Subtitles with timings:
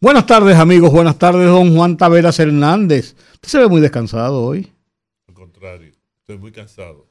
[0.00, 0.92] Buenas tardes, amigos.
[0.92, 3.16] Buenas tardes, don Juan Taveras Hernández.
[3.34, 4.72] Usted se ve muy descansado hoy.
[5.26, 7.06] Al contrario, estoy muy cansado.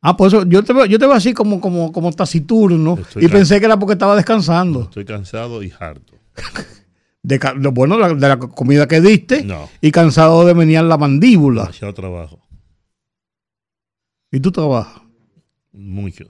[0.00, 3.24] Ah, pues eso, yo te veo, yo te veo así como, como, como taciturno Estoy
[3.24, 4.82] y pensé que era porque estaba descansando.
[4.82, 6.14] Estoy cansado y harto.
[7.20, 7.38] De,
[7.72, 9.68] bueno, la- de la comida que diste No.
[9.82, 11.62] y cansado de menear la mandíbula.
[11.62, 12.38] Demasiado trabajo.
[14.30, 15.02] Y tú trabajas.
[15.72, 16.24] Mucho.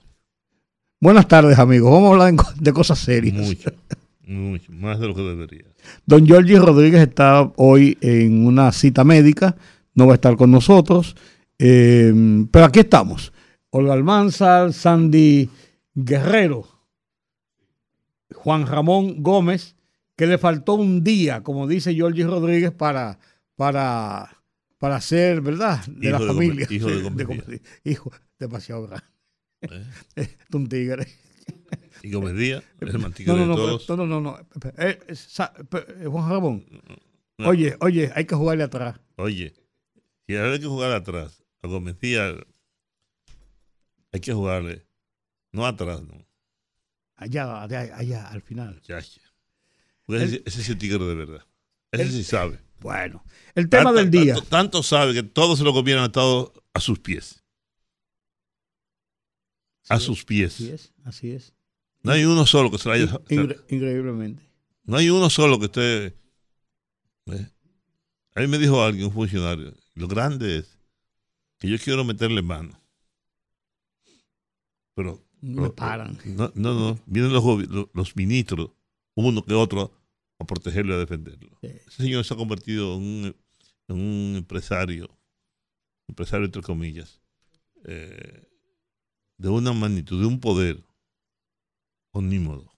[0.98, 1.92] Buenas tardes, amigos.
[1.92, 3.36] Vamos a hablar de cosas serias.
[3.36, 3.70] Mucho.
[4.28, 4.70] Mucho.
[4.72, 5.64] Más de lo que debería.
[6.04, 9.56] Don Georgie Rodríguez está hoy en una cita médica,
[9.94, 11.16] no va a estar con nosotros,
[11.58, 12.12] eh,
[12.50, 13.32] pero aquí estamos.
[13.70, 15.48] Olga Almanzar, Sandy
[15.94, 16.68] Guerrero,
[18.34, 19.76] Juan Ramón Gómez,
[20.14, 23.18] que le faltó un día, como dice Georgie Rodríguez, para,
[23.56, 24.42] para,
[24.76, 25.86] para ser, ¿verdad?
[25.86, 26.66] De la de familia.
[26.68, 27.60] Hijo de Díaz.
[27.84, 29.06] hijo demasiado grande.
[30.16, 30.28] ¿eh?
[30.52, 31.06] Un tigre.
[32.02, 33.88] Y Gómez Díaz, el mantigo No, no, de todos.
[33.88, 34.38] no, no, no, no.
[34.78, 35.52] Eh, eh, sa-
[36.00, 36.64] eh, Juan Ramón,
[37.38, 39.00] oye, oye, hay que jugarle atrás.
[39.16, 39.54] Oye,
[40.26, 42.34] si ahora hay que jugar atrás, a Gómez Díaz,
[44.12, 44.86] hay que jugarle.
[45.52, 46.26] No atrás, no.
[47.16, 48.80] Allá, allá, allá, al final.
[48.82, 49.20] Chacha.
[50.06, 51.44] Porque ese, ese es el tigre de verdad.
[51.90, 52.58] Ese El- sí sabe.
[52.80, 53.24] Bueno,
[53.56, 54.34] el tema Tanto- del día.
[54.34, 57.42] Tanto, tanto sabe que todos se lo gobierno han estado a sus pies.
[59.88, 60.54] A sus es, pies.
[60.54, 61.54] Así es, así es.
[62.08, 63.06] No hay uno solo que se lo haya.
[63.28, 64.42] Incre- increíblemente.
[64.84, 66.06] No hay uno solo que esté.
[67.26, 67.50] ¿eh?
[68.34, 70.78] A mí me dijo alguien, un funcionario, lo grande es
[71.58, 72.80] que yo quiero meterle mano.
[74.94, 75.22] Pero.
[75.40, 76.18] Me pero- paran.
[76.24, 76.98] No, no, no.
[77.06, 78.70] Vienen los, gobi- los, los ministros,
[79.14, 79.92] uno que otro,
[80.38, 81.58] a protegerlo y a defenderlo.
[81.60, 81.68] Sí.
[81.86, 83.36] Ese señor se ha convertido en un,
[83.88, 85.08] en un empresario,
[86.08, 87.20] empresario entre comillas,
[87.84, 88.48] eh,
[89.36, 90.82] de una magnitud, de un poder
[92.18, 92.72] omnímodo.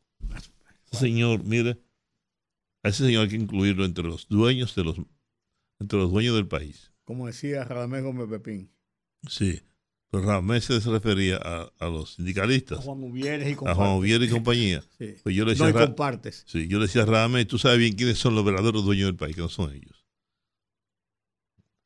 [0.92, 1.80] Ese señor, mire,
[2.82, 4.96] a ese señor hay que incluirlo entre los dueños de los,
[5.78, 6.92] entre los dueños del país.
[7.04, 8.70] Como decía Radamés Gómez Pepín.
[9.28, 9.60] Sí.
[10.10, 13.76] Pero Ramés se refería a, a los A sindicalistas, Juan Uvieres y a compartes.
[13.84, 14.84] Juan y compañía.
[14.98, 15.14] Sí.
[15.22, 16.44] Pues yo le No decía, a Ra- compartes.
[16.48, 19.16] sí, yo le decía a Radamés, tú sabes bien quiénes son los verdaderos dueños del
[19.16, 20.04] país, que no son ellos.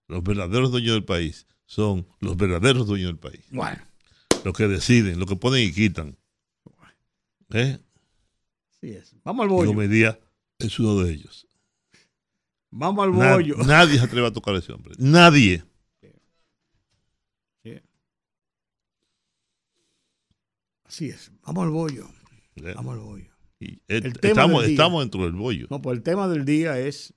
[0.09, 3.44] Los verdaderos dueños del país son los verdaderos dueños del país.
[3.50, 3.78] Bueno,
[4.44, 6.16] Los que deciden, los que ponen y quitan.
[7.50, 7.78] ¿Eh?
[8.71, 9.15] así es.
[9.25, 9.71] Vamos al bollo.
[9.71, 10.19] Gómez Díaz
[10.59, 11.47] es uno de ellos.
[12.71, 13.56] Vamos al bollo.
[13.66, 14.94] nadie se atreve a tocar a ese hombre.
[14.99, 15.65] Nadie.
[17.62, 17.81] Sí.
[20.84, 21.31] Así es.
[21.43, 22.09] Vamos al bollo.
[22.56, 22.72] ¿Eh?
[22.75, 23.31] Vamos al bollo.
[23.61, 25.66] Y, eh, El tema estamos, estamos dentro del bollo.
[25.71, 27.15] No, pues el tema del día es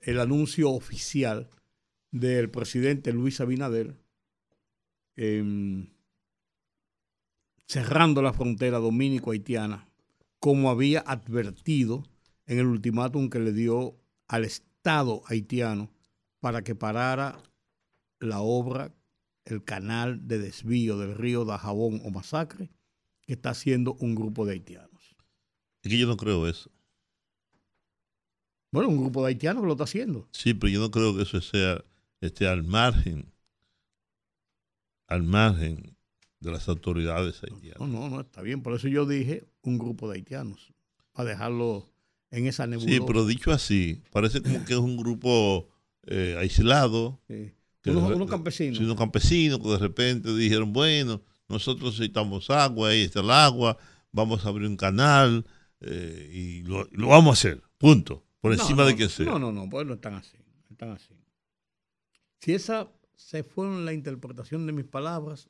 [0.00, 1.48] el anuncio oficial
[2.10, 3.96] del presidente Luis Abinader
[5.16, 5.88] em,
[7.66, 9.88] cerrando la frontera dominico-haitiana,
[10.38, 12.04] como había advertido
[12.46, 13.96] en el ultimátum que le dio
[14.28, 15.90] al Estado haitiano
[16.40, 17.42] para que parara
[18.20, 18.94] la obra,
[19.44, 22.70] el canal de desvío del río Dajabón o Masacre,
[23.22, 25.16] que está haciendo un grupo de haitianos.
[25.82, 26.70] Es que yo no creo eso.
[28.70, 30.28] Bueno, un grupo de haitianos que lo está haciendo.
[30.32, 31.82] Sí, pero yo no creo que eso sea
[32.20, 33.32] esté al margen,
[35.06, 35.93] al margen
[36.44, 37.80] de las autoridades haitianas.
[37.80, 38.62] No, no, no, está bien.
[38.62, 40.72] Por eso yo dije un grupo de haitianos.
[41.12, 41.90] Para dejarlo
[42.30, 42.96] en esa nebulosa.
[42.96, 45.68] Sí, pero dicho así, parece como que es un grupo
[46.06, 47.20] eh, aislado.
[47.28, 47.52] Sí.
[47.80, 48.78] que Unos, campesinos.
[48.78, 53.76] Sí, unos campesinos que de repente dijeron, bueno, nosotros necesitamos agua, ahí está el agua,
[54.10, 55.46] vamos a abrir un canal
[55.80, 59.26] eh, y lo, lo vamos a hacer, punto, por encima no, de quien sea.
[59.26, 60.36] No, no, no, pues no están así.
[60.70, 61.14] están así.
[62.40, 65.48] Si esa se fue la interpretación de mis palabras,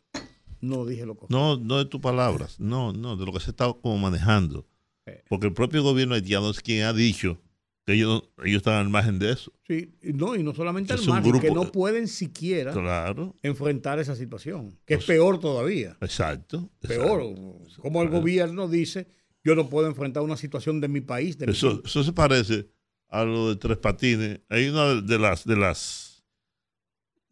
[0.64, 1.36] no dije lo correcto.
[1.36, 4.66] No, no de tus palabras, no, no, de lo que se está como manejando.
[5.06, 5.22] Eh.
[5.28, 7.38] Porque el propio gobierno haitiano es quien ha dicho
[7.86, 9.52] que ellos, no- ellos están al margen de eso.
[9.68, 13.98] Sí, no, y no solamente Es al margen, que grupo- no pueden siquiera Claro, enfrentar
[13.98, 15.96] esa situación, que es Pues- peor todavía.
[16.00, 16.70] exacto.
[16.80, 17.20] Peor.
[17.22, 17.82] exacto.
[17.82, 18.20] Como el Claro.
[18.22, 19.06] gobierno dice,
[19.44, 21.36] yo no puedo enfrentar una situación de mi país.
[21.36, 22.66] De mi Eso, eso se parece
[23.10, 24.40] a lo de Tres Patines.
[24.48, 26.03] Hay una de las de las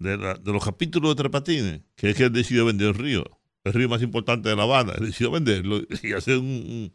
[0.03, 2.95] de, la- de los capítulos de Tres Patines que es que él decidió vender el
[2.95, 3.25] río,
[3.65, 4.93] el río más importante de La Habana.
[4.99, 6.93] Él decidió venderlo y hacer un, un,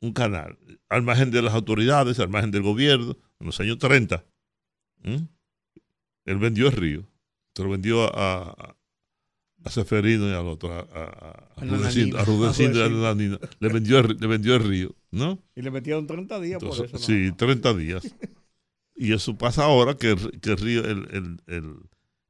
[0.00, 0.58] un canal
[0.88, 4.24] al margen de las autoridades, al margen del gobierno, en los años 30,
[5.04, 7.04] él vendió el río.
[7.54, 8.76] Se lo vendió a, a,
[9.64, 13.38] a Seferino y al otro, a, a, a Rudecindo, a Rudecindo y a la Nina.
[13.58, 15.42] Le vendió, el, le vendió el río, ¿no?
[15.56, 17.06] Y le metieron 30 días Entonces, por eso.
[17.06, 17.36] Sí, ¿no?
[17.36, 18.14] 30 días.
[18.96, 21.76] y eso pasa ahora que, el- que el río, el, el,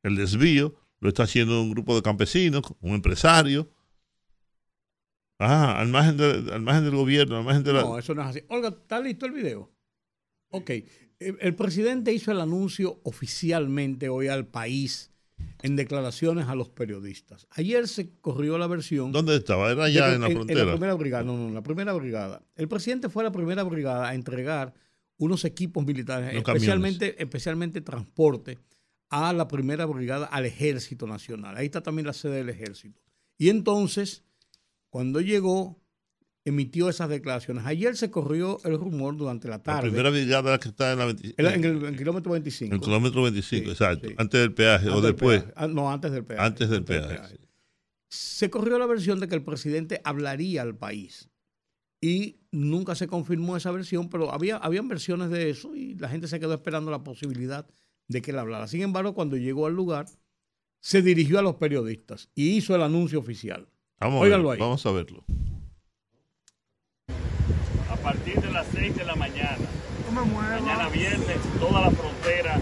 [0.02, 3.70] el, desvío lo está haciendo un grupo de campesinos, un empresario.
[5.38, 7.80] Ah, al margen, de- al margen del gobierno, al margen de la...
[7.82, 8.40] No, eso no es así.
[8.48, 9.70] Olga, ¿está listo el video?
[10.50, 10.70] Ok.
[11.18, 15.10] El, el presidente hizo el anuncio oficialmente hoy al país
[15.62, 17.46] en declaraciones a los periodistas.
[17.52, 19.12] Ayer se corrió la versión.
[19.12, 19.70] ¿Dónde estaba?
[19.72, 20.64] Era allá en la En frontera.
[20.64, 22.42] la primera brigada, no, no, en la primera brigada.
[22.56, 24.74] El presidente fue a la primera brigada a entregar
[25.16, 28.58] unos equipos militares, Los especialmente, especialmente transporte,
[29.10, 31.56] a la primera brigada, al Ejército Nacional.
[31.56, 33.00] Ahí está también la sede del Ejército.
[33.36, 34.24] Y entonces,
[34.88, 35.80] cuando llegó,
[36.44, 37.66] emitió esas declaraciones.
[37.66, 41.04] Ayer se corrió el rumor durante la la tarde, primera brigada que está en, la
[41.06, 42.74] 20 en, la- en el, en el kilómetro 25.
[42.74, 44.08] en el kilómetro 25, Sí, exacto.
[44.08, 44.14] sí.
[44.16, 45.42] Antes del peaje o Antes después.
[45.42, 45.54] peaje.
[45.56, 46.42] Ah, no, antes del peaje.
[46.42, 47.38] Antes del peaje.
[48.08, 51.28] Se corrió la versión de que el presidente hablaría al país.
[52.00, 56.26] Y nunca se confirmó esa versión, pero había habían versiones de eso y la gente
[56.28, 57.68] se quedó esperando la posibilidad
[58.10, 58.66] de que él hablara.
[58.66, 60.06] Sin embargo, cuando llegó al lugar,
[60.80, 63.68] se dirigió a los periodistas y hizo el anuncio oficial.
[64.00, 64.60] Vamos, a Óiganlo ver, ahí.
[64.60, 65.24] vamos a verlo.
[67.90, 69.58] a partir de las 6 de la mañana.
[70.12, 72.58] Mañana viernes, toda la frontera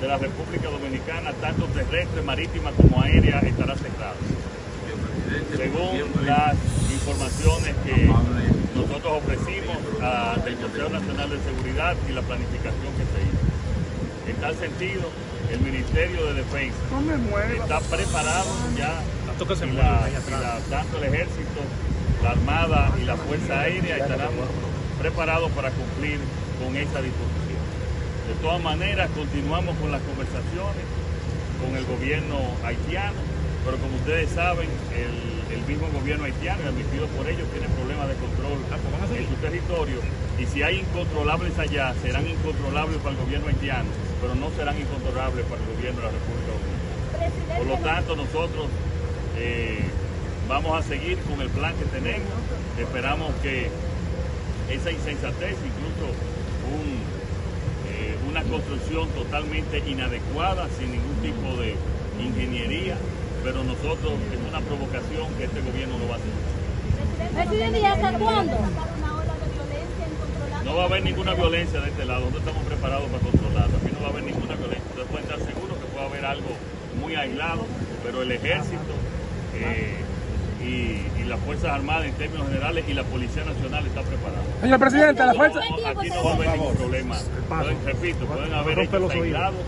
[0.00, 4.14] de la República Dominicana, tanto terrestre, marítima como aérea, estará cerrada.
[5.56, 6.56] Según las
[6.92, 8.06] informaciones que
[8.74, 13.51] nosotros ofrecimos a- del Consejo Nacional de Seguridad y la planificación que se hizo.
[14.28, 15.10] En tal sentido,
[15.50, 16.76] el Ministerio de Defensa
[17.62, 19.02] está preparado ya
[19.72, 21.60] y la- y la- tanto el ejército,
[22.22, 24.30] la armada y la fuerza aérea estarán
[24.98, 26.18] preparados para cumplir
[26.62, 27.62] con esa disposición.
[28.28, 30.86] De todas maneras, continuamos con las conversaciones
[31.60, 33.18] con el gobierno haitiano,
[33.64, 38.08] pero como ustedes saben, el, el mismo gobierno haitiano, y admitido por ellos, tiene problemas
[38.08, 38.58] de control
[39.18, 39.98] en su territorio,
[40.38, 43.86] y si hay incontrolables allá, serán incontrolables para el gobierno haitiano,
[44.22, 47.58] pero no serán incontrolables para el gobierno de la República Dominicana.
[47.58, 48.66] Por lo tanto, nosotros
[49.36, 49.82] eh,
[50.48, 52.30] vamos a seguir con el plan que tenemos.
[52.78, 53.68] Esperamos que
[54.70, 56.14] esa insensatez, incluso
[56.70, 57.02] un,
[57.90, 61.74] eh, una construcción totalmente inadecuada, sin ningún tipo de
[62.22, 62.96] ingeniería,
[63.42, 66.32] pero nosotros es una provocación que este gobierno no va a hacer.
[67.34, 68.56] Presidente, ¿y hasta cuándo?
[70.64, 73.76] No va a haber ninguna violencia de este lado, nosotros estamos preparados para controlarlo.
[73.76, 74.84] Aquí no va a haber ninguna violencia.
[74.90, 76.50] Ustedes pueden estar seguros que puede haber algo
[77.00, 77.66] muy aislado,
[78.04, 78.94] pero el ejército
[79.54, 79.96] eh,
[80.62, 84.42] y, y las Fuerzas Armadas en términos generales y la Policía Nacional está preparada.
[84.60, 85.60] Señor presidente, la fuerza.
[85.68, 87.16] No, aquí no va a haber ningún problema.
[87.48, 89.60] Pueden, repito, pueden haber hechos aislados,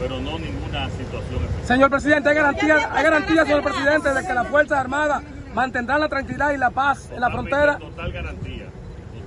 [0.00, 1.66] pero no ninguna situación especial.
[1.66, 5.22] Señor presidente, hay garantías, hay garantías, señor presidente, de que las Fuerzas Armadas
[5.54, 7.78] mantendrán la tranquilidad y la paz en la frontera.
[7.78, 8.61] Total garantía,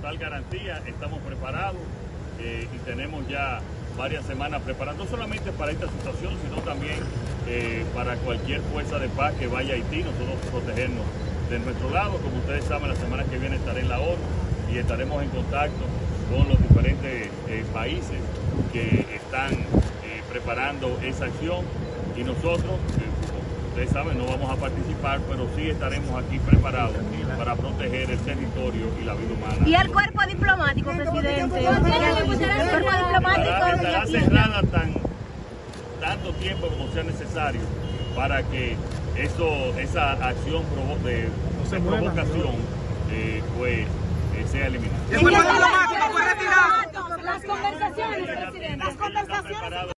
[0.06, 1.80] total garantía, estamos preparados
[2.38, 3.60] eh, y tenemos ya
[3.98, 6.94] varias semanas preparadas, no solamente para esta situación, sino también
[7.48, 11.04] eh, para cualquier fuerza de paz que vaya a Haití, nosotros protegernos
[11.50, 12.18] de nuestro lado.
[12.18, 14.22] Como ustedes saben, la semana que viene estaré en la ONU
[14.72, 15.84] y estaremos en contacto
[16.30, 18.20] con los diferentes eh, países
[18.72, 19.56] que están
[20.30, 21.64] preparando esa acción
[22.16, 22.78] y nosotros,
[23.76, 26.94] ustedes saben, no vamos a participar, pero sí estaremos aquí preparados
[27.36, 29.68] para proteger el territorio y la vida humana.
[29.68, 31.58] ¿Y el cuerpo diplomático, presidente?
[31.58, 33.66] El cuerpo Estará, diplomático.
[33.76, 34.94] estará cerrada tan,
[36.00, 37.60] tanto tiempo como sea necesario
[38.16, 38.76] para que
[39.18, 41.28] eso, esa acción provo- de,
[41.70, 42.54] de provocación
[43.12, 45.02] eh, pues, eh, sea eliminada.
[45.10, 47.22] El cuerpo diplomático fue retirado.
[47.22, 48.76] Las conversaciones, presidente.
[48.78, 49.95] Las conversaciones.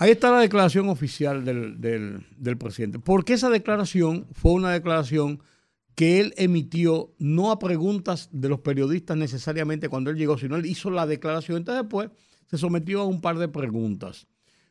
[0.00, 3.00] Ahí está la declaración oficial del, del- presidente.
[3.00, 5.40] Porque esa declaración fue una declaración
[5.96, 10.66] que él emitió no a preguntas de los periodistas necesariamente cuando él llegó, sino él
[10.66, 11.56] hizo la declaración.
[11.58, 12.10] Entonces después
[12.46, 14.28] se sometió a un par de preguntas.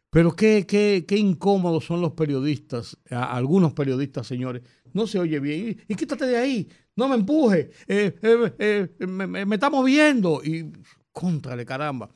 [0.10, 4.64] Pero qué, qué, qué incómodos son los periodistas, algunos periodistas, señores.
[4.94, 5.78] No se oye bien.
[5.88, 8.54] Y, y quítate de ahí, no me empuje, eh, eh,
[9.00, 10.42] eh, me, me- me está moviendo.
[10.42, 10.72] Y
[11.12, 12.10] contrale, caramba.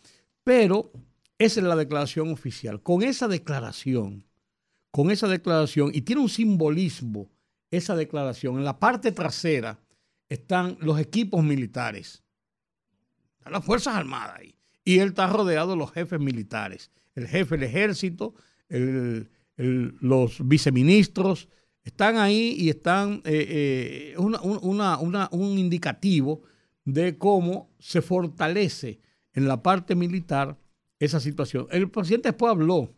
[0.46, 0.94] Pero
[1.45, 2.81] esa es la declaración oficial.
[2.83, 4.25] Con esa declaración,
[4.91, 7.31] con esa declaración, y tiene un simbolismo
[7.71, 9.79] esa declaración, en la parte trasera
[10.29, 12.24] están los equipos militares,
[13.38, 17.57] están las Fuerzas Armadas ahí, y él está rodeado de los jefes militares, el jefe
[17.57, 18.36] del ejército,
[19.57, 21.50] los viceministros,
[21.83, 26.43] están ahí y están eh, eh, un indicativo
[26.86, 29.00] de cómo se fortalece
[29.33, 30.61] en la parte militar
[31.01, 31.67] esa situación.
[31.72, 32.93] El presidente después habló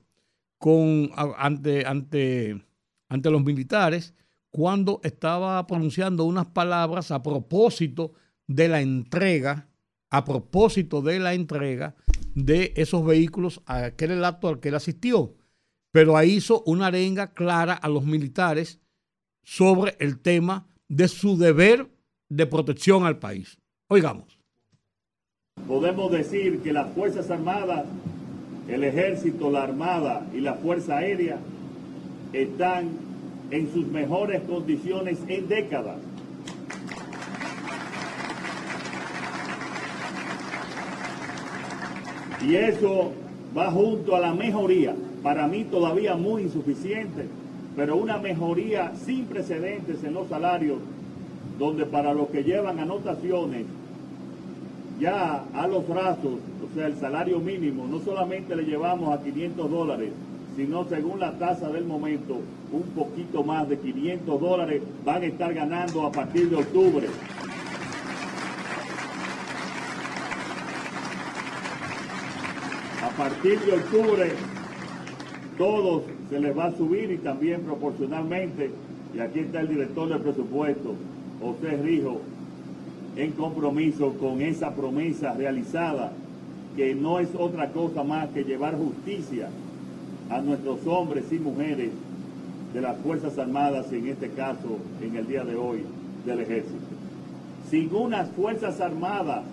[0.57, 2.63] con, ante, ante,
[3.07, 4.13] ante los militares
[4.51, 8.13] cuando estaba pronunciando unas palabras a propósito
[8.45, 9.69] de la entrega,
[10.09, 11.95] a propósito de la entrega
[12.35, 15.35] de esos vehículos, a aquel el acto al que él asistió.
[15.91, 18.81] Pero ahí hizo una arenga clara a los militares
[19.43, 21.89] sobre el tema de su deber
[22.27, 23.57] de protección al país.
[23.87, 24.42] Oigamos.
[25.67, 27.85] Podemos decir que las Fuerzas Armadas,
[28.67, 31.37] el Ejército, la Armada y la Fuerza Aérea
[32.33, 32.89] están
[33.49, 35.97] en sus mejores condiciones en décadas.
[42.45, 43.13] Y eso
[43.57, 47.25] va junto a la mejoría, para mí todavía muy insuficiente,
[47.77, 50.79] pero una mejoría sin precedentes en los salarios,
[51.57, 53.65] donde para los que llevan anotaciones
[55.03, 59.69] ya a los brazos, o sea, el salario mínimo, no solamente le llevamos a 500
[59.69, 60.11] dólares,
[60.55, 62.39] sino según la tasa del momento,
[62.71, 67.07] un poquito más de 500 dólares van a estar ganando a partir de octubre.
[73.03, 74.31] A partir de octubre,
[75.57, 78.71] todos se les va a subir y también proporcionalmente,
[79.13, 80.95] y aquí está el director del presupuesto,
[81.41, 82.21] José Rijo,
[83.15, 86.11] en compromiso con esa promesa realizada,
[86.75, 89.49] que no es otra cosa más que llevar justicia
[90.29, 91.91] a nuestros hombres y mujeres
[92.73, 95.83] de las Fuerzas Armadas, en este caso, en el día de hoy,
[96.25, 96.79] del Ejército.
[97.69, 99.43] Sin unas Fuerzas Armadas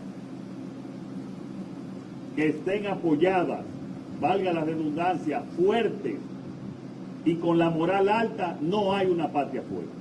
[2.35, 3.61] que estén apoyadas,
[4.21, 6.17] valga la redundancia, fuertes
[7.27, 10.00] y con la moral alta, no hay una patria fuerte.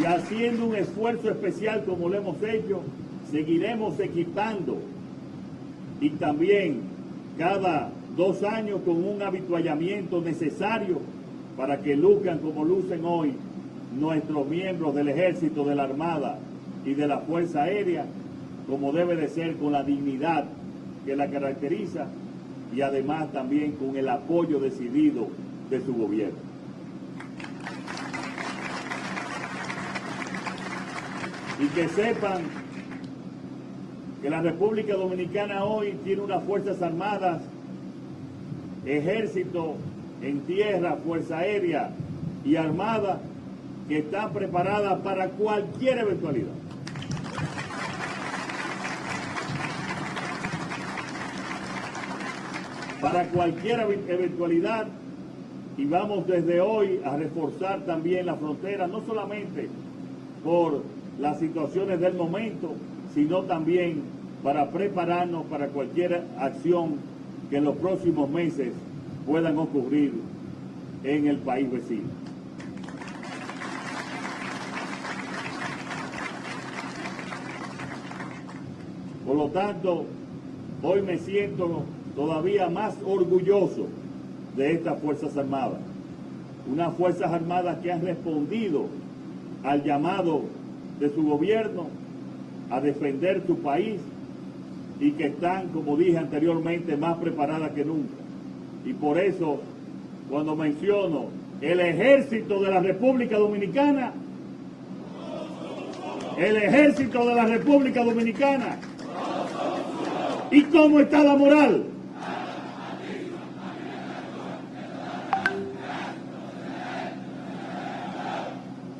[0.00, 2.82] Y haciendo un esfuerzo especial como lo hemos hecho,
[3.30, 4.78] seguiremos equipando
[6.00, 6.80] y también
[7.38, 11.00] cada dos años con un habituallamiento necesario
[11.56, 13.32] para que luzcan como lucen hoy
[13.98, 16.38] nuestros miembros del ejército, de la armada
[16.84, 18.06] y de la fuerza aérea,
[18.68, 20.46] como debe de ser con la dignidad
[21.06, 22.08] que la caracteriza
[22.74, 25.28] y además también con el apoyo decidido
[25.70, 26.43] de su gobierno.
[31.64, 32.42] Y que sepan
[34.20, 37.40] que la República Dominicana hoy tiene unas Fuerzas Armadas,
[38.84, 39.76] ejército
[40.22, 41.90] en tierra, Fuerza Aérea
[42.44, 43.20] y Armada
[43.88, 46.52] que están preparadas para cualquier eventualidad.
[53.00, 54.86] Para cualquier ev- eventualidad
[55.76, 59.68] y vamos desde hoy a reforzar también la frontera, no solamente
[60.42, 60.82] por
[61.18, 62.74] las situaciones del momento,
[63.14, 64.02] sino también
[64.42, 66.96] para prepararnos para cualquier acción
[67.50, 68.72] que en los próximos meses
[69.26, 70.12] puedan ocurrir
[71.02, 72.08] en el país vecino.
[79.26, 80.04] Por lo tanto,
[80.82, 83.86] hoy me siento todavía más orgulloso
[84.56, 85.80] de estas Fuerzas Armadas.
[86.70, 88.86] Unas Fuerzas Armadas que han respondido
[89.62, 90.42] al llamado
[91.00, 91.88] de su gobierno
[92.70, 94.00] a defender su país
[95.00, 98.14] y que están, como dije anteriormente, más preparadas que nunca.
[98.84, 99.60] Y por eso,
[100.30, 101.26] cuando menciono
[101.60, 104.12] el ejército de la República Dominicana,
[106.38, 108.78] el ejército de la República Dominicana,
[110.50, 111.84] ¿y cómo está la moral?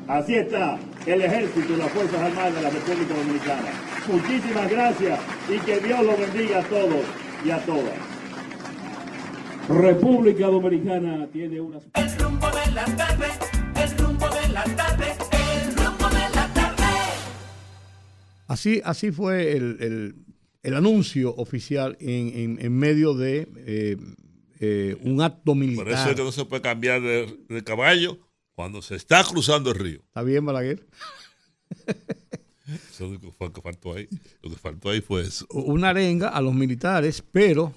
[0.07, 3.71] Así está el ejército y las Fuerzas Armadas de la República Dominicana.
[4.07, 5.19] Muchísimas gracias
[5.49, 7.05] y que Dios los bendiga a todos
[7.45, 7.93] y a todas.
[9.67, 11.79] República Dominicana tiene una...
[11.95, 13.25] El rumbo de la tarde,
[13.83, 16.83] el rumbo de la tarde, el rumbo de la tarde.
[18.47, 20.15] Así, así fue el, el-
[20.63, 23.97] el anuncio oficial en, en- en medio de eh,
[24.59, 26.15] eh, un acto Por eso es militar.
[26.15, 28.17] que no se puede cambiar de, de caballo
[28.55, 29.99] cuando se está cruzando el río.
[29.99, 30.85] ¿Está bien, Balaguer?
[32.67, 33.19] Eso es lo
[33.53, 34.07] que faltó ahí.
[34.41, 35.45] Lo que faltó ahí fue eso.
[35.51, 37.73] Una arenga a los militares, pero,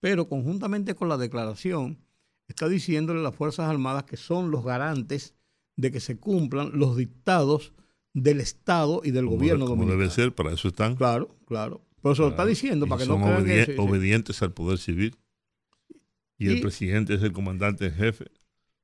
[0.00, 1.98] pero conjuntamente con la declaración,
[2.46, 5.34] está diciéndole a las Fuerzas Armadas que son los garantes
[5.76, 7.72] de que se cumplan los dictados
[8.12, 10.00] del Estado y del Como, gobierno como dominicano.
[10.00, 10.96] debe ser, para eso están.
[10.96, 11.82] Claro, claro.
[12.02, 13.64] Pero se lo está diciendo para que son no crean que...
[13.66, 13.74] sí.
[13.78, 15.16] obedientes al poder civil.
[16.36, 18.26] Y, Y- el presidente es el comandante en jefe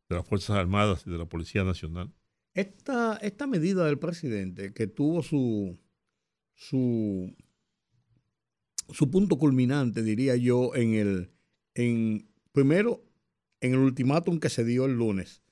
[0.09, 2.13] de las Fuerzas Armadas y de la Policía Nacional.
[2.55, 5.79] Esta, esta medida del presidente que tuvo su,
[6.55, 7.35] su,
[8.93, 11.31] su punto culminante, diría yo, en el,
[11.75, 13.05] en, primero,
[13.61, 15.43] en el ultimátum que se dio el lunes,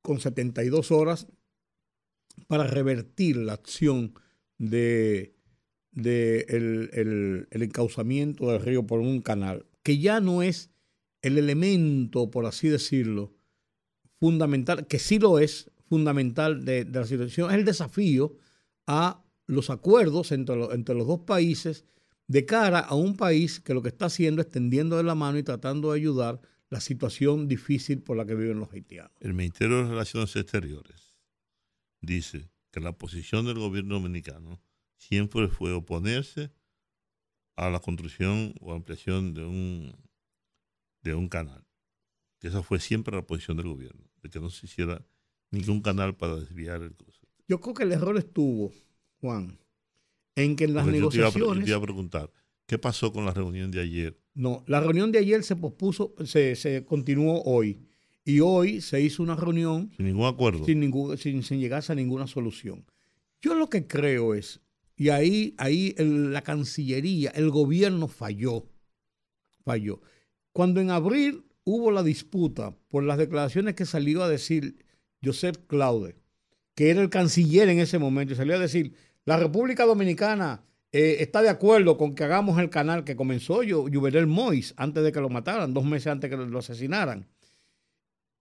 [0.00, 1.26] con 72 horas
[2.46, 4.14] para revertir la acción
[4.58, 5.34] de,
[5.92, 10.70] de el, el- el encauzamiento del río por un canal, que ya no es
[11.24, 13.32] el elemento, por así decirlo,
[14.20, 18.36] fundamental, que sí lo es, fundamental de, la situación, es el desafío
[18.86, 21.86] a los acuerdos entre, entre los dos países
[22.26, 25.38] de cara a un país que lo que está haciendo es tendiendo de la mano
[25.38, 29.12] y tratando de ayudar la situación difícil por la que viven los haitianos.
[29.20, 31.16] El Ministerio de Relaciones Exteriores
[32.02, 34.60] dice que la posición del gobierno dominicano
[34.98, 36.50] siempre fue oponerse
[37.56, 40.03] a la construcción o ampliación de un,
[41.04, 41.64] de un canal.
[42.40, 45.06] Que esa fue siempre la posición del gobierno, de que no se hiciera
[45.50, 47.20] ningún canal para desviar el curso.
[47.46, 48.72] Yo creo que el error estuvo,
[49.20, 49.58] Juan,
[50.34, 51.64] en que en las Porque yo te iba a pre- yo negociaciones...
[51.64, 52.32] te iba a preguntar,
[52.66, 54.18] ¿qué pasó con la reunión de ayer?
[54.34, 57.86] No, la reunión de ayer se pospuso, se, se continuó hoy.
[58.24, 60.64] Y hoy se hizo una reunión Sin ningún acuerdo.
[60.64, 62.84] sin, ningún, sin, sin llegarse a ninguna solución.
[63.42, 64.60] Yo lo que creo es,
[64.96, 68.66] y ahí, ahí el- la Cancillería, el gobierno falló,
[69.64, 70.00] falló.
[70.54, 74.76] Cuando en abril hubo la disputa por las declaraciones que salió a decir
[75.22, 76.14] Joseph Claude,
[76.76, 78.94] que era el canciller en ese momento, y salió a decir,
[79.24, 84.28] la República Dominicana eh, está de acuerdo con que hagamos el canal que comenzó Yuberel
[84.28, 87.26] Mois antes de que lo mataran, dos meses antes que lo- lo asesinaran.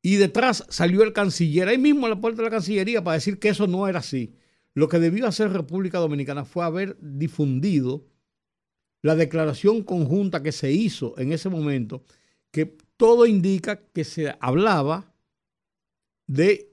[0.03, 3.39] Y detrás salió el canciller, ahí mismo a la puerta de la Cancillería, para decir
[3.39, 4.35] que eso no era así.
[4.75, 8.05] Lo que debió hacer República Dominicana fue haber difundido
[9.03, 12.03] la declaración conjunta que se hizo en ese momento,
[12.51, 12.65] que
[12.97, 15.13] todo indica que se hablaba
[16.25, 16.71] de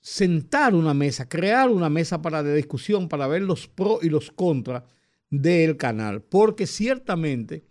[0.00, 4.30] sentar una mesa, crear una mesa para de discusión, para ver los pros y los
[4.30, 4.84] contras
[5.30, 7.64] del canal, porque ciertamente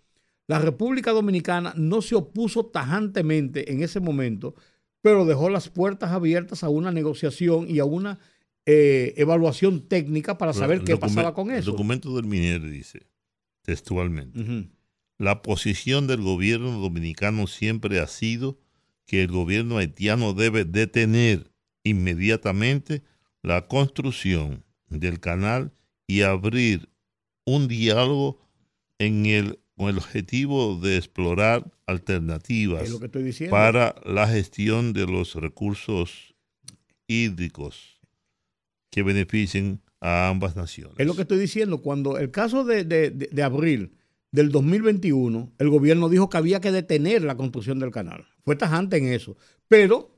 [0.48, 4.56] la República Dominicana no se opuso tajantemente en ese momento,
[5.02, 8.18] pero dejó las puertas abiertas a una negociación y a una
[8.66, 11.72] eh, evaluación técnica para saber El qué pasaba con El eso.
[11.72, 13.13] documento del MINER dice
[13.64, 14.70] textualmente.
[15.18, 18.60] La posición del gobierno dominicano siempre ha sido
[19.06, 21.52] que el gobierno haitiano debe detener
[21.84, 23.04] inmediatamente
[23.42, 25.74] la construcción del canal
[26.08, 26.90] y abrir
[27.46, 28.40] un diálogo
[29.00, 32.90] en el, con el objetivo de explorar alternativas
[33.50, 36.36] para la gestión de los recursos
[37.08, 38.00] hídricos
[38.90, 40.96] que beneficien a ambas naciones.
[41.00, 41.82] Es lo que estoy diciendo.
[41.82, 43.94] Cuando el caso de, de- de- abril
[44.32, 48.26] del 2021, el gobierno dijo que había que detener la construcción del canal.
[48.44, 49.38] Fue tajante en eso.
[49.68, 50.10] Pero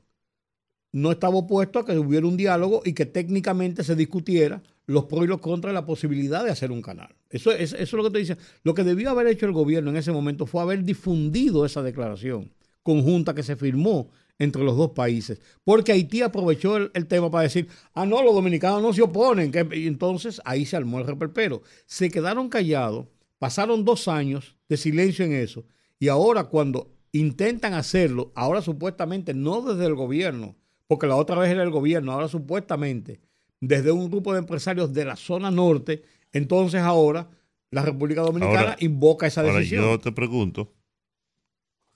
[0.92, 5.24] no estaba opuesto a que hubiera un diálogo y que técnicamente se discutiera los pros
[5.24, 7.14] y los contras de la posibilidad de hacer un canal.
[7.30, 8.42] Eso, es- eso es lo que estoy diciendo.
[8.64, 12.52] Lo que debió haber hecho el gobierno en ese momento fue haber difundido esa declaración
[12.82, 15.40] conjunta que se firmó entre los dos países.
[15.64, 19.50] Porque Haití aprovechó el, el tema para decir, ah, no, los dominicanos no se oponen.
[19.50, 21.62] que- y entonces ahí se armó el reperpero.
[21.86, 23.06] Se quedaron callados,
[23.38, 25.64] pasaron dos años de silencio en eso.
[25.98, 30.54] Y ahora cuando intentan hacerlo, ahora supuestamente no desde el gobierno,
[30.86, 33.20] porque la otra vez era el gobierno, ahora supuestamente
[33.60, 37.30] desde un grupo de empresarios de la zona norte, entonces ahora
[37.70, 39.82] la República Dominicana Ahora- invoca esa Ahora decisión.
[39.84, 40.74] yo te pregunto,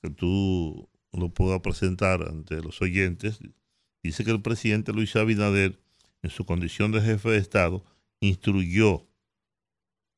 [0.03, 3.40] que tú lo puedas presentar ante los oyentes,
[4.03, 5.81] dice que el presidente Luis Abinader,
[6.23, 7.85] en su condición de jefe de Estado,
[8.20, 9.07] instruyó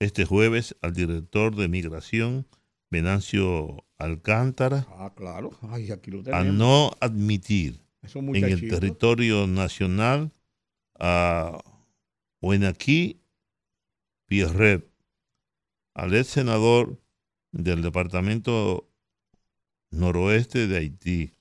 [0.01, 2.47] este jueves al director de migración,
[2.91, 5.51] Venancio Alcántara, Ah, claro.
[5.63, 10.33] Ay, aquí lo a no admitir en el territorio nacional
[10.99, 11.63] a
[12.41, 13.23] Oenaquí
[14.27, 14.91] Pierret,
[15.95, 17.01] al ex senador
[17.53, 18.92] del departamento
[19.93, 21.33] noroeste de Haití.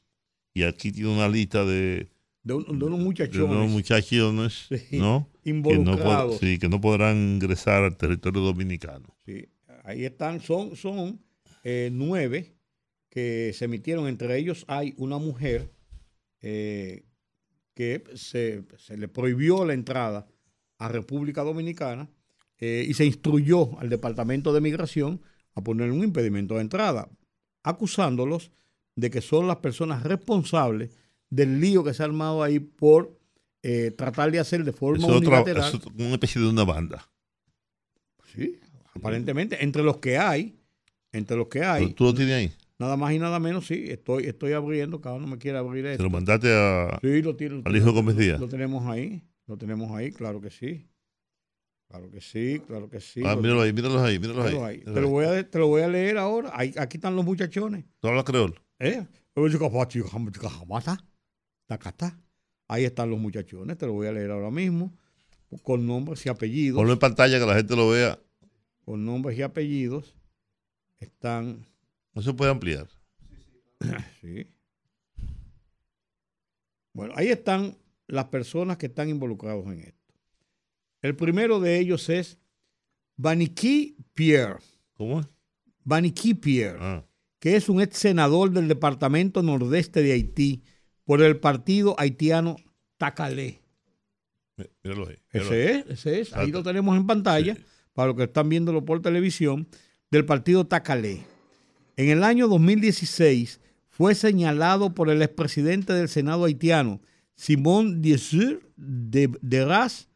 [0.53, 2.09] Y aquí tiene una lista de,
[2.43, 5.29] de, un- de unos de muchachones unos muchachones Sí, ¿no?
[5.43, 6.37] que, no involucrados.
[6.39, 9.15] sí, que no podrán ingresar al territorio dominicano.
[9.25, 9.47] Sí,
[9.83, 11.21] ahí están, son, son
[11.63, 12.53] eh, nueve
[13.09, 14.07] que se emitieron.
[14.07, 15.71] Entre ellos hay una mujer
[16.41, 17.05] eh,
[17.73, 20.27] que se, se le prohibió la entrada
[20.77, 22.09] a República Dominicana
[22.59, 25.21] eh, y se instruyó al Departamento de Migración
[25.53, 27.09] a poner un impedimento de entrada,
[27.63, 28.51] acusándolos
[28.95, 30.91] de que son las personas responsables
[31.29, 33.17] del lío que se ha armado ahí por
[33.63, 35.71] eh, tratar de hacer de forma Es, otra, unilateral.
[35.73, 37.07] es una especie de una banda.
[38.35, 38.59] Sí,
[38.95, 40.55] aparentemente, entre los que hay,
[41.11, 42.51] entre los que hay, ¿Tú, lo tienes ahí?
[42.79, 45.91] Nada más y nada menos, sí, estoy, estoy abriendo, cada uno me quiere abrir Se
[45.93, 46.03] esto.
[46.03, 47.61] lo mandaste a, Sí, lo tiene.
[47.63, 48.39] al hijo Gómez Díaz.
[48.39, 50.87] Lo tenemos ahí, lo tenemos ahí, claro que sí.
[51.91, 53.21] Claro que sí, claro que sí.
[53.25, 54.55] Ah, lo míralo ahí, míralos ahí, míralos ahí.
[54.57, 54.79] Ahí.
[54.79, 56.49] Te, lo voy a, te lo voy a leer ahora.
[56.53, 57.83] Ahí- aquí están los muchachones.
[57.99, 58.57] ¿Tú hablas creol?
[58.79, 59.05] ¿Eh?
[62.69, 63.77] Ahí están los muchachones.
[63.77, 64.97] Te lo voy a leer ahora mismo.
[65.63, 66.77] Con nombres y apellidos.
[66.77, 68.17] Ponlo en pantalla que la gente lo vea.
[68.85, 70.15] Con nombres y apellidos.
[70.99, 71.65] Están.
[72.13, 72.87] No se puede ampliar.
[74.21, 74.47] Sí.
[76.93, 77.77] Bueno, ahí están
[78.07, 80.00] las personas que están involucrados en esto.
[81.01, 82.37] El primero de ellos es
[83.17, 84.59] Baniki Pierre.
[84.93, 85.27] ¿Cómo es?
[85.83, 86.77] Baniki Pierre.
[86.79, 87.05] Ah,
[87.39, 90.63] que es un ex senador del departamento nordeste de Haití
[91.05, 92.55] por el partido haitiano
[92.97, 93.61] Tacalé.
[94.57, 95.17] mí- míralo ahí.
[95.33, 95.51] míralo.
[95.51, 96.33] Ese es, ese es.
[96.33, 97.61] Ahí lo tenemos en pantalla, Sí.
[97.93, 99.67] para los que están viéndolo por televisión,
[100.11, 101.23] del partido Tacalé.
[101.97, 103.59] En el año 2016
[103.89, 107.01] fue señalado por el expresidente del Senado haitiano,
[107.33, 110.09] Simón Diesur de, de Ras,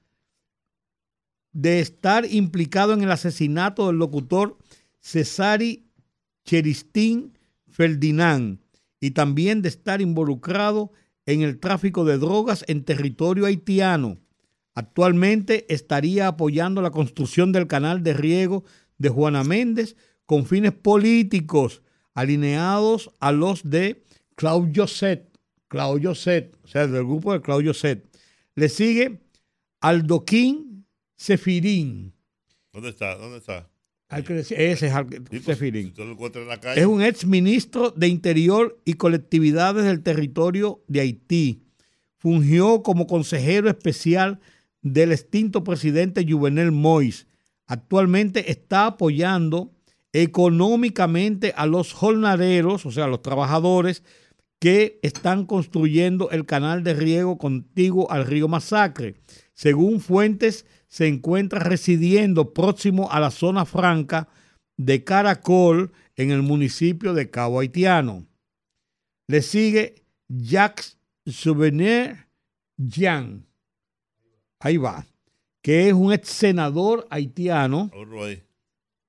[1.55, 4.57] de estar implicado en el asesinato del locutor
[4.99, 5.87] Cesari
[6.43, 7.37] Cheristín
[7.69, 8.59] Ferdinand
[8.99, 10.91] y también de estar involucrado
[11.25, 14.17] en el tráfico de drogas en territorio haitiano.
[14.73, 18.65] Actualmente estaría apoyando la construcción del canal de riego
[18.97, 24.03] de Juana Méndez con fines políticos alineados a los de
[24.35, 25.39] Claudio Set,
[25.69, 28.05] Claudio Set, o sea, del grupo de Claudio Set.
[28.55, 29.21] Le sigue
[29.79, 30.64] Aldoquín
[31.15, 32.13] Sefirín.
[32.73, 33.15] ¿Dónde está?
[33.15, 33.69] ¿Dónde está?
[34.09, 35.87] Ese es Al- Sí, pues, Sefirín.
[35.87, 36.79] Si tú lo encuentras en la calle.
[36.81, 41.61] Es un ex ministro de Interior y colectividades del territorio de Haití.
[42.17, 44.39] Fungió como consejero especial
[44.81, 47.25] del extinto presidente Juvenel Moïse.
[47.65, 49.71] Actualmente está apoyando
[50.13, 54.03] económicamente a los jornaleros, o sea, a los trabajadores
[54.59, 59.15] que están construyendo el canal de riego contiguo al río Masacre.
[59.53, 64.29] Según fuentes, se encuentra residiendo próximo a la zona franca
[64.77, 68.25] de Caracol en el municipio de Cabo Haitiano.
[69.27, 72.27] Le sigue Jacques Souvenir
[72.77, 73.45] Jean.
[74.61, 75.05] Ahí va.
[75.61, 77.91] Que es un ex senador haitiano
[78.23, 78.41] ahí.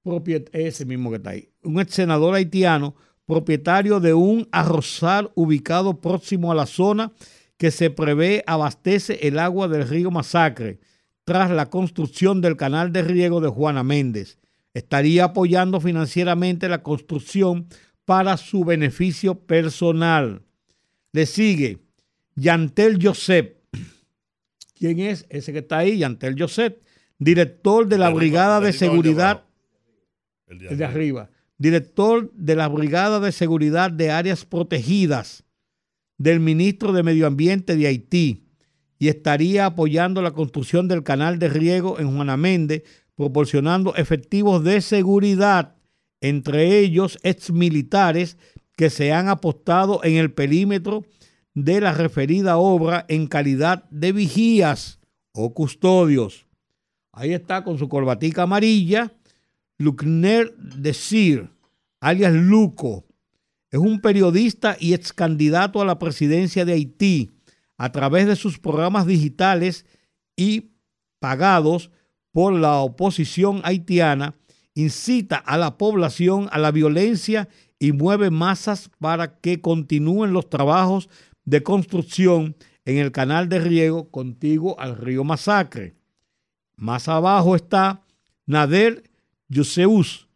[0.04, 2.96] propiet- ese mismo que está ahí, un ex senador haitiano,
[3.26, 7.12] propietario de un arrozal ubicado próximo a la zona
[7.56, 10.80] que se prevé abastece el agua del río Masacre
[11.26, 14.38] tras la construcción del canal de riego de Juana Méndez.
[14.74, 17.66] Estaría apoyando financieramente la construcción
[18.04, 20.42] para su beneficio personal.
[21.12, 21.80] Le sigue
[22.36, 23.58] Yantel Josep.
[24.78, 25.98] ¿Quién es ese que está ahí?
[25.98, 26.80] Yantel Josep,
[27.18, 29.42] director de la Brigada de Seguridad.
[30.46, 35.42] El de arriba, director de la Brigada de Seguridad de Áreas Protegidas
[36.18, 38.45] del ministro de Medio Ambiente de Haití
[38.98, 44.80] y estaría apoyando la construcción del canal de riego en Juana Méndez, proporcionando efectivos de
[44.80, 45.76] seguridad,
[46.20, 48.38] entre ellos exmilitares
[48.76, 51.04] que se han apostado en el perímetro
[51.54, 55.00] de la referida obra en calidad de vigías
[55.32, 56.46] o custodios.
[57.12, 59.12] Ahí está con su corbatica amarilla,
[59.78, 61.50] Lucner Desir,
[62.00, 63.06] alias Luco,
[63.70, 67.35] es un periodista y ex candidato a la presidencia de Haití
[67.78, 69.86] a través de sus programas digitales
[70.36, 70.72] y
[71.20, 71.90] pagados
[72.32, 74.34] por la oposición haitiana,
[74.74, 81.08] incita a la población a la violencia y mueve masas para que continúen los trabajos
[81.44, 85.96] de construcción en el canal de riego contiguo al río Masacre.
[86.76, 88.02] Más abajo está
[88.46, 89.10] Nader
[89.48, 90.28] Yuseus,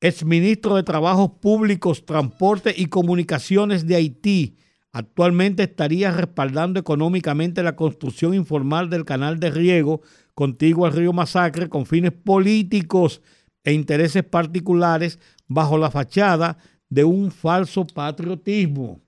[0.00, 4.56] exministro de Trabajos Públicos, Transporte y Comunicaciones de Haití.
[4.92, 10.02] Actualmente estaría respaldando económicamente la construcción informal del canal de riego
[10.34, 13.22] contiguo al río Masacre con fines políticos
[13.64, 16.58] e intereses particulares bajo la fachada
[16.90, 19.00] de un falso patriotismo.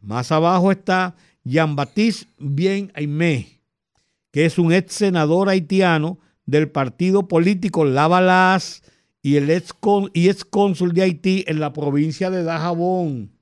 [0.00, 3.60] Más abajo está Jean-Baptiste Bien Aimé,
[4.30, 8.82] que es un ex senador haitiano del partido político Lavalas
[9.22, 9.74] y el ex,
[10.14, 13.39] y ex cónsul de Haití en la provincia de Dajabón.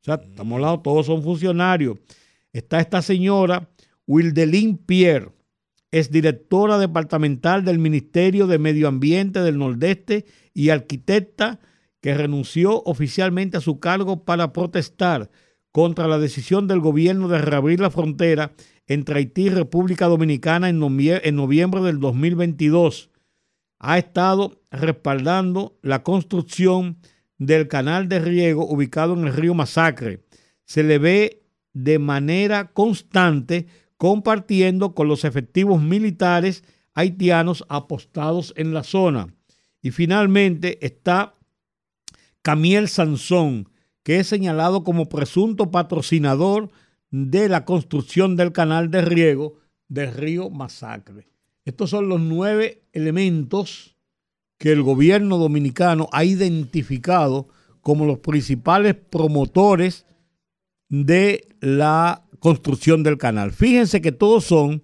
[0.00, 1.98] O sea, estamos hablando, todos son funcionarios.
[2.52, 3.68] Está esta señora,
[4.06, 5.32] Wildelín Pierre,
[5.90, 11.60] es directora departamental del Ministerio de Medio Ambiente del Nordeste y arquitecta
[12.00, 15.30] que renunció oficialmente a su cargo para protestar
[15.72, 18.52] contra la decisión del gobierno de reabrir la frontera
[18.86, 23.10] entre Haití y República Dominicana en, en noviembre del 2022.
[23.78, 26.98] Ha estado respaldando la construcción
[27.40, 30.22] del canal de riego ubicado en el río Masacre.
[30.64, 38.82] Se le ve de manera constante compartiendo con los efectivos militares haitianos apostados en la
[38.82, 39.34] zona.
[39.80, 41.34] Y finalmente está
[42.42, 43.70] Camiel Sansón,
[44.02, 46.70] que es señalado como presunto patrocinador
[47.10, 49.54] de la construcción del canal de riego
[49.88, 51.30] del río Masacre.
[51.64, 53.96] Estos son los nueve elementos
[54.60, 57.48] que el gobierno dominicano ha identificado
[57.80, 60.04] como los principales promotores
[60.90, 63.52] de la construcción del canal.
[63.52, 64.82] Fíjense que todos son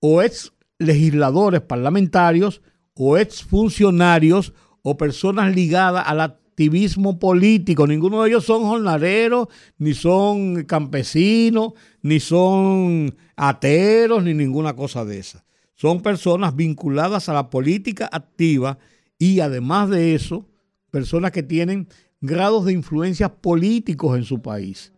[0.00, 2.60] o ex legisladores parlamentarios
[2.94, 7.86] o ex funcionarios o personas ligadas al activismo político.
[7.86, 9.46] Ninguno de ellos son jornaleros,
[9.78, 15.44] ni son campesinos, ni son ateros, ni ninguna cosa de esa.
[15.76, 18.76] Son personas vinculadas a la política activa
[19.18, 20.48] y además de eso,
[20.90, 21.88] personas que tienen
[22.20, 24.92] grados de influencia políticos en su país.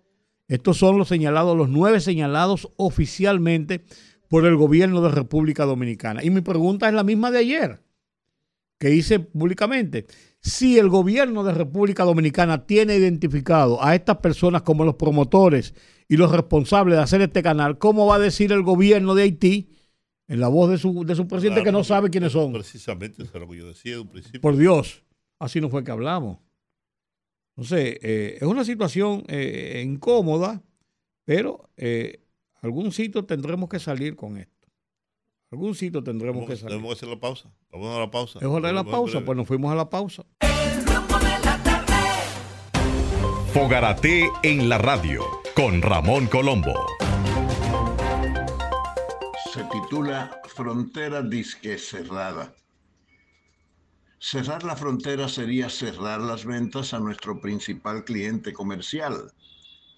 [0.49, 3.85] Estos son los señalados, los nueve señalados oficialmente
[4.29, 6.23] por el gobierno de República Dominicana.
[6.23, 7.83] Y mi pregunta es la misma de ayer,
[8.79, 10.07] que hice públicamente.
[10.41, 15.75] Si el gobierno de República Dominicana tiene identificado a estas personas como los promotores
[16.09, 19.71] y los responsables de hacer este canal, ¿cómo va a decir el gobierno de Haití,
[20.29, 22.53] en la voz de su, de su presidente, que no sabe quiénes son?
[22.53, 24.41] Precisamente, eso es lo que yo decía de un principio.
[24.41, 25.03] Por Dios,
[25.39, 26.39] así no fue que hablamos.
[27.57, 30.63] No sé, eh, es una situación eh, incómoda,
[31.25, 32.21] pero eh,
[32.61, 34.53] algún sitio tendremos que salir con esto.
[35.51, 36.77] Algún sitio tendremos que salir.
[36.77, 37.51] Tenemos que hacer la pausa.
[37.71, 38.39] Vamos a la pausa.
[38.41, 39.25] ¿Es hora de la pausa?
[39.25, 40.27] Pues nos fuimos a la pausa.
[40.41, 41.95] El rumbo de la tarde.
[43.55, 45.23] Fogarate en la radio
[45.55, 46.75] con Ramón Colombo.
[49.87, 52.53] Titula Frontera Disque Cerrada.
[54.19, 59.33] Cerrar la frontera sería cerrar las ventas a nuestro principal cliente comercial,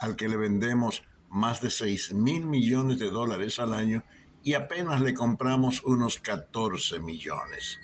[0.00, 4.04] al que le vendemos más de 6 mil millones de dólares al año
[4.42, 7.78] y apenas le compramos unos 14 millones.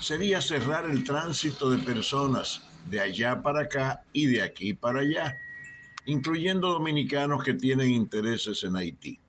[0.00, 5.36] Sería cerrar el tránsito de personas de allá para acá y de aquí para allá,
[6.06, 9.20] incluyendo dominicanos que tienen intereses en Haití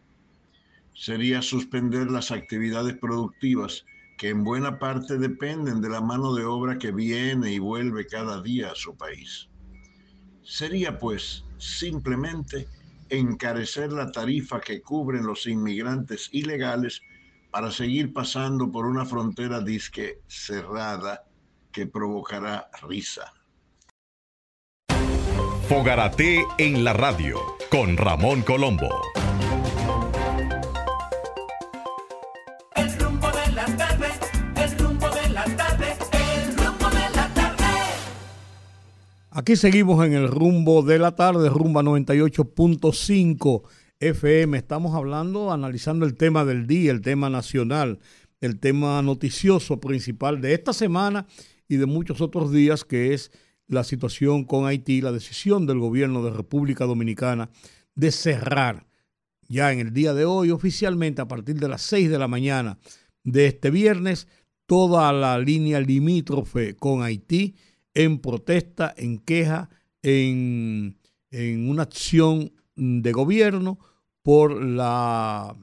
[1.01, 3.85] sería suspender las actividades productivas
[4.19, 8.39] que en buena parte dependen de la mano de obra que viene y vuelve cada
[8.39, 9.49] día a su país.
[10.43, 12.67] Sería pues simplemente
[13.09, 17.01] encarecer la tarifa que cubren los inmigrantes ilegales
[17.49, 21.23] para seguir pasando por una frontera disque cerrada
[21.71, 23.33] que provocará risa.
[25.67, 27.39] Fogarate en la radio
[27.71, 28.89] con Ramón Colombo.
[39.33, 43.63] Aquí seguimos en el rumbo de la tarde, rumba 98.5
[44.01, 44.57] FM.
[44.57, 47.99] Estamos hablando, analizando el tema del día, el tema nacional,
[48.41, 51.27] el tema noticioso principal de esta semana
[51.69, 53.31] y de muchos otros días, que es
[53.67, 57.51] la situación con Haití, la decisión del gobierno de República Dominicana
[57.95, 58.85] de cerrar
[59.47, 62.79] ya en el día de hoy oficialmente a partir de las 6 de la mañana
[63.23, 64.27] de este viernes
[64.65, 67.55] toda la línea limítrofe con Haití
[67.93, 69.69] en protesta, en queja,
[70.01, 70.97] en,
[71.31, 73.79] en una acción de gobierno
[74.23, 75.55] por la,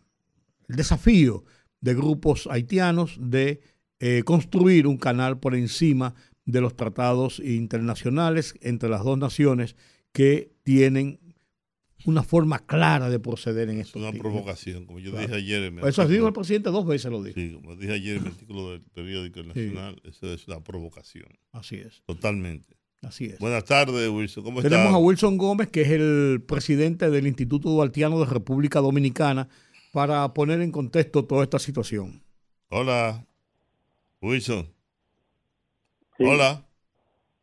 [0.69, 1.45] el desafío
[1.81, 3.61] de grupos haitianos de
[4.01, 6.15] eh, construir un canal por encima
[6.45, 9.77] de los tratados internacionales entre las dos naciones
[10.13, 11.21] que tienen
[12.05, 13.99] una forma clara de proceder en Es esto.
[13.99, 15.27] una provocación, como yo Claro.
[15.27, 15.63] dije ayer.
[15.65, 17.35] En mi Eso artículo- dijo el presidente dos veces, lo dijo.
[17.39, 21.29] Sí, como dije ayer en el artículo del periódico El Nacional, eso es una provocación.
[21.53, 22.77] Así es, Totalmente.
[23.03, 23.39] así es.
[23.41, 24.45] Buenas tardes, Wilson.
[24.45, 29.49] ¿Cómo Tenemos a Wilson Gómez, que es el presidente del Instituto Duartiano de República Dominicana,
[29.93, 32.23] para poner en contexto toda esta situación.
[32.69, 33.27] Hola.
[34.21, 34.69] Wilson.
[36.17, 36.25] Sí.
[36.25, 36.65] Hola.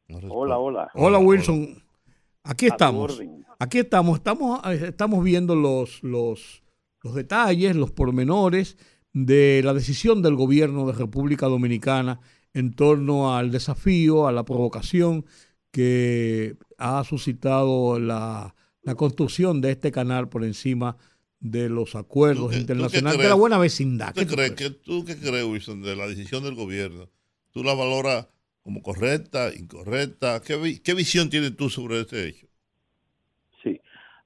[0.07, 0.17] No.
[0.29, 0.91] Hola, hola.
[0.93, 1.81] Hola Wilson,
[2.45, 3.19] aquí estamos.
[3.60, 6.63] Aquí estamos, estamos, eh, estamos viendo los, los,
[7.01, 8.77] los detalles, los pormenores
[9.13, 12.19] de la decisión del gobierno de República Dominicana
[12.53, 15.25] en torno al desafío, a la provocación
[15.71, 20.97] que ha suscitado la, la construcción de este canal por encima
[21.39, 24.13] de los acuerdos ¿Tú qué- qué internacionales de la buena vecindad.
[24.13, 27.10] ¿Tú ¿Qué qué tú crees, que, ¿Tú qué crees, Wilson, de la decisión del gobierno?
[27.51, 28.27] ¿Tú la valoras
[28.65, 30.41] como correcta, incorrecta?
[30.41, 32.47] ¿Qué, vi- qué visión tienes tú sobre este hecho?
[33.63, 33.80] Sí.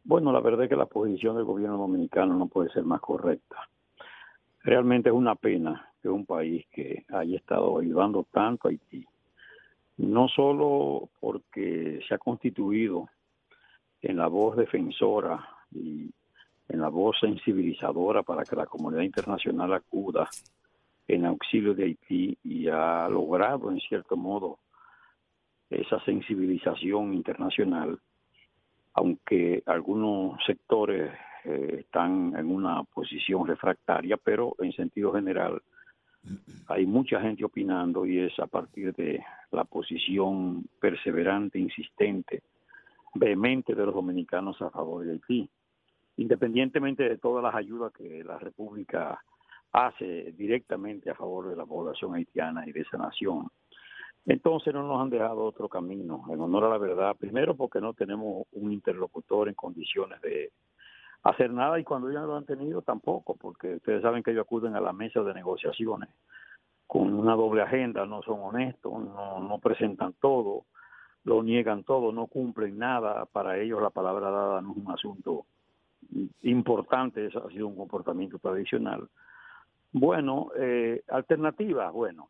[0.03, 3.69] Bueno, la verdad es que la posición del gobierno dominicano no puede ser más correcta.
[4.63, 9.05] Realmente es una pena que un país que haya estado ayudando tanto a Haití
[9.97, 13.09] no solo porque se ha constituido
[14.01, 16.11] en la voz defensora y
[16.69, 20.29] en la voz sensibilizadora para que la comunidad internacional acuda
[21.09, 24.59] en auxilio de Haití y ha logrado en cierto modo
[25.69, 27.99] esa sensibilización internacional,
[28.93, 31.11] aunque algunos sectores
[31.45, 35.61] eh, están en una posición refractaria, pero en sentido general
[36.67, 42.43] hay mucha gente opinando y es a partir de la posición perseverante, insistente,
[43.15, 45.49] vehemente de los dominicanos a favor de Haití,
[46.17, 49.23] independientemente de todas las ayudas que la República
[49.71, 53.49] hace directamente a favor de la población haitiana y de esa nación.
[54.25, 57.93] Entonces no nos han dejado otro camino, en honor a la verdad, primero porque no
[57.93, 60.51] tenemos un interlocutor en condiciones de
[61.23, 64.75] hacer nada y cuando no lo han tenido tampoco, porque ustedes saben que ellos acuden
[64.75, 66.09] a la mesa de negociaciones
[66.87, 70.65] con una doble agenda, no son honestos, no, no presentan todo,
[71.23, 75.45] lo niegan todo, no cumplen nada, para ellos la palabra dada no es un asunto
[76.41, 79.07] importante, eso ha sido un comportamiento tradicional.
[79.91, 82.29] Bueno, eh, alternativas, bueno,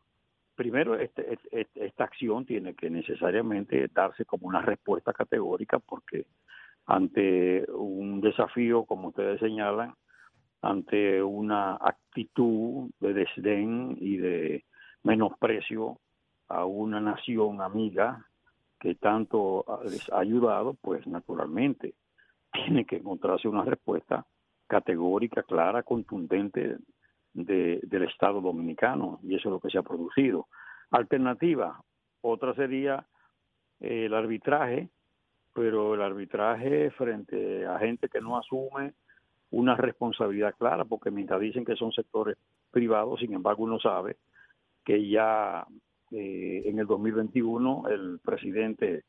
[0.54, 1.38] primero este,
[1.74, 6.26] esta acción tiene que necesariamente darse como una respuesta categórica porque
[6.86, 9.94] ante un desafío, como ustedes señalan,
[10.62, 14.64] ante una actitud de desdén y de
[15.02, 15.98] menosprecio
[16.48, 18.26] a una nación amiga
[18.78, 21.94] que tanto les ha ayudado, pues naturalmente
[22.52, 24.26] tiene que encontrarse una respuesta
[24.66, 26.78] categórica, clara, contundente
[27.32, 30.48] de, del Estado dominicano, y eso es lo que se ha producido.
[30.90, 31.80] Alternativa,
[32.22, 33.06] otra sería
[33.80, 34.88] eh, el arbitraje,
[35.52, 38.94] pero el arbitraje frente a gente que no asume
[39.50, 42.36] una responsabilidad clara, porque mientras dicen que son sectores
[42.70, 44.16] privados, sin embargo uno sabe
[44.84, 45.66] que ya
[46.12, 49.04] eh, en el 2021 el presidente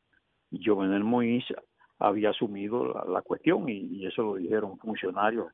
[0.52, 1.54] Jovenel Moïse
[1.98, 5.52] había asumido la, cuestión y, y, eso lo dijeron funcionarios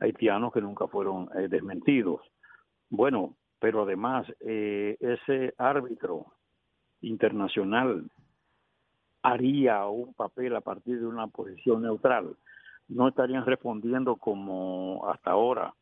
[0.00, 2.20] haitianos que nunca fueron eh, desmentidos.
[2.90, 6.26] Bueno, pero además eh, ese árbitro
[7.00, 8.10] internacional
[9.22, 12.36] haría un papel a partir de una posición neutral.
[12.88, 15.74] No estarían respondiendo como hasta ahora,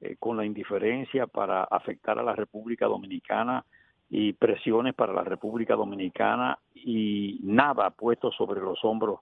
[0.00, 3.64] eh, con la indiferencia para afectar a la República Dominicana
[4.08, 9.20] y presiones para la República Dominicana y nada puesto sobre los hombros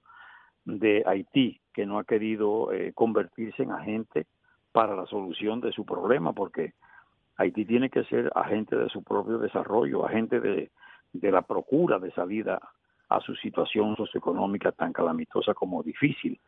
[0.65, 4.27] de Haití, que no ha querido eh, convertirse en agente
[4.73, 6.73] para la solución de su problema, porque
[7.37, 10.71] Haití tiene que ser agente de su propio desarrollo, agente de,
[11.13, 12.61] de la procura de salida
[13.09, 16.41] a su situación socioeconómica tan calamitosa como difícil.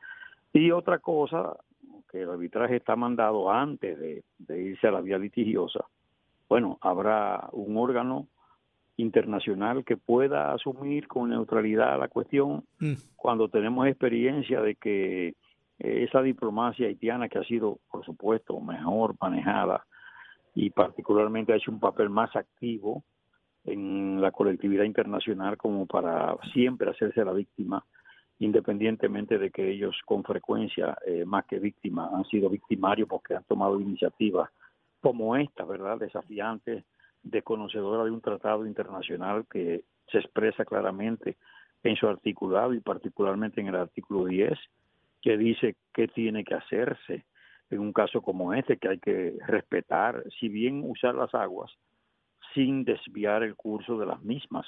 [0.52, 1.56] Y otra cosa,
[2.10, 5.84] que el arbitraje está mandado antes de, de irse a la vía litigiosa,
[6.48, 8.28] bueno, habrá un órgano
[8.96, 12.94] internacional que pueda asumir con neutralidad la cuestión mm.
[13.16, 15.34] cuando tenemos experiencia de que
[15.78, 19.84] esa diplomacia haitiana que ha sido, por supuesto, mejor manejada
[20.54, 23.04] y particularmente ha hecho un papel más activo
[23.64, 27.84] en la colectividad internacional como para siempre hacerse la víctima,
[28.38, 33.44] independientemente de que ellos con frecuencia, eh, más que víctimas, han sido victimarios porque han
[33.44, 34.48] tomado iniciativas
[35.00, 35.98] como esta, ¿verdad?
[35.98, 36.84] Desafiantes,
[37.22, 41.36] desconocedora de un tratado internacional que se expresa claramente
[41.82, 44.58] en su articulado y particularmente en el artículo 10,
[45.22, 47.24] que dice qué tiene que hacerse
[47.70, 51.70] en un caso como este, que hay que respetar, si bien usar las aguas,
[52.54, 54.66] sin desviar el curso de las mismas,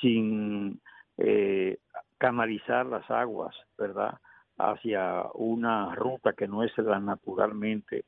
[0.00, 0.80] sin
[1.16, 1.78] eh,
[2.18, 4.18] canalizar las aguas, ¿verdad?,
[4.58, 8.04] hacia una ruta que no es la naturalmente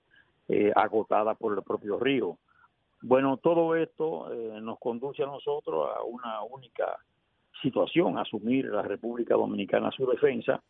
[0.49, 2.39] eh, agotada por el propio río.
[3.03, 6.99] Bueno, todo esto eh, nos conduce a nosotros a una única
[7.63, 10.63] situación, asumir la República Dominicana su defensa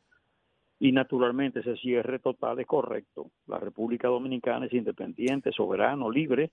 [0.79, 3.31] y naturalmente ese cierre total es correcto.
[3.47, 6.51] La República Dominicana es independiente, soberano, libre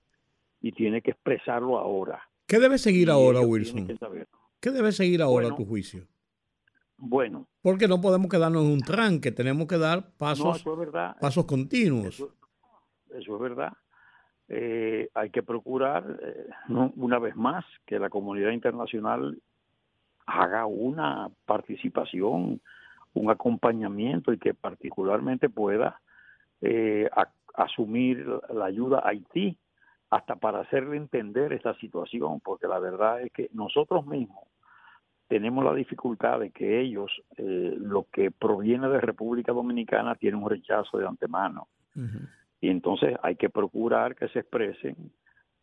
[0.60, 2.20] y tiene que expresarlo ahora.
[2.46, 3.88] ¿Qué debe seguir ahora, Wilson?
[4.60, 6.06] ¿Qué debe seguir ahora a tu juicio?
[6.96, 7.46] Bueno.
[7.62, 10.64] Porque no podemos quedarnos en un tranque, tenemos que dar pasos,
[11.20, 12.06] pasos continuos.
[12.06, 12.34] Eso,
[13.14, 13.72] eso es verdad.
[14.48, 16.46] Eh, hay que procurar, eh,
[16.96, 19.38] una vez más, que la comunidad internacional
[20.26, 22.60] haga una participación,
[23.14, 26.00] un acompañamiento y que particularmente pueda
[26.60, 27.08] eh,
[27.54, 29.56] asumir la ayuda a Haití
[30.10, 34.44] hasta para hacerle entender esta situación, porque la verdad es que nosotros mismos
[35.28, 40.48] tenemos la dificultad de que ellos, eh, lo que proviene de República Dominicana, tiene un
[40.48, 41.68] rechazo de antemano.
[42.60, 45.12] Y entonces hay que procurar que se expresen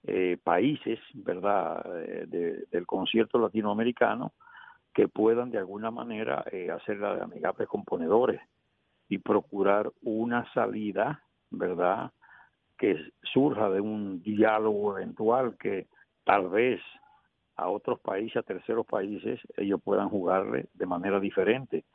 [0.08, 4.34] eh, países, ¿verdad?, eh, de- del concierto latinoamericano
[4.94, 8.40] que puedan de alguna manera eh, hacer de amigables componedores
[9.10, 12.12] y procurar una salida, ¿verdad?,
[12.78, 15.88] que surja de un diálogo eventual que
[16.24, 16.82] tal vez
[17.58, 21.86] a otros países, a terceros países, ellos puedan jugarle de manera diferente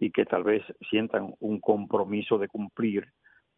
[0.00, 3.08] y que tal vez sientan un compromiso de cumplir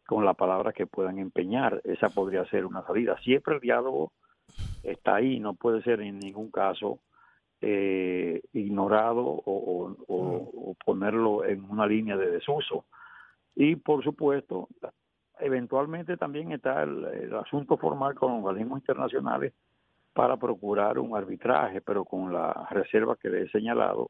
[0.07, 1.81] con la palabra que puedan empeñar.
[1.83, 3.17] Esa podría ser una salida.
[3.19, 4.13] Siempre el diálogo
[4.81, 6.99] está ahí, no puede ser en ningún caso
[7.61, 12.85] eh, ignorado o, o- o- o ponerlo en una línea de desuso.
[13.55, 14.69] Y por supuesto,
[15.39, 19.53] eventualmente también está el, el asunto formal con organismos internacionales
[20.13, 24.09] para procurar un arbitraje, pero con la reserva que le he señalado.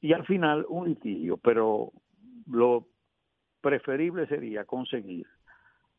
[0.00, 1.90] Y al final un litigio, pero
[2.50, 2.84] lo
[3.60, 5.26] preferible sería conseguir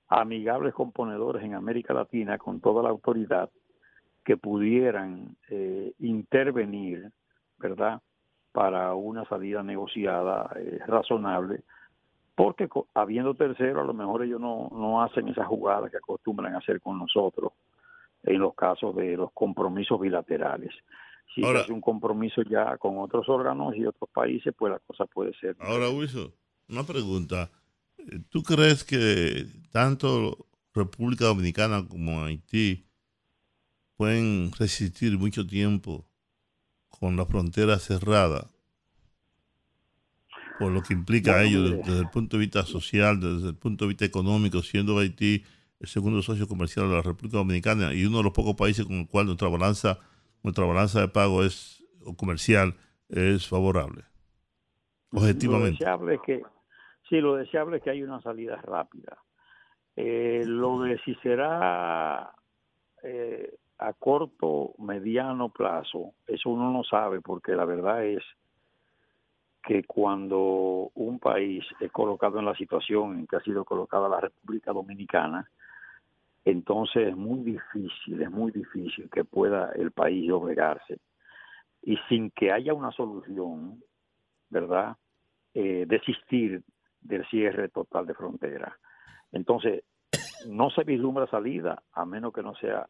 [0.07, 3.49] amigables componedores en América Latina con toda la autoridad
[4.23, 7.11] que pudieran eh, intervenir,
[7.57, 8.01] ¿verdad?,
[8.51, 11.61] para una salida negociada eh, razonable,
[12.35, 16.57] porque habiendo tercero, a lo mejor ellos no, no hacen esa jugada que acostumbran a
[16.57, 17.51] hacer con nosotros
[18.23, 20.71] en los casos de los compromisos bilaterales.
[21.35, 25.33] Si Ahora- un compromiso ya con otros órganos y otros países, pues la cosa puede
[25.35, 25.55] ser.
[25.59, 26.31] Ahora, Wilson,
[26.69, 27.51] una pregunta.
[28.29, 32.85] ¿Tú crees que tanto República Dominicana como Haití
[33.95, 36.07] pueden resistir mucho tiempo
[36.89, 38.49] con la frontera cerrada?
[40.57, 43.85] Por lo que implica a ellos desde el punto de vista social, desde el punto
[43.85, 45.43] de vista económico, siendo Haití
[45.79, 48.95] el segundo socio comercial de la República Dominicana y uno de los pocos países con
[48.95, 49.99] el cual nuestra balanza,
[50.43, 52.75] nuestra balanza de pago es o comercial
[53.07, 54.03] es favorable.
[55.11, 55.79] Lo Objetivamente.
[55.79, 56.41] deseable es que,
[57.09, 59.17] sí, lo deseable es que haya una salida rápida.
[59.95, 62.31] Eh, lo de si será
[63.03, 68.23] eh, a corto, mediano plazo, eso uno no sabe, porque la verdad es
[69.63, 74.21] que cuando un país es colocado en la situación en que ha sido colocada la
[74.21, 75.49] República Dominicana,
[76.45, 80.99] entonces es muy difícil, es muy difícil que pueda el país doblegarse.
[81.81, 83.83] Y sin que haya una solución,
[84.49, 84.95] ¿verdad?
[85.53, 86.63] Eh, desistir
[87.01, 88.77] del cierre total de frontera.
[89.31, 89.83] Entonces,
[90.47, 92.87] no se vislumbra salida a menos que no sea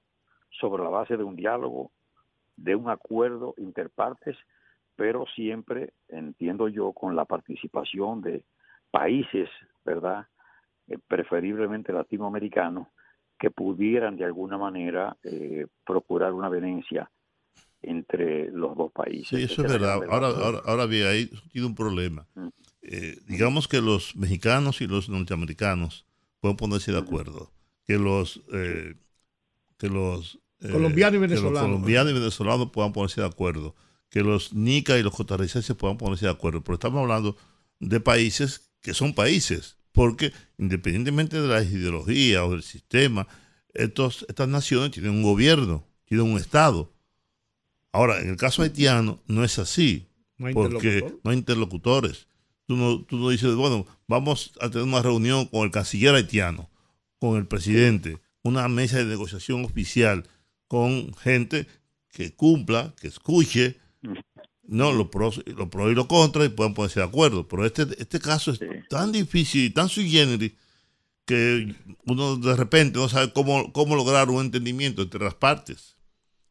[0.49, 1.91] sobre la base de un diálogo,
[2.55, 4.37] de un acuerdo interpartes,
[4.95, 8.43] pero siempre, entiendo yo, con la participación de
[8.91, 9.49] países,
[9.85, 10.27] ¿verdad?
[10.87, 12.87] Eh, preferiblemente latinoamericanos,
[13.39, 17.09] que pudieran de alguna manera eh, procurar una venencia
[17.81, 19.29] entre los dos países.
[19.29, 19.99] Sí, eso es verdad.
[20.09, 22.27] Ahora, ahora, ahora bien, ahí tiene un problema.
[22.35, 22.47] Mm.
[22.81, 26.05] Eh, digamos que los mexicanos y los norteamericanos
[26.39, 27.51] pueden ponerse de acuerdo.
[27.85, 28.95] Que los eh,
[29.77, 31.61] que los eh, Colombianos y que los venezolanos.
[31.61, 33.75] colombianos y venezolanos puedan ponerse de acuerdo.
[34.09, 36.63] Que los nica y los costarricenses puedan ponerse de acuerdo.
[36.63, 37.37] Pero estamos hablando
[37.79, 39.77] de países que son países.
[39.91, 43.27] Porque independientemente de la ideología o del sistema,
[43.73, 46.91] estos, estas naciones tienen un gobierno, tienen un Estado.
[47.91, 51.21] Ahora, en el caso haitiano no es así, No hay porque interlocutor.
[51.23, 52.27] no hay interlocutores.
[52.67, 56.69] Tú no, tú no dices, bueno, vamos a tener una reunión con el canciller haitiano,
[57.19, 60.25] con el presidente, una mesa de negociación oficial
[60.67, 61.67] con gente
[62.11, 63.77] que cumpla, que escuche,
[64.63, 67.47] no lo pros, lo pro y lo contra y puedan ponerse de acuerdo.
[67.47, 70.53] Pero este, este caso es tan difícil y tan sui generis
[71.25, 71.75] que
[72.05, 75.95] uno de repente no sabe cómo, cómo lograr un entendimiento entre las partes.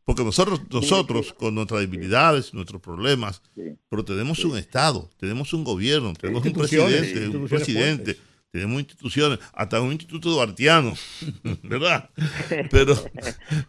[0.09, 3.43] Porque nosotros, nosotros con nuestras debilidades, nuestros problemas,
[3.91, 8.17] pero tenemos un Estado, tenemos un gobierno, tenemos un presidente, un presidente,
[8.51, 10.95] tenemos instituciones, hasta un instituto duartiano,
[11.63, 12.09] ¿verdad?
[12.71, 12.95] Pero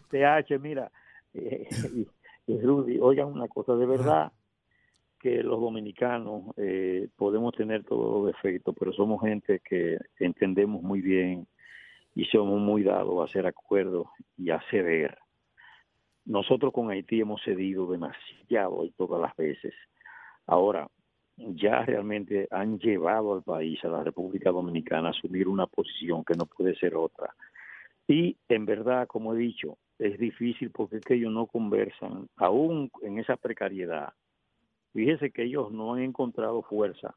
[0.08, 0.90] TH, mira,
[1.34, 2.08] eh, y,
[2.50, 4.32] y Rudy, oigan una cosa, de verdad
[5.18, 11.02] que los dominicanos eh, podemos tener todos los defectos, pero somos gente que entendemos muy
[11.02, 11.46] bien
[12.14, 14.06] y somos muy dados a hacer acuerdos
[14.38, 15.18] y a ceder.
[16.30, 19.74] Nosotros con Haití hemos cedido demasiado y todas las veces.
[20.46, 20.88] Ahora,
[21.36, 26.34] ya realmente han llevado al país, a la República Dominicana, a asumir una posición que
[26.34, 27.34] no puede ser otra.
[28.06, 32.92] Y en verdad, como he dicho, es difícil porque es que ellos no conversan, aún
[33.02, 34.12] en esa precariedad.
[34.92, 37.12] Fíjese que ellos no han encontrado fuerza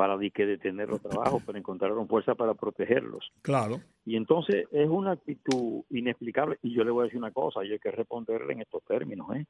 [0.00, 3.30] para que detener los trabajos, pero encontraron fuerza para protegerlos.
[3.42, 3.82] Claro.
[4.06, 6.56] Y entonces es una actitud inexplicable.
[6.62, 9.28] Y yo le voy a decir una cosa, y hay que responderle en estos términos,
[9.36, 9.44] ¿eh?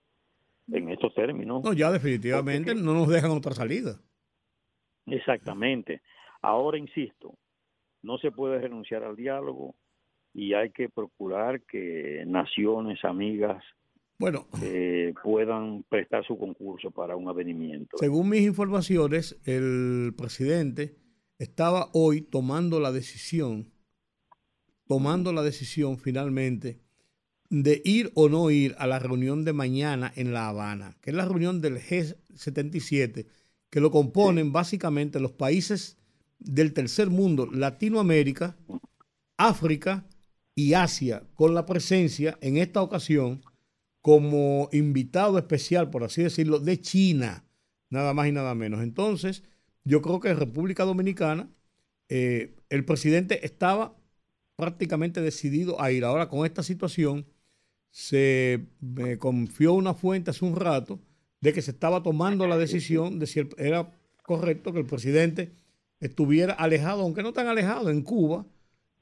[0.73, 1.63] En estos términos.
[1.63, 4.01] No, ya definitivamente no nos dejan otra salida.
[5.07, 6.03] Exactamente.
[6.43, 7.37] Ahora insisto,
[8.03, 9.77] no se puede renunciar al diálogo,
[10.35, 13.63] y hay que procurar que naciones amigas
[14.21, 17.97] Bueno, eh, puedan prestar su concurso para un avenimiento.
[17.97, 20.95] según mis informaciones, el presidente
[21.39, 23.73] estaba hoy tomando la decisión,
[24.87, 26.83] tomando la decisión finalmente
[27.49, 31.17] de ir o no ir a la reunión de mañana en La Habana, que es
[31.17, 33.27] la reunión del G77,
[33.71, 35.97] que lo componen básicamente los países
[36.39, 38.55] del tercer mundo, Latinoamérica,
[39.39, 40.05] África
[40.55, 43.41] y Asia, con la presencia en esta ocasión
[44.01, 47.45] como invitado especial, por así decirlo, de China,
[47.91, 48.83] nada más y nada menos.
[48.83, 49.43] Entonces,
[49.85, 51.51] yo creo que en República Dominicana,
[52.09, 53.97] eh, el presidente estaba
[54.57, 56.05] prácticamente decidido a ir.
[56.05, 57.27] Ahora, con esta situación,
[57.91, 61.01] se me confió una fuente hace un rato
[61.41, 63.91] de que se estaba tomando la decisión de si era
[64.23, 65.53] correcto que el presidente
[65.99, 68.47] estuviera alejado, aunque no tan alejado, en Cuba,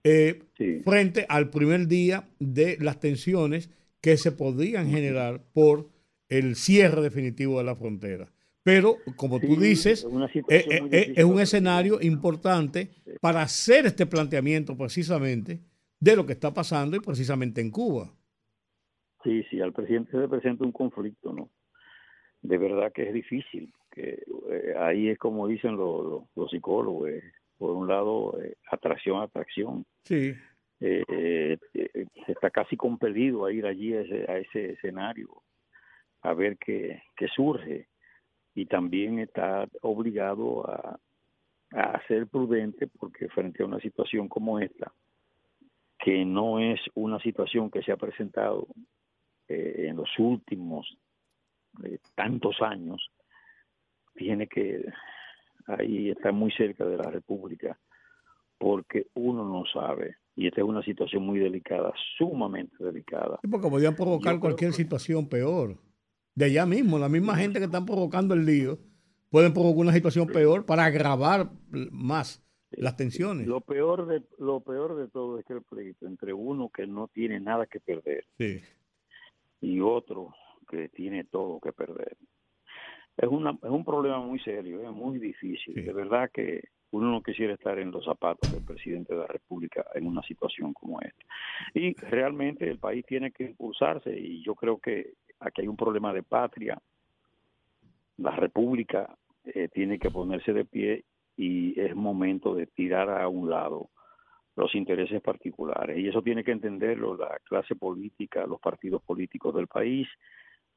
[0.05, 0.43] eh,
[0.85, 3.71] frente al primer día de las tensiones
[4.01, 5.89] que se podían generar por
[6.29, 8.31] el cierre definitivo de la frontera.
[8.63, 12.91] Pero, como tú dices, es eh, eh, eh, es un escenario importante
[13.21, 15.61] para hacer este planteamiento precisamente
[15.99, 18.13] de lo que está pasando y precisamente en Cuba.
[19.25, 21.51] Sí, sí, al presidente se le presenta un conflicto, ¿no?
[22.43, 27.09] De verdad que es difícil, que eh, ahí es como dicen los, los- los psicólogos,
[27.09, 27.23] eh,
[27.57, 29.85] por un lado, eh, atracción, atracción.
[30.05, 30.35] Sí.
[30.81, 35.43] Eh, eh, eh, está casi compelido a ir allí a ese, a ese escenario,
[36.23, 37.89] a ver qué, qué surge.
[38.55, 40.99] Y también está obligado a,
[41.73, 44.93] a ser prudente porque frente a una situación como esta,
[45.99, 48.67] que no es una situación que se ha presentado
[49.49, 50.97] eh, en los últimos
[52.15, 53.11] tantos años,
[54.15, 54.85] tiene que
[55.67, 57.79] ahí está muy cerca de la República,
[58.59, 63.41] porque uno no sabe, y esta es una situación muy delicada, sumamente delicada.
[63.43, 65.77] Sí, Porque podían provocar cualquier situación peor.
[66.37, 68.79] De allá mismo, la misma gente que están provocando el lío,
[69.31, 71.51] pueden provocar una situación peor para agravar
[71.91, 73.49] más las tensiones.
[73.49, 77.09] Lo peor de lo peor de todo es que el pleito entre uno que no
[77.09, 78.61] tiene nada que perder Sí.
[79.61, 80.33] y otro
[80.71, 82.17] que tiene todo que perder.
[83.17, 85.75] Es, una, es un problema muy serio, es muy difícil.
[85.85, 89.85] De verdad que uno no quisiera estar en los zapatos del presidente de la República
[89.95, 91.25] en una situación como esta.
[91.75, 96.13] Y realmente el país tiene que impulsarse y yo creo que aquí hay un problema
[96.13, 96.79] de patria.
[98.17, 99.15] La República
[99.45, 101.05] eh, tiene que ponerse de pie
[101.37, 103.91] y es momento de tirar a un lado
[104.57, 105.99] los intereses particulares.
[105.99, 110.09] Y eso tiene que entenderlo la clase política, los partidos políticos del país,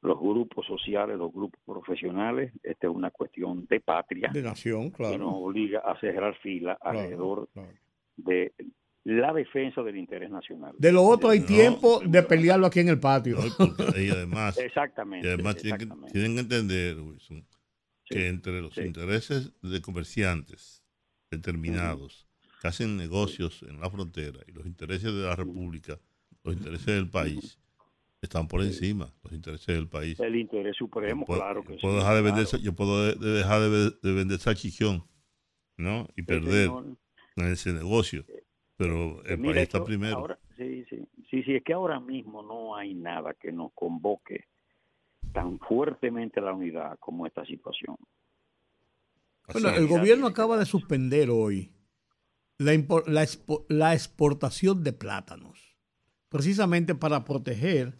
[0.02, 2.52] los grupos sociales, los grupos profesionales.
[2.62, 5.18] Esta es una cuestión de patria De nación, que claro.
[5.18, 7.48] nos obliga a cerrar fila alrededor
[8.16, 8.52] de
[9.04, 10.74] la defensa del interés nacional.
[10.78, 11.46] De lo otro hay No.
[11.46, 13.38] tiempo de pelearlo aquí en el patio.
[13.96, 16.12] Y además, Exactamente, y además tienen, que, exactamente.
[16.12, 17.46] tienen que entender, Wilson,
[18.04, 20.84] que entre los intereses de comerciantes
[21.30, 22.26] determinados
[22.60, 25.98] que hacen negocios en la frontera y los intereses de la República,
[26.44, 27.58] los intereses del país,
[28.22, 30.18] están por encima, los intereses del país.
[30.20, 32.64] El interés supremo, Puedo- claro que puedo sí, dejar de vender, claro.
[32.64, 35.04] yo puedo de- de dejar de, ve- de vender salchichón,
[35.76, 36.08] ¿no?
[36.16, 36.70] Y perder
[37.36, 38.24] en ese negocio.
[38.76, 40.16] Pero el Mira, país está esto primero.
[40.18, 40.96] ahora- sí, sí,
[41.30, 44.44] sí, sí, es que ahora mismo no hay nada que nos convoque
[45.32, 47.96] tan fuertemente a la unidad como esta situación.
[49.52, 51.72] Bueno, el gobierno acaba de suspender hoy
[52.58, 55.76] la, impor- la expo- la exportación de plátanos,
[56.28, 57.98] precisamente para proteger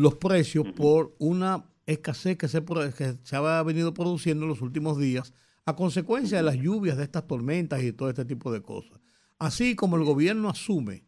[0.00, 4.98] los precios por una escasez que se, que se ha venido produciendo en los últimos
[4.98, 5.32] días
[5.64, 8.98] a consecuencia de las lluvias, de estas tormentas y de todo este tipo de cosas.
[9.38, 11.04] Así como el gobierno asume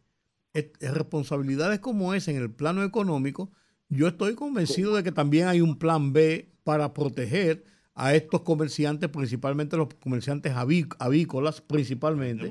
[0.79, 3.51] responsabilidades como esa en el plano económico,
[3.89, 7.63] yo estoy convencido de que también hay un plan B para proteger
[7.93, 12.47] a estos comerciantes, principalmente los comerciantes aví- avícolas, principalmente,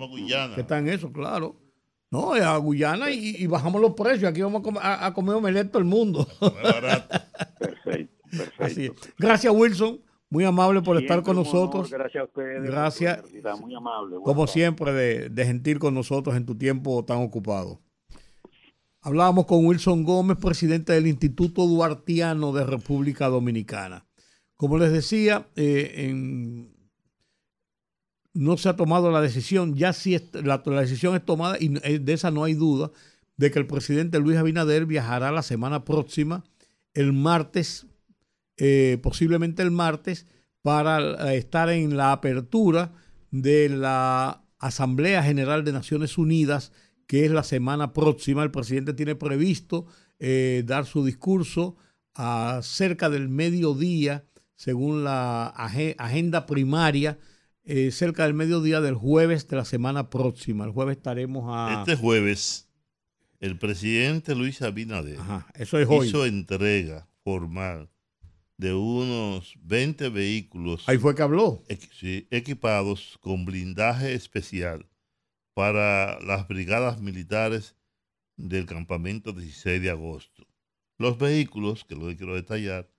[0.54, 1.56] que están en eso, claro.
[2.10, 4.24] No, a Guyana y, y bajamos los precios.
[4.30, 6.26] Aquí vamos a comer, a, a comer omelette todo el mundo.
[6.40, 8.64] Perfecto, perfecto.
[8.64, 8.92] Así es.
[9.18, 10.00] Gracias, Wilson.
[10.28, 11.90] Muy amable por estar con honor, nosotros.
[11.90, 12.62] gracias a ustedes.
[12.62, 13.20] Gracias.
[13.60, 14.16] Muy amable.
[14.24, 17.80] Como siempre, de, de gentil con nosotros en tu tiempo tan ocupado.
[19.02, 24.06] Hablábamos con Wilson Gómez, presidente del Instituto Duartiano de República Dominicana.
[24.56, 26.76] Como les decía, eh, en-
[28.34, 31.98] no se ha tomado la decisión, ya est- la, la decisión es tomada y eh,
[31.98, 32.90] de esa no hay duda,
[33.36, 36.44] de que el presidente Luis Abinader viajará la semana próxima,
[36.94, 37.86] el martes,
[38.56, 40.26] eh, posiblemente el martes,
[40.62, 42.92] para eh, estar en la apertura
[43.30, 46.72] de la Asamblea General de Naciones Unidas
[47.06, 48.42] que es la semana próxima.
[48.44, 49.86] El presidente tiene previsto
[50.64, 51.76] dar su discurso
[52.14, 57.18] a cerca del mediodía, según la age- agenda primaria,
[57.64, 60.64] eh, cerca del mediodía del jueves de la semana próxima.
[60.64, 61.80] El jueves estaremos a...
[61.80, 62.68] Este jueves,
[63.38, 66.08] el presidente Luis Abinader Ajá, eso es hoy.
[66.08, 67.90] hizo entrega formal
[68.56, 71.62] de unos 20 vehículos Ahí fue que habló.
[72.30, 74.86] equipados con blindaje especial
[75.54, 77.74] para las brigadas militares
[78.36, 80.46] del campamento 16 de agosto.
[80.98, 82.90] Los vehículos, que lo quiero detallar,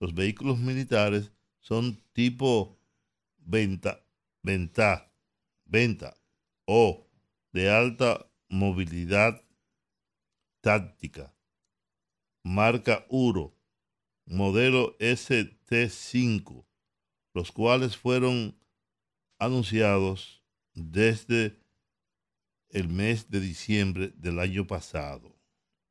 [0.00, 2.78] los vehículos militares son tipo
[3.38, 4.04] venta,
[4.48, 5.12] venta,
[5.66, 6.16] venta
[6.64, 7.06] o
[7.52, 9.44] de alta movilidad
[10.62, 11.34] táctica,
[12.42, 13.54] marca Uro,
[14.24, 16.64] modelo ST5,
[17.34, 18.58] los cuales fueron
[19.38, 20.42] anunciados
[20.72, 21.58] desde
[22.70, 25.28] el mes de diciembre del año pasado.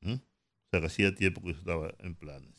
[0.02, 2.56] O sea que hacía tiempo que estaba en planes.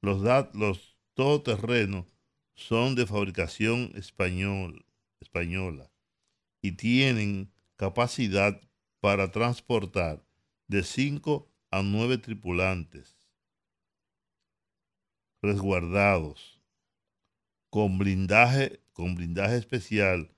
[0.00, 0.22] Los,
[0.54, 2.06] los todoterrenos
[2.54, 4.86] son de fabricación español,
[5.20, 5.90] española
[6.62, 8.60] y tienen capacidad
[9.00, 10.24] para transportar
[10.66, 13.16] de 5 a 9 tripulantes
[15.42, 16.60] resguardados
[17.70, 20.30] con blindaje, con blindaje especial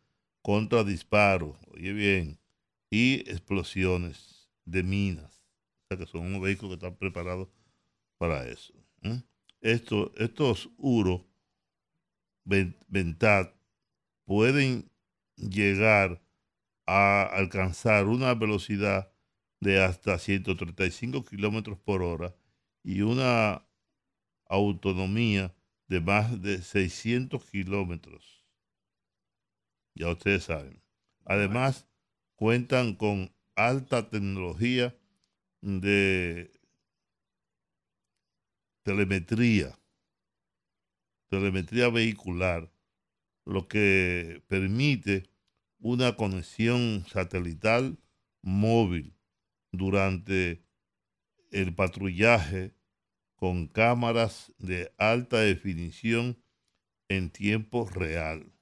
[0.43, 2.39] contra disparos, oye bien,
[2.91, 5.45] y explosiones de minas.
[5.85, 7.49] O sea que son unos vehículos que están preparados
[8.19, 8.75] para eso.
[9.61, 11.27] Esto- estos URO
[12.45, 13.55] Ven- Ventat
[14.31, 14.89] pueden
[15.35, 16.23] llegar
[16.87, 19.13] a alcanzar una velocidad
[19.59, 22.37] de hasta 135 kilómetros por hora
[22.85, 23.67] y una
[24.47, 25.53] autonomía
[25.89, 28.45] de más de 600 kilómetros.
[29.97, 30.81] Ya ustedes saben.
[31.25, 31.89] Además,
[32.37, 34.97] cuentan con alta tecnología
[35.61, 36.53] de
[38.85, 39.77] telemetría,
[41.29, 42.71] telemetría vehicular,
[43.51, 45.29] lo que permite
[45.81, 47.99] una conexión satelital
[48.43, 49.17] móvil
[49.73, 50.65] durante
[51.51, 52.75] el patrullaje
[53.35, 56.41] con cámaras de alta definición
[57.09, 58.53] en tiempo real.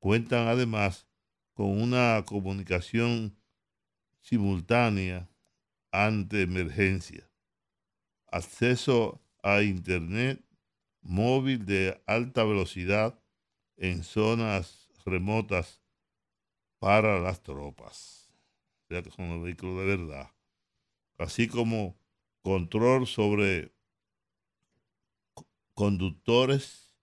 [0.00, 1.06] Cuentan además
[1.52, 3.36] con una comunicación
[4.20, 5.30] simultánea
[5.92, 7.30] ante emergencia,
[8.26, 10.44] acceso a Internet
[11.02, 13.19] móvil de alta velocidad
[13.80, 15.82] en zonas remotas
[16.78, 18.30] para las tropas.
[18.84, 20.30] O sea que son los vehículos de verdad.
[21.18, 21.98] Así como
[22.42, 23.72] control sobre
[25.34, 26.94] co- conductores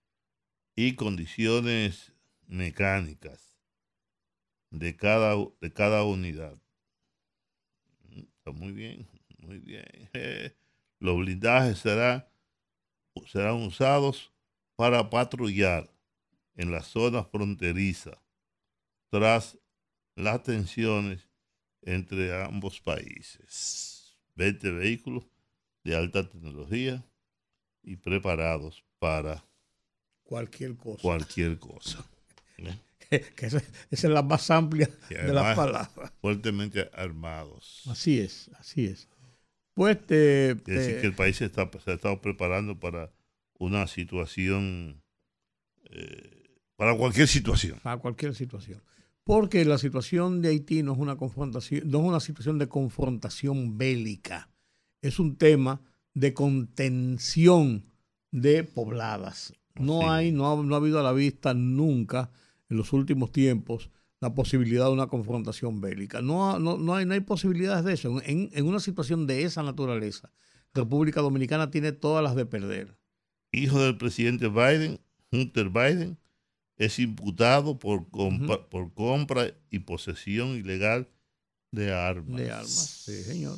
[0.76, 2.14] y condiciones
[2.48, 3.58] mecánicas
[4.72, 6.58] de cada, de cada unidad.
[8.16, 9.08] Está muy bien,
[9.40, 9.86] muy bien.
[11.00, 12.26] Los blindajes serán,
[13.28, 14.34] serán usados
[14.76, 15.90] para patrullar
[16.58, 18.18] en las zonas fronterizas
[19.10, 19.58] tras
[20.16, 21.30] las tensiones
[21.82, 24.18] entre ambos países.
[24.36, 25.24] 20 vehículos
[25.84, 27.06] de alta tecnología
[27.84, 29.46] y preparados para
[30.24, 31.02] Cualquier cosa.
[31.02, 32.06] cualquier cosa.
[33.10, 36.12] que esa, esa es la más amplia de las palabras.
[36.20, 37.84] Fuertemente armados.
[37.88, 39.08] Así es, así es.
[39.74, 43.14] Pues te, Quiere decir te- que el país se, está, se ha estado preparando para
[43.60, 45.02] una situación,
[45.92, 46.37] eh,
[46.78, 47.80] para cualquier situación.
[47.84, 48.82] a cualquier situación.
[49.24, 53.78] Porque la situación de Haití no es una confrontación, no es una situación de confrontación
[53.78, 54.50] bélica.
[55.02, 55.82] Es un tema
[56.14, 57.84] de contención
[58.32, 59.54] de pobladas.
[59.76, 62.32] No hay, no ha, no ha habido a la vista nunca
[62.70, 66.22] en los últimos tiempos la posibilidad de una confrontación bélica.
[66.22, 68.22] No, no, no hay, no hay posibilidades de eso.
[68.24, 70.32] En, en una situación de esa naturaleza,
[70.74, 72.98] República Dominicana tiene todas las de perder.
[73.52, 75.00] Hijo del presidente Biden,
[75.32, 76.18] Hunter Biden,
[76.78, 81.08] es imputado por, compa- por compra y posesión ilegal
[81.72, 82.38] de armas.
[82.38, 83.58] De armas, sí, señor.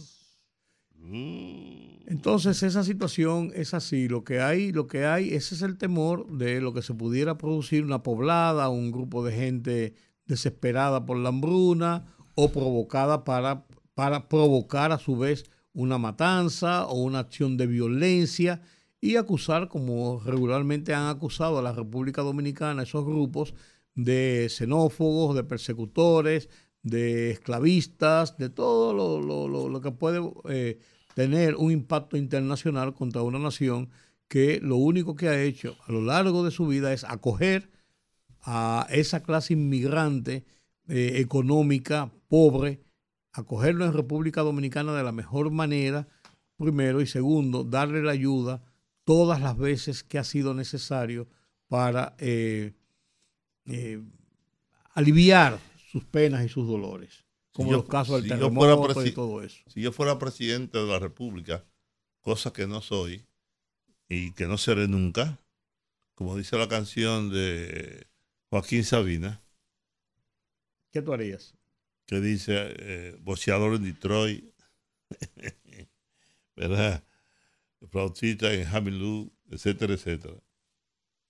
[0.96, 2.08] Mm.
[2.08, 6.30] Entonces esa situación es así, lo que hay, lo que hay, ese es el temor
[6.38, 9.94] de lo que se pudiera producir una poblada, un grupo de gente
[10.26, 12.06] desesperada por la hambruna
[12.36, 18.62] o provocada para, para provocar a su vez una matanza o una acción de violencia
[19.02, 23.54] y acusar, como regularmente han acusado a la República Dominicana, esos grupos
[23.96, 26.50] de xenófobos, de persecutores,
[26.84, 30.80] de esclavistas, de todo lo, lo- lo- lo que puede eh,
[31.16, 33.90] tener un impacto internacional contra una nación
[34.28, 37.72] que lo único que ha hecho a lo largo de su vida es acoger
[38.42, 40.46] a esa clase inmigrante
[40.88, 42.82] eh, económica, pobre,
[43.34, 46.08] acogerlo en República Dominicana de la mejor manera,
[46.58, 48.64] primero, y segundo, darle la ayuda
[49.10, 51.28] todas las veces que ha sido necesario
[51.68, 52.76] para eh,
[53.66, 54.00] eh,
[54.94, 55.60] aliviar
[55.92, 59.42] sus penas y sus dolores, como Si yo- los casos del si terremoto y todo
[59.42, 59.64] eso.
[59.68, 61.66] Si yo fuera presidente de la República,
[62.22, 63.26] cosa que no soy
[64.08, 65.40] y que no seré nunca,
[66.14, 68.06] como dice la canción de
[68.52, 69.42] Joaquín Sabina,
[70.92, 71.56] ¿Qué tú harías?
[72.06, 74.54] que dice eh, boxeador en Detroit,
[76.56, 77.04] ¿verdad?
[77.90, 80.36] Flautista en Hamilton, etcétera, etcétera.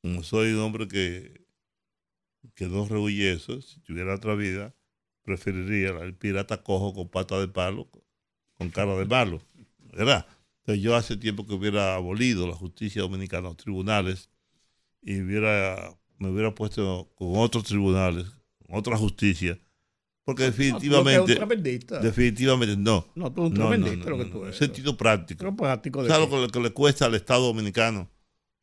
[0.02, 1.46] Como soy un hombre que,
[2.56, 4.76] que no rehuye eso, si tuviera otra vida,
[5.24, 7.90] preferiría el pirata cojo con pata de palo,
[8.58, 9.42] con cara de malo,
[9.94, 10.26] ¿verdad?
[10.60, 14.30] Entonces yo hace tiempo que hubiera abolido la justicia dominicana, los tribunales,
[15.02, 18.28] y hubiera, me hubiera puesto con otros tribunales,
[18.66, 19.60] con otra justicia,
[20.30, 23.08] porque No, tú lo que eres definitivamente, un definitivamente no.
[23.16, 24.58] No, tú eres un no, tremendista no, lo que tú eres.
[24.58, 25.40] Sentido práctico.
[25.40, 26.36] Pero práctico de ¿Sabes qué?
[26.36, 28.12] lo que, que le cuesta al Estado Dominicano?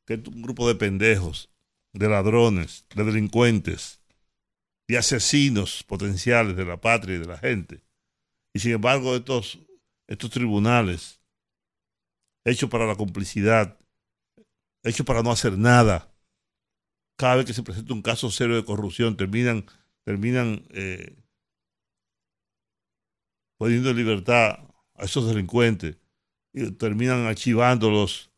[0.06, 1.50] Que es un grupo de pendejos,
[1.92, 4.00] de ladrones, de delincuentes,
[4.88, 7.82] de asesinos potenciales de la patria y de la gente.
[8.54, 9.58] Y sin embargo, estos,
[10.06, 11.20] estos tribunales,
[12.44, 13.76] hechos para la complicidad,
[14.84, 16.14] hechos para no hacer nada,
[17.18, 19.66] cada vez que se presenta un caso serio de corrupción, terminan,
[20.04, 21.16] terminan eh,
[23.58, 24.58] poniendo en libertad
[24.94, 25.96] a esos delincuentes
[26.52, 28.30] y terminan archivando los,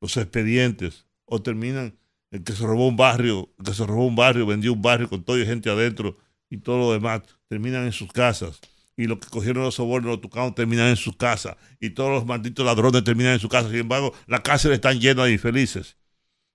[0.00, 1.98] los expedientes o terminan
[2.30, 5.22] el que se robó un barrio, que se robó un barrio, vendió un barrio con
[5.24, 6.18] toda gente adentro
[6.50, 8.60] y todo lo demás, terminan en sus casas.
[8.96, 11.56] Y los que cogieron los sobornos, los tucanos, terminan en sus casas.
[11.78, 13.70] Y todos los malditos ladrones terminan en sus casas.
[13.70, 15.96] Sin embargo, las cárceles están llenas de infelices,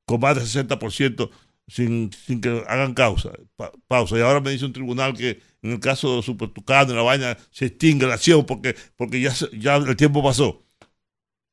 [0.06, 1.30] con más del 60%
[1.68, 4.18] sin, sin que hagan causa, pa- pausa.
[4.18, 7.04] Y ahora me dice un tribunal que en el caso de los supertucanos, en la
[7.04, 10.64] vaina, se extingue la acción porque, porque ya, ya el tiempo pasó.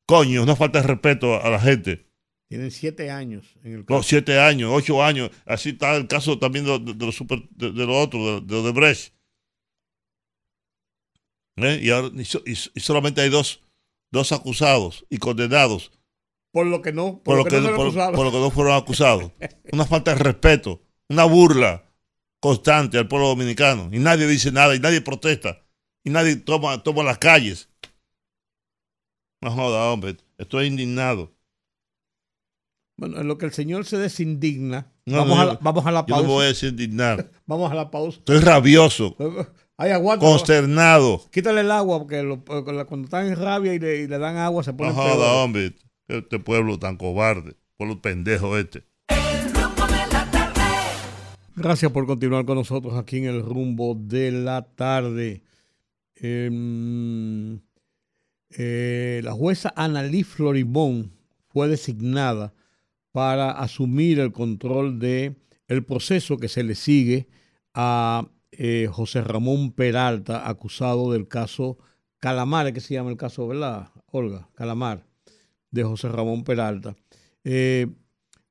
[0.05, 2.05] Coño, no falta de respeto a, a la gente.
[2.49, 6.65] Tienen siete años en el Los siete años, ocho años, así está el caso también
[6.65, 9.13] de, de- de los super, de, de los otros, de, de Odebrecht.
[11.57, 11.79] ¿Eh?
[11.83, 13.61] Y, ahora, y solamente hay dos,
[14.11, 15.91] dos acusados y condenados
[16.51, 18.15] Por lo que no, por, lo que, no le por- acusaron.
[18.15, 19.31] por lo que no fueron acusados.
[19.71, 21.85] Una falta de respeto, una burla
[22.41, 23.89] constante al pueblo dominicano.
[23.91, 25.63] Y nadie dice nada, y nadie protesta,
[26.03, 27.69] y nadie toma, toma las calles.
[29.41, 31.31] No joda, hombre, estoy indignado.
[32.97, 35.85] Bueno, en lo que el señor se desindigna, No, vamos, no, a yo- la, vamos
[35.85, 36.21] a la Yo pausa.
[36.21, 37.31] no me voy a desindignar.
[37.47, 38.19] Vamos a la pausa.
[38.19, 39.15] Estoy rabioso,
[39.77, 40.23] Ay, aguanta.
[40.25, 41.21] consternado.
[41.31, 44.37] Quítale el agua, porque lo- porque cuando están en rabia y le, y le dan
[44.37, 45.73] agua se No ponen joda, hombre,
[46.17, 48.83] este pueblo tan cobarde, pueblo pendejo este.
[51.55, 55.43] Gracias por continuar con nosotros aquí en el rumbo de la tarde.
[56.15, 57.59] Em,
[58.51, 61.11] eh, la jueza Annalí Florimón
[61.49, 62.53] fue designada
[63.11, 65.35] para asumir el control de
[65.67, 67.27] el proceso que se le sigue
[67.73, 71.77] a eh, José Ramón Peralta, acusado del caso
[72.19, 74.49] Calamar, que se llama el caso, ¿verdad, Olga?
[74.53, 75.05] Calamar,
[75.71, 76.95] de José Ramón Peralta.
[77.43, 77.87] Eh,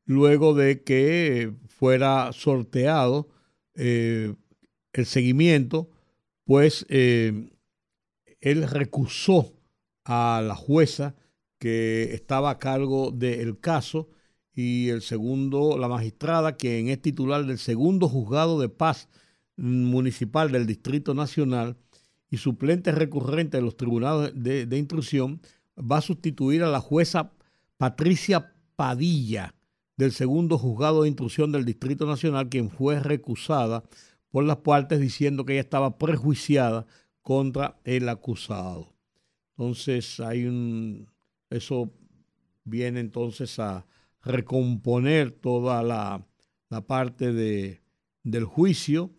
[0.05, 3.29] luego de que fuera sorteado
[3.75, 4.35] eh,
[4.93, 5.91] el seguimiento,
[6.45, 7.51] pues eh,
[8.41, 9.53] él recusó
[10.05, 11.15] a la jueza
[11.59, 14.09] que estaba a cargo del caso
[14.53, 19.09] y el segundo, la magistrada, quien es titular del segundo juzgado de paz
[19.57, 21.77] municipal del Distrito Nacional
[22.31, 25.41] y suplente recurrente de los tribunales de, de instrucción,
[25.81, 27.33] va a sustituir a la jueza
[27.77, 29.55] Patricia Padilla
[29.97, 33.85] del segundo juzgado de instrucción del Distrito Nacional, quien fue recusada
[34.31, 36.87] por las partes diciendo que ella estaba prejuiciada
[37.23, 38.95] contra el acusado.
[39.57, 41.09] Entonces hay un
[41.51, 41.93] eso
[42.65, 43.87] viene entonces a
[44.23, 46.25] recomponer toda la,
[46.69, 47.83] la parte de,
[48.23, 49.11] del juicio.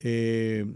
[0.00, 0.66] Eh,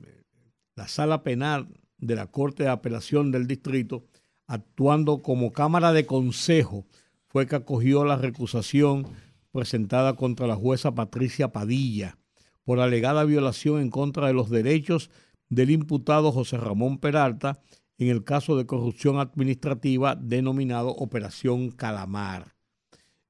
[0.77, 4.07] la sala penal de la Corte de Apelación del Distrito,
[4.49, 6.85] actuando como Cámara de Consejo,
[7.29, 9.07] fue que acogió la recusación
[9.53, 12.19] presentada contra la jueza Patricia Padilla
[12.65, 15.11] por alegada violación en contra de los derechos
[15.49, 17.61] del imputado José Ramón Peralta
[17.99, 22.55] en el caso de corrupción administrativa denominado Operación Calamar.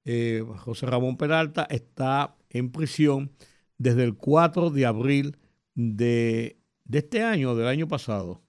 [0.04, 3.32] Eh, José Ramón Peralta está en prisión
[3.76, 5.36] desde el 4 de abril
[5.74, 8.42] de, de este año, del año pasado.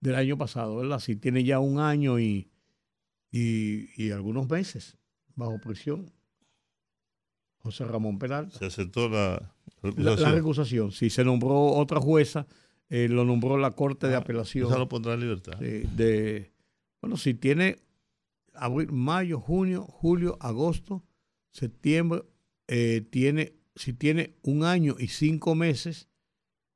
[0.00, 1.00] Del año pasado, ¿verdad?
[1.00, 2.50] Sí, tiene ya un año y,
[3.30, 4.98] y, y algunos meses
[5.34, 6.12] bajo prisión.
[7.58, 8.58] José Ramón Peralta.
[8.58, 10.22] Se aceptó la recusación.
[10.22, 12.46] la recusación, sí, se nombró otra jueza
[12.88, 14.68] eh, lo nombró la Corte de Apelación.
[14.68, 15.58] Esa lo pondrá en libertad.
[15.58, 16.52] Sí, de,
[17.00, 17.78] bueno, si tiene
[18.54, 21.04] abril, mayo, junio, julio, agosto,
[21.50, 22.22] septiembre,
[22.68, 26.08] eh, tiene, si tiene un año y cinco meses,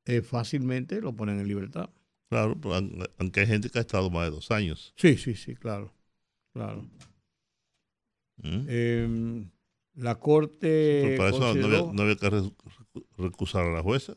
[0.04, 1.90] eh, fácilmente lo ponen en libertad.
[2.30, 4.94] Claro, aun- aunque hay gente que ha estado más de dos años.
[4.96, 5.92] Sí, sí, sí, claro.
[6.54, 6.88] Claro.
[8.36, 8.66] ¿Mm?
[8.68, 9.44] Eh,
[9.96, 11.00] la Corte.
[11.02, 12.52] Pero para eso no había, no había que re-
[13.18, 14.16] recusar a la jueza.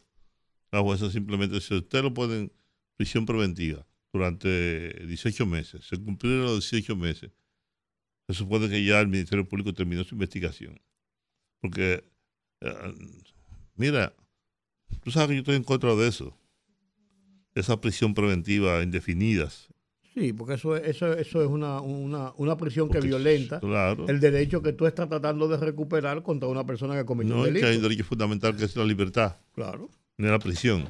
[0.72, 2.52] La jueza simplemente, si usted lo pone en
[2.96, 7.32] prisión preventiva durante 18 meses, se cumplieron los 18 meses,
[8.28, 10.80] se supone que ya el Ministerio Público terminó su investigación.
[11.62, 12.04] Porque,
[12.62, 12.94] eh,
[13.76, 14.14] mira,
[15.04, 16.38] tú sabes que yo estoy en contra de eso.
[17.56, 19.68] Esa prisión preventiva indefinidas.
[20.14, 24.08] Sí, porque eso, es- eso, eso es una, una, una prisión que violenta claro.
[24.08, 27.48] el derecho que tú estás tratando de recuperar contra una persona que cometió No un
[27.48, 27.68] es que delito.
[27.72, 29.90] hay un derecho fundamental que es la libertad, Claro.
[30.18, 30.88] no es la prisión.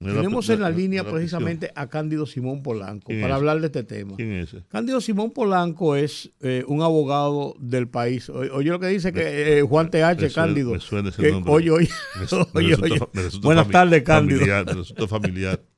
[0.00, 3.38] No es la- Tenemos en la línea precisamente a Cándido Simón Polanco ¿Quién para es?
[3.38, 4.16] hablar de este tema.
[4.16, 4.54] ¿Quién es?
[4.68, 8.28] Cándido Simón Polanco es eh, un abogado del país.
[8.28, 10.72] O- Oye lo que dice que eh, Juan TH, Cándido.
[10.72, 11.52] me suena ese que- nombre.
[11.52, 11.88] oye, oye,
[12.20, 12.98] Me su- me oye, resulta oye.
[12.98, 14.40] fa- me resulta Buenas tardes, Cándido.
[14.40, 15.60] Familiar, me resulta familiar.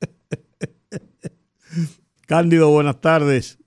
[2.25, 3.57] Cándido, buenas tardes.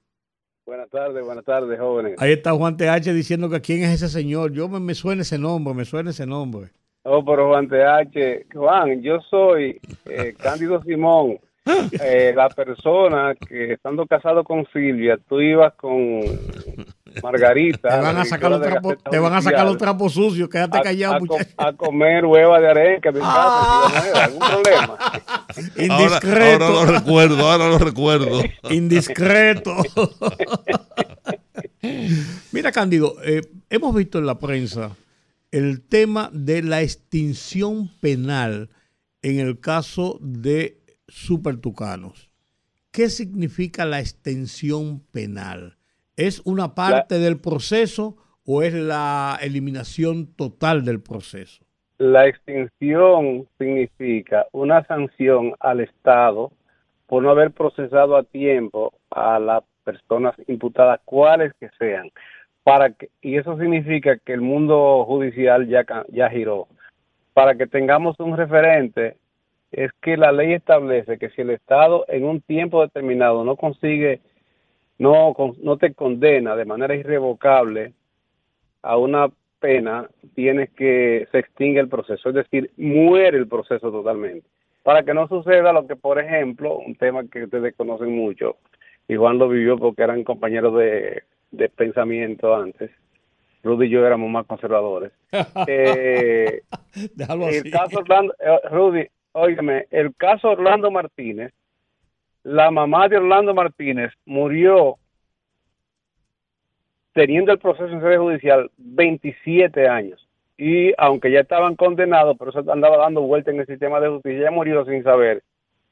[0.66, 2.14] Buenas tardes, buenas tardes, jóvenes.
[2.18, 4.52] Ahí está Juan TH diciendo que quién es ese señor.
[4.52, 6.70] Yo me, me suena ese nombre, me suena ese nombre.
[7.02, 11.38] Oh, pero Juan TH, Juan, yo soy eh, Cándido Simón,
[12.00, 16.20] eh, la persona que estando casado con Silvia, tú ibas con
[17.22, 17.88] Margarita.
[17.88, 20.48] Te van a sacar los trapos, Gaceta te van a sacar los Judicial, trapos sucios.
[20.48, 21.50] Quédate a- callado, a, muchacho.
[21.56, 24.98] a comer hueva de arenque en mi casa, hay algún problema.
[25.76, 26.64] Indiscreto.
[26.66, 28.40] Ahora, ahora lo recuerdo, ahora lo recuerdo.
[28.70, 29.74] Indiscreto.
[32.52, 33.40] Mira, Cándido, eh,
[33.70, 34.90] hemos visto en la prensa
[35.52, 38.70] el tema de la extinción penal
[39.22, 40.78] en el caso de
[41.08, 42.30] supertucanos.
[42.92, 45.76] ¿Qué significa la extensión penal?
[46.16, 51.64] ¿Es una parte del proceso o es la eliminación total del proceso?
[51.98, 56.50] La extinción significa una sanción al Estado
[57.06, 62.10] por no haber procesado a tiempo a las personas imputadas, cuales que sean.
[62.62, 66.68] Para que, y eso significa que el mundo judicial ya, ya giró.
[67.32, 69.16] Para que tengamos un referente,
[69.72, 74.20] es que la ley establece que si el Estado en un tiempo determinado no consigue,
[74.98, 77.94] no, no te condena de manera irrevocable
[78.82, 79.28] a una
[79.60, 84.46] pena, tienes que se extingue el proceso, es decir, muere el proceso totalmente.
[84.82, 88.56] Para que no suceda lo que, por ejemplo, un tema que ustedes conocen mucho,
[89.06, 92.90] y Juan lo vivió porque eran compañeros de, de pensamiento antes,
[93.62, 95.12] Rudy y yo éramos más conservadores.
[95.66, 96.62] Eh,
[97.14, 97.70] Déjalo el así.
[97.70, 101.52] caso Orlando, eh, Rudy, óigame, el caso Orlando Martínez,
[102.42, 104.96] la mamá de Orlando Martínez murió
[107.12, 110.26] teniendo el proceso en sede judicial 27 años.
[110.56, 114.44] Y aunque ya estaban condenados, pero eso andaba dando vuelta en el sistema de justicia,
[114.44, 115.42] ya murió sin saber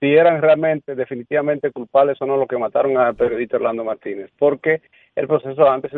[0.01, 4.81] si eran realmente, definitivamente culpables o no los que mataron al periodista Orlando Martínez, porque
[5.15, 5.91] el proceso antes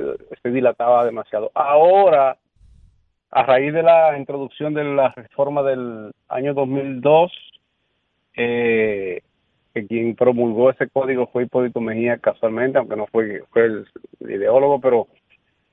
[0.43, 1.51] se, dilataba demasiado.
[1.55, 2.37] Ahora,
[3.31, 7.33] a raíz de la introducción de la reforma del año 2002,
[8.37, 9.23] eh,
[9.75, 13.87] que quien promulgó ese código fue Hipólito Mejía casualmente, aunque no fue, fue el
[14.21, 15.09] ideólogo, pero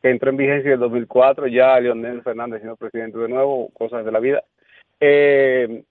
[0.01, 4.05] que entró en vigencia en el 2004, ya Leonel Fernández siendo presidente de nuevo, cosas
[4.05, 4.43] de la vida.
[4.99, 5.83] Eh,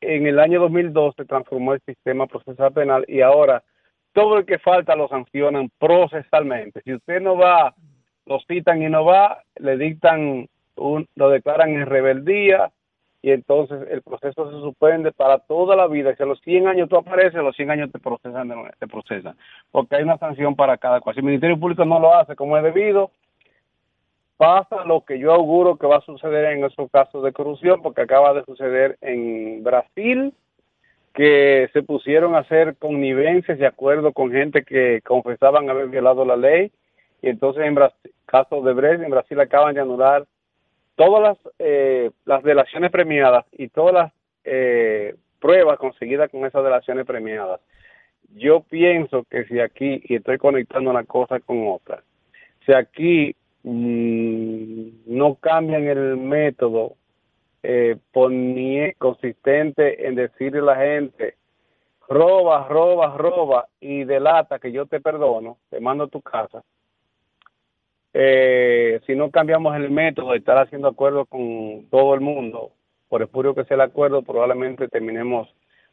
[0.00, 3.62] en el año 2002 se transformó el sistema procesal penal y ahora
[4.12, 6.82] todo el que falta lo sancionan procesalmente.
[6.82, 7.74] Si usted no va,
[8.26, 12.70] lo citan y no va, le dictan, un, lo declaran en rebeldía
[13.22, 16.14] y entonces el proceso se suspende para toda la vida.
[16.16, 19.36] Si a los 100 años tú apareces, a los 100 años te procesan, te procesan,
[19.70, 21.14] porque hay una sanción para cada cual.
[21.14, 23.10] Si el Ministerio Público no lo hace como es debido,
[24.38, 28.00] pasa lo que yo auguro que va a suceder en esos casos de corrupción, porque
[28.00, 30.32] acaba de suceder en Brasil,
[31.14, 36.36] que se pusieron a hacer connivencias de acuerdo con gente que confesaban haber violado la
[36.36, 36.70] ley,
[37.22, 40.26] y entonces en Brasil, caso de Brecht, en Brasil acaban de anular
[40.96, 44.12] todas las, eh, las delaciones premiadas y todas las
[44.44, 47.60] eh, pruebas conseguidas con esas delaciones premiadas.
[48.36, 52.02] Yo pienso que si aquí, y estoy conectando una cosa con otra,
[52.64, 53.34] si aquí
[53.64, 56.94] mm, no cambian el método
[57.62, 61.34] eh, ponie- consistente en decirle a la gente,
[62.08, 66.62] roba, roba, roba y delata que yo te perdono, te mando a tu casa.
[68.12, 72.72] Eh, si no cambiamos el método de estar haciendo acuerdos con todo el mundo,
[73.08, 75.48] por espurio que sea el acuerdo, probablemente terminemos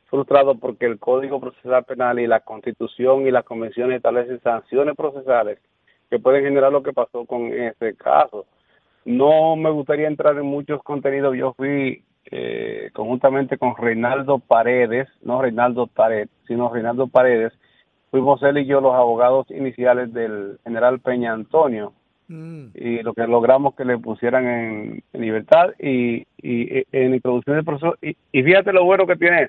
[0.06, 5.60] frustrado porque el Código Procesal Penal y la Constitución y las convenciones establecen sanciones procesales
[6.10, 8.46] que pueden generar lo que pasó con ese caso.
[9.08, 11.34] No me gustaría entrar en muchos contenidos.
[11.38, 17.54] Yo fui eh, conjuntamente con Reinaldo Paredes, no Reinaldo Pared, sino Reinaldo Paredes,
[18.12, 21.94] fuimos él y yo los abogados iniciales del general Peña Antonio
[22.28, 27.56] y lo que logramos que le pusieran en, en libertad y, y, y en introducción
[27.56, 27.96] del proceso.
[28.02, 29.48] Y, y fíjate lo bueno que tiene,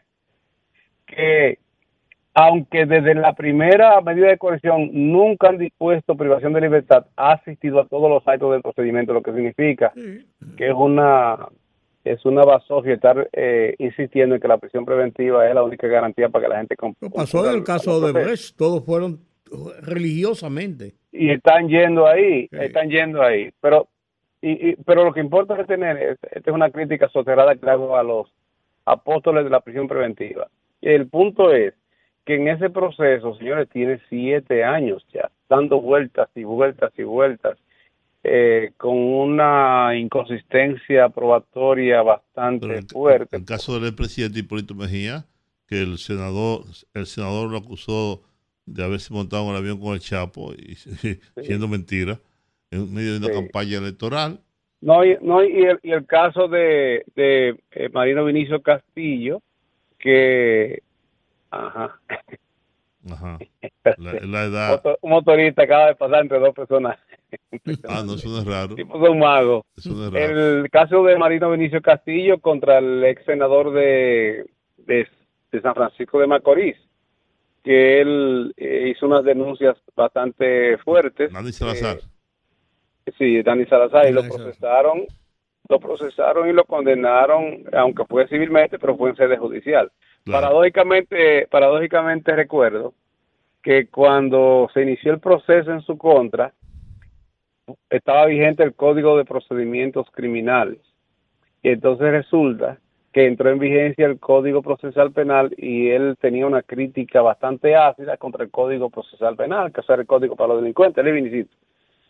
[1.05, 1.59] que
[2.41, 7.81] aunque desde la primera medida de coerción nunca han dispuesto privación de libertad, ha asistido
[7.81, 9.93] a todos los actos del procedimiento, lo que significa
[10.57, 11.49] que es una
[12.05, 16.29] es una basofia estar eh, insistiendo en que la prisión preventiva es la única garantía
[16.29, 19.19] para que la gente comp- Pasó en el caso de Brecht, todos fueron
[19.83, 20.95] religiosamente.
[21.13, 23.51] y están yendo ahí, están yendo ahí.
[23.61, 23.89] Pero
[24.41, 27.97] y, y- pero lo que importa retener es, esta es una crítica soterrada que hago
[27.97, 28.29] a los
[28.85, 30.47] apóstoles de la prisión preventiva.
[30.81, 31.75] El punto es
[32.29, 37.57] que en ese proceso, señores, tiene siete años ya, dando vueltas y vueltas y vueltas,
[38.23, 43.35] eh, con una inconsistencia probatoria bastante fuerte.
[43.35, 45.25] El caso del expresidente Hipólito Mejía,
[45.67, 48.21] que el senador, el senador lo acusó
[48.67, 50.75] de haberse montado en un avión con el Chapo, y,
[51.43, 52.19] siendo mentira,
[52.71, 53.33] en medio de una Sí.
[53.33, 54.41] campaña electoral.
[54.83, 59.41] No, y, no, y, el, y el caso de, de eh, Marino Vinicio Castillo,
[59.99, 60.83] que...
[61.51, 62.01] Ajá.
[63.11, 63.39] Ajá.
[63.97, 64.83] La, la edad.
[65.01, 66.99] Un motorista acaba de pasar entre dos personas.
[67.89, 68.75] Ah, no, eso no es raro.
[68.77, 70.59] Eso no es raro.
[70.61, 74.47] El caso de Marino Vinicio Castillo contra el ex senador de,
[74.79, 75.09] de,
[75.53, 76.77] de San Francisco de Macorís,
[77.63, 81.33] que él eh, hizo unas denuncias bastante fuertes.
[81.33, 81.99] Dani Salazar.
[83.07, 85.07] Eh, sí, Dani Salazar, y lo procesaron,
[85.69, 89.91] lo procesaron y lo condenaron, aunque fue civilmente, pero fue en sede judicial.
[90.31, 92.95] Paradójicamente, paradójicamente recuerdo
[93.63, 96.53] que cuando se inició el proceso en su contra,
[97.91, 100.79] estaba vigente el Código de Procedimientos Criminales.
[101.63, 102.79] Y entonces resulta
[103.13, 108.17] que entró en vigencia el Código Procesal Penal y él tenía una crítica bastante ácida
[108.17, 111.47] contra el Código Procesal Penal, que es el Código para los delincuentes, y y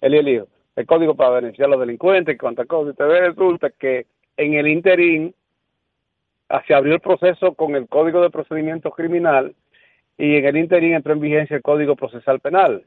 [0.01, 0.47] el hijo,
[0.77, 2.95] el Código para beneficiar a los delincuentes, cuántas cosas.
[2.99, 4.07] Y resulta que
[4.37, 5.35] en el interín
[6.67, 9.55] se abrió el proceso con el Código de Procedimientos Criminal
[10.17, 12.85] y en el interín entró en vigencia el Código Procesal Penal.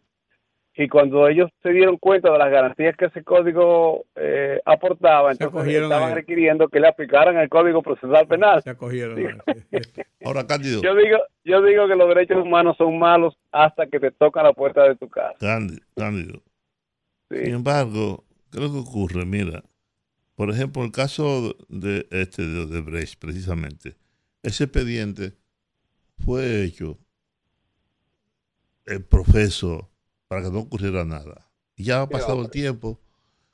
[0.74, 5.76] Y cuando ellos se dieron cuenta de las garantías que ese código eh, aportaba, entonces
[5.76, 8.64] estaban requiriendo que le aplicaran el Código Procesal Penal.
[8.64, 9.18] Se acogieron.
[10.26, 10.82] Ahora, Cándido.
[10.82, 14.54] Yo digo, yo digo que los derechos humanos son malos hasta que te tocan la
[14.54, 15.36] puerta de tu casa.
[15.40, 15.82] Cándido.
[15.96, 16.40] Cándido.
[17.30, 19.26] Sin embargo, ¿qué es lo que ocurre?
[19.26, 19.62] Mira,
[20.42, 23.96] por ejemplo, el caso de este de Odebrecht, precisamente,
[24.42, 25.34] ese expediente
[26.18, 26.98] fue hecho
[28.88, 29.92] el profeso
[30.28, 31.48] para que no ocurriera nada.
[31.76, 33.00] Y ya ha pasado el tiempo,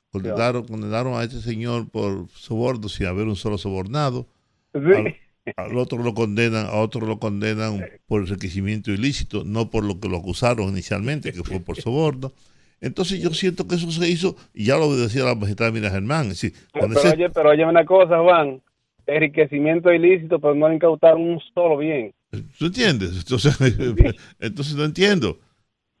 [0.08, 4.26] condenaron, condenaron a este señor por soborno sin haber un solo sobornado.
[4.72, 5.14] Al,
[5.58, 10.08] al otro lo condenan, a otro lo condenan por enriquecimiento ilícito, no por lo que
[10.08, 12.32] lo acusaron inicialmente, que fue por soborno.
[12.80, 16.22] Entonces yo siento que eso se hizo, y ya lo decía la magistrada Mira Germán,
[16.26, 18.60] es decir, Pero, oye, pero oye una cosa, Juan,
[19.06, 22.12] enriquecimiento ilícito, pero no incautaron un solo bien.
[22.58, 23.10] ¿Tú entiendes?
[23.18, 23.58] Entonces,
[24.38, 25.38] entonces no entiendo.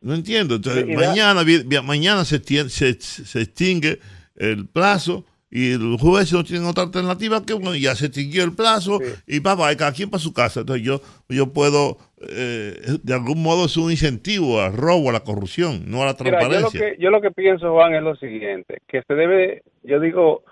[0.00, 0.56] No entiendo.
[0.56, 1.42] Entonces, mañana,
[1.82, 3.98] mañana se, se, se extingue
[4.36, 8.54] el plazo y los jueces no tienen otra alternativa que bueno, ya se extinguió el
[8.54, 10.60] plazo y papá, cada quien para su casa.
[10.60, 15.20] Entonces yo, yo puedo, eh, de algún modo es un incentivo al robo, a la
[15.20, 16.80] corrupción, no a la Mira, yo lo, transparencia.
[16.80, 20.42] que, yo lo que pienso, Juan, es lo siguiente, que se debe, yo digo,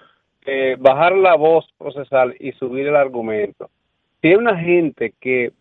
[0.47, 3.69] eh, bajar la voz procesal y subir el argumento.
[4.23, 5.53] Si hay una gente que,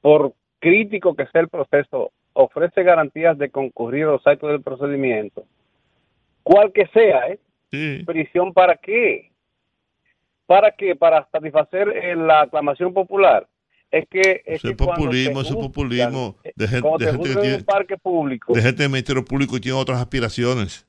[0.00, 5.44] por crítico que sea el proceso, ofrece garantías de concurrir a los actos del procedimiento,
[6.42, 7.38] cual que sea, ¿eh?
[8.04, 9.32] ¿Prisión para qué?
[10.46, 10.94] ¿Para qué?
[10.94, 13.48] Para satisfacer eh, la aclamación popular.
[13.90, 17.28] Es que es que populismo, te eso es juzgan, populismo de gente, de te gente
[17.28, 20.86] que tiene, un parque público, de gente del Ministerio Público y tiene otras aspiraciones.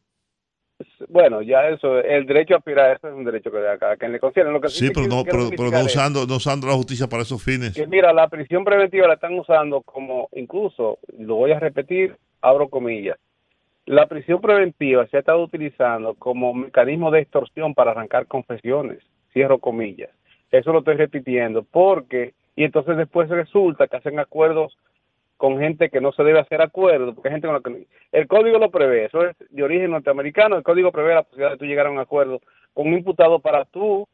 [1.10, 4.14] bueno, ya eso, el derecho a aspirar, eso es un derecho que a cada quien
[4.14, 4.52] le concierne.
[4.54, 7.24] Lo que Sí, te pero no, pero, pero no usando, no usando la justicia para
[7.24, 7.74] esos fines.
[7.74, 12.70] que mira, la prisión preventiva la están usando como, incluso, lo voy a repetir, abro
[12.70, 13.18] comillas,
[13.86, 19.00] la prisión preventiva se ha estado utilizando como mecanismo de extorsión para arrancar confesiones,
[19.34, 20.10] cierro comillas.
[20.52, 24.78] Eso lo estoy repitiendo porque, y entonces después resulta que hacen acuerdos
[25.38, 28.28] con gente que no se debe hacer acuerdos, porque hay gente con la que el
[28.28, 31.66] código lo prevé, eso es de origen norteamericano, el código prevé la posibilidad de tú
[31.66, 32.40] llegar a un acuerdo
[32.74, 34.08] con un imputado para tú,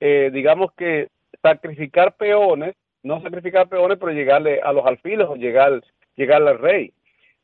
[0.00, 1.08] eh, digamos que
[1.40, 5.82] sacrificar peones no sacrificar peones, pero llegarle a los alfiles o llegar,
[6.16, 6.92] llegarle al rey.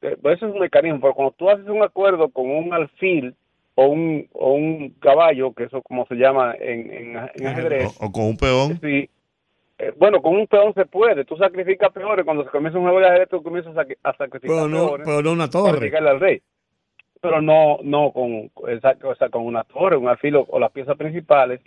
[0.03, 3.35] Eh, pues Eso es un mecanismo, porque cuando tú haces un acuerdo con un alfil
[3.75, 8.07] o un, o un caballo, que eso como se llama en, en, en ajedrez, O,
[8.07, 8.79] o con un peón.
[8.81, 9.09] Sí.
[9.79, 11.25] Eh, bueno, con un peón se puede.
[11.25, 12.25] Tú sacrificas peones.
[12.25, 15.07] Cuando se comienza un juego de ajedrez, tú comienzas a, a sacrificar Pero no, peones
[15.07, 15.81] pero no una para torre.
[15.87, 16.43] llegarle al rey.
[17.21, 20.97] Pero no, no con, o sea, con una torre, un alfil o, o las piezas
[20.97, 21.61] principales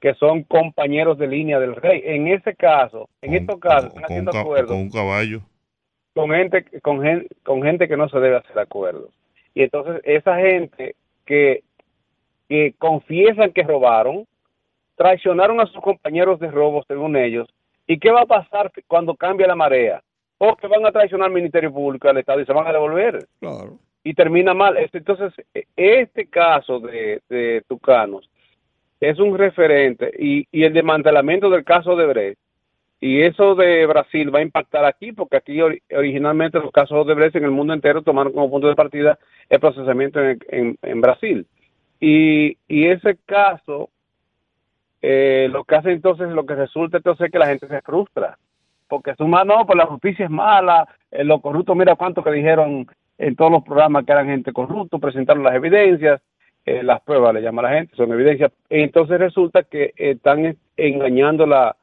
[0.00, 2.02] que son compañeros de línea del rey.
[2.04, 5.40] En ese caso, en estos casos, están Con haciendo acuerdos con un caballo.
[6.18, 9.10] Con gente con gente con gente que no se debe hacer acuerdos
[9.54, 11.62] y entonces esa gente que
[12.48, 14.26] que confiesan que robaron
[14.96, 17.46] traicionaron a sus compañeros de robo según ellos
[17.86, 20.02] y qué va a pasar cuando cambie la marea
[20.38, 23.24] o que van a traicionar al ministerio público al estado y se van a devolver
[23.38, 23.78] Claro.
[24.02, 24.76] y termina mal.
[24.92, 25.32] Entonces
[25.76, 28.28] este caso de, de Tucanos
[29.00, 32.40] es un referente y, y el desmantelamiento del caso de Brecht
[33.00, 37.14] y eso de Brasil va a impactar aquí, porque aquí ori- originalmente los casos de
[37.14, 39.18] Brecht en el mundo entero tomaron como punto de partida
[39.48, 41.46] el procesamiento en, Brasil.
[42.00, 43.90] Y, ese caso,
[45.00, 48.36] eh, lo que hace entonces, lo que resulta entonces es que la gente se frustra,
[48.88, 52.86] porque su mano, pues la justicia es mala, eh, los corruptos, mira cuánto que dijeron
[53.18, 56.20] en todos los programas que eran gente corrupta, presentaron las evidencias,
[56.64, 58.50] eh, las pruebas le llama la gente, son evidencias.
[58.68, 61.76] Entonces resulta que están engañando la,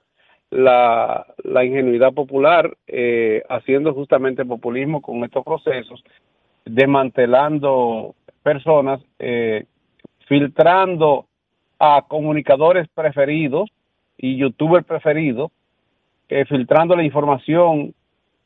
[0.56, 6.04] la, la ingenuidad popular, eh, haciendo justamente populismo con estos procesos,
[6.64, 9.66] desmantelando personas, eh,
[10.28, 11.26] filtrando
[11.78, 13.70] a comunicadores preferidos
[14.18, 15.52] y youtubers preferidos,
[16.30, 17.94] eh, filtrando la información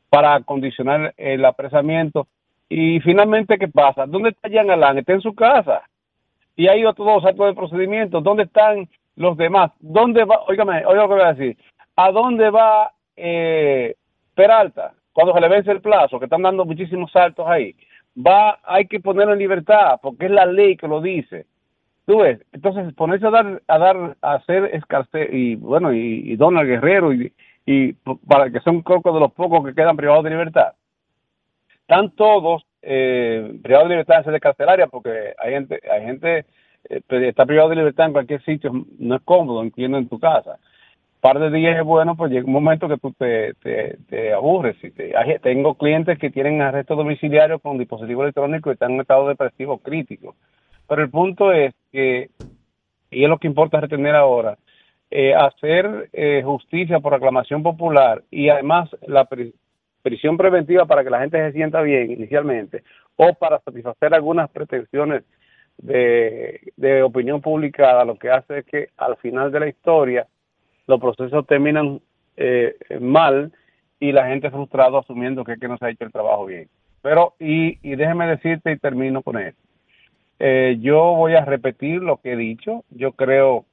[0.08, 2.26] para condicionar el apresamiento.
[2.68, 4.04] Y finalmente, ¿qué pasa?
[4.06, 4.98] ¿Dónde está Jean Alain?
[4.98, 5.82] Está en su casa.
[6.56, 8.20] Y hay otros dos actos de procedimiento.
[8.20, 9.70] ¿Dónde están los demás?
[9.78, 10.40] ¿Dónde va?
[10.48, 11.56] Óigame, oiga lo que voy a decir.
[11.96, 13.94] ¿A dónde va eh,
[14.34, 14.94] Peralta?
[15.12, 17.74] Cuando se le vence el plazo, que están dando muchísimos saltos ahí.
[18.16, 21.46] Va, hay que ponerlo en libertad, porque es la ley que lo dice.
[22.06, 26.68] Tú ves, entonces ponerse a dar, a dar, a hacer escarce y bueno, y, Donald
[26.68, 27.32] Guerrero y,
[27.66, 30.72] y para que son que de los pocos que quedan privados de libertad.
[31.82, 36.46] Están todos eh, privados de libertad en sede carcelaria porque hay gente, hay gente
[36.88, 40.58] eh, está privado de libertad en cualquier sitio, no es cómodo, incluyendo en tu casa.
[41.20, 44.76] Par de días es bueno, pues llega un momento que tú te, te, te aburres.
[44.82, 45.12] Y te-
[45.42, 49.78] tengo clientes que tienen arresto domiciliario con dispositivo electrónico y están en un estado depresivo
[49.78, 50.34] crítico.
[50.88, 52.30] Pero el punto es que,
[53.10, 54.56] y es lo que importa retener ahora,
[55.10, 59.54] eh, hacer eh, justicia por aclamación popular y además la pri-
[60.02, 62.82] prisión preventiva para que la gente se sienta bien inicialmente
[63.16, 65.24] o para satisfacer algunas pretensiones
[65.78, 70.26] de, de opinión publicada, lo que hace es que al final de la historia
[70.90, 72.00] los procesos terminan
[72.36, 73.52] eh, mal
[73.98, 76.68] y la gente frustrado asumiendo que, es que no se ha hecho el trabajo bien.
[77.02, 79.60] Pero, y, y déjeme decirte y termino con esto.
[80.38, 82.84] Eh, yo voy a repetir lo que he dicho.
[82.90, 83.66] Yo creo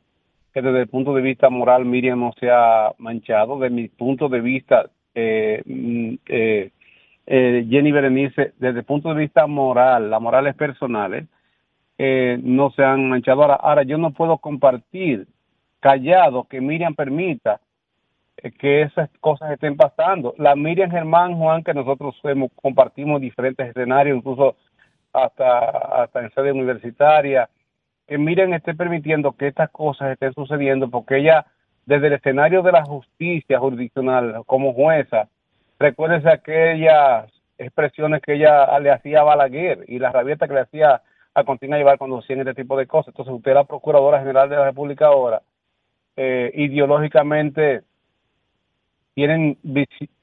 [0.53, 3.59] que desde el punto de vista moral Miriam no se ha manchado.
[3.59, 6.71] De mi punto de vista, eh, mm, eh,
[7.25, 11.25] eh, Jenny Berenice, desde el punto de vista moral, las morales personales,
[11.97, 13.41] eh, no se han manchado.
[13.41, 15.27] Ahora, ahora yo no puedo compartir
[15.79, 17.59] callado que Miriam permita
[18.37, 20.33] eh, que esas cosas estén pasando.
[20.37, 24.55] La Miriam Germán, Juan, que nosotros hemos, compartimos diferentes escenarios, incluso
[25.13, 25.59] hasta,
[26.03, 27.49] hasta en sede universitaria,
[28.07, 31.45] que Miriam esté permitiendo que estas cosas estén sucediendo, porque ella,
[31.85, 35.27] desde el escenario de la justicia jurisdiccional, como jueza,
[35.79, 41.01] recuérdese aquellas expresiones que ella le hacía a Balaguer y la rabieta que le hacía
[41.33, 43.09] a Continua llevar cuando hacían este tipo de cosas.
[43.09, 45.41] Entonces, usted la Procuradora General de la República ahora,
[46.17, 47.81] eh, ideológicamente
[49.13, 49.57] tienen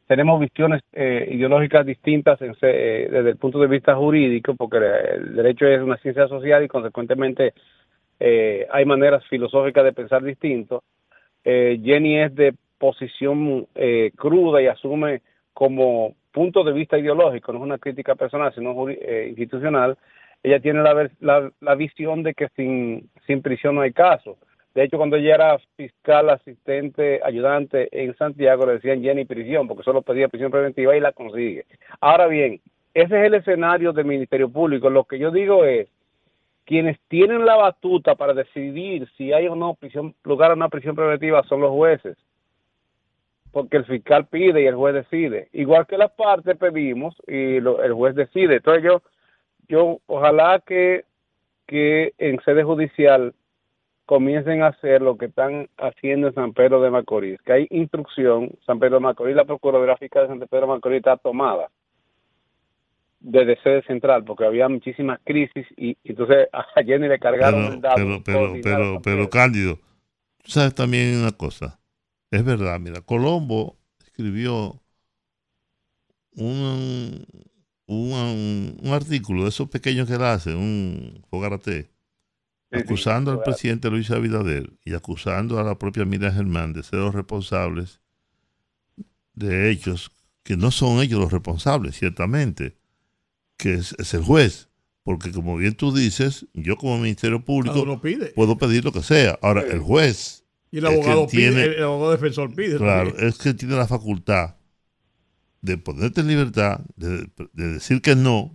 [0.07, 5.67] tenemos visiones eh, ideológicas distintas eh, desde el punto de vista jurídico, porque el derecho
[5.67, 7.55] es una ciencia social y consecuentemente
[8.21, 10.83] eh, hay maneras filosóficas de pensar distinto.
[11.47, 13.67] Jenny es de posición
[14.17, 15.21] cruda y asume
[15.53, 18.89] como punto de vista ideológico, no es una crítica personal, sino
[19.29, 19.99] institucional.
[20.43, 24.39] Ella tiene la, la, la visión de que sin, sin prisión no hay caso.
[24.75, 29.85] De hecho, cuando ella era fiscal, asistente, ayudante en Santiago, le decían Jenny prisión, porque
[29.85, 31.65] solo pedía prisión preventiva y la consigue.
[32.01, 32.61] Ahora bien,
[32.93, 34.91] ese es el escenario del Ministerio Público.
[34.91, 35.89] Lo que yo digo es,
[36.65, 40.97] quienes tienen la batuta para decidir si hay o no prisión, lugar a una prisión
[40.97, 42.17] preventiva son los jueces.
[43.53, 45.49] Porque el fiscal pide y el juez decide.
[45.53, 48.57] Igual que las partes pedimos y el juez decide.
[48.57, 49.03] Entonces yo,
[49.69, 51.05] yo ojalá que,
[51.67, 53.35] que en sede judicial
[54.07, 58.51] comiencen a hacer lo que están haciendo en San Pedro de Macorís, que hay instrucción,
[58.67, 61.71] San Pedro de Macorís, la Procuraduría Fiscal de San Pedro de Macorís está tomada
[63.25, 67.81] desde sede central, porque había muchísimas crisis y, y entonces a Jenny le cargaron el
[67.81, 67.97] dado.
[67.97, 69.31] Pero, pero, pero, pero.
[69.31, 69.77] Cándido,
[70.43, 71.81] tú sabes también una cosa.
[72.31, 74.81] Es verdad, mira, Colombo escribió
[76.37, 77.25] un,
[77.87, 81.94] un, un artículo de esos pequeños que él hace, un fogarate,
[82.79, 87.15] acusando al presidente Luis Abinader y acusando a la propia Miriam Germán de ser los
[87.15, 88.01] responsables
[89.35, 92.77] de hechos que no son ellos los responsables, ciertamente,
[93.57, 94.69] que es, es el juez.
[95.03, 98.27] Porque como bien tú dices, yo como Ministerio Público pide.
[98.29, 99.39] puedo pedir lo que sea.
[99.43, 102.77] Ahora, el juez, Y el abogado pide, tiene- el, el abogado defensor pide.
[102.79, 103.29] claro, también.
[103.29, 104.57] es que tiene la facultad
[105.63, 108.55] de ponerte en libertad, de, de decir que no,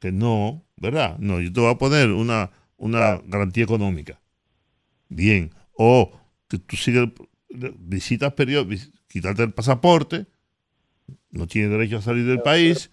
[0.00, 1.18] que no, ¿verdad?
[1.18, 4.20] No, yo te voy a poner una, una garantía económica.
[5.08, 5.50] Bien.
[5.74, 6.10] O
[6.48, 7.08] que tú sigues,
[7.78, 10.26] visitas periódicos, quitarte el pasaporte,
[11.30, 12.88] no tienes derecho a salir del país,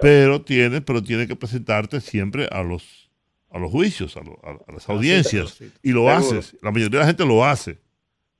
[0.00, 3.10] pero tiene, pero tiene que presentarte siempre a los
[3.50, 6.56] a los juicios, a, lo- a- a las audiencias, y lo haces.
[6.62, 7.78] La mayoría de la gente lo hace.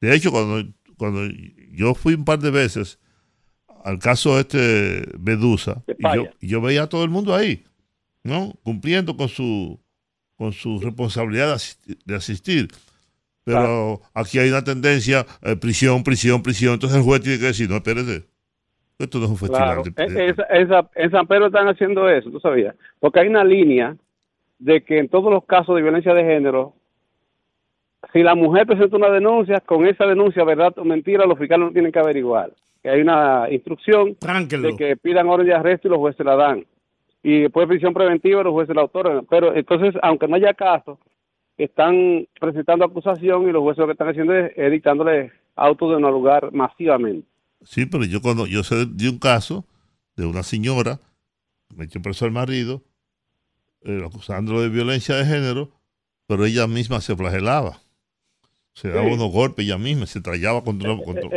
[0.00, 0.66] De hecho, cuando,
[0.96, 1.30] cuando
[1.70, 2.98] yo fui un par de veces
[3.84, 7.62] al caso este Medusa, y yo, y yo veía a todo el mundo ahí,
[8.24, 8.54] ¿no?
[8.62, 9.81] Cumpliendo con su
[10.36, 11.96] con su responsabilidad de asistir.
[12.04, 12.68] de asistir.
[13.44, 16.74] Pero aquí hay una tendencia, eh, prisión, prisión, prisión.
[16.74, 18.24] Entonces el juez tiene que decir, no, espérate,
[18.98, 19.64] esto no es un festival.
[19.64, 23.28] Claro, de- en, esa- esa- en San Pedro están haciendo eso, tú sabías, porque hay
[23.28, 23.96] una línea
[24.60, 26.74] de que en todos los casos de violencia de género,
[28.12, 31.72] si la mujer presenta una denuncia, con esa denuncia, verdad o mentira, los fiscales no
[31.72, 32.52] tienen que averiguar.
[32.82, 34.16] Que hay una instrucción
[34.70, 36.64] de que pidan orden de arresto y los jueces la dan.
[37.22, 39.26] Y después de prisión preventiva, los jueces la otorgan.
[39.30, 40.98] Pero entonces, aunque no haya caso,
[41.56, 46.00] están presentando acusación y los jueces lo que están haciendo es, es dictándole autos de
[46.00, 47.26] no lugar masivamente.
[47.64, 49.64] Sí, pero yo cuando yo sé de un caso
[50.16, 50.98] de una señora
[51.68, 52.82] que metió preso al marido,
[53.82, 55.70] eh, acusándolo de violencia de género,
[56.26, 57.81] pero ella misma se flagelaba.
[58.74, 59.12] Se daba Sí.
[59.14, 60.96] unos golpes ella misma, se trallaba contra...
[61.04, 61.28] contra-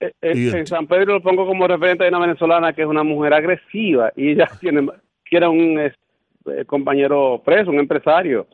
[0.00, 2.88] Eh, Y el- en San Pedro lo pongo como referente de una venezolana que es
[2.88, 4.88] una mujer agresiva y ella tiene
[5.24, 5.94] quiere un es-
[6.46, 8.46] eh, compañero preso, un empresario,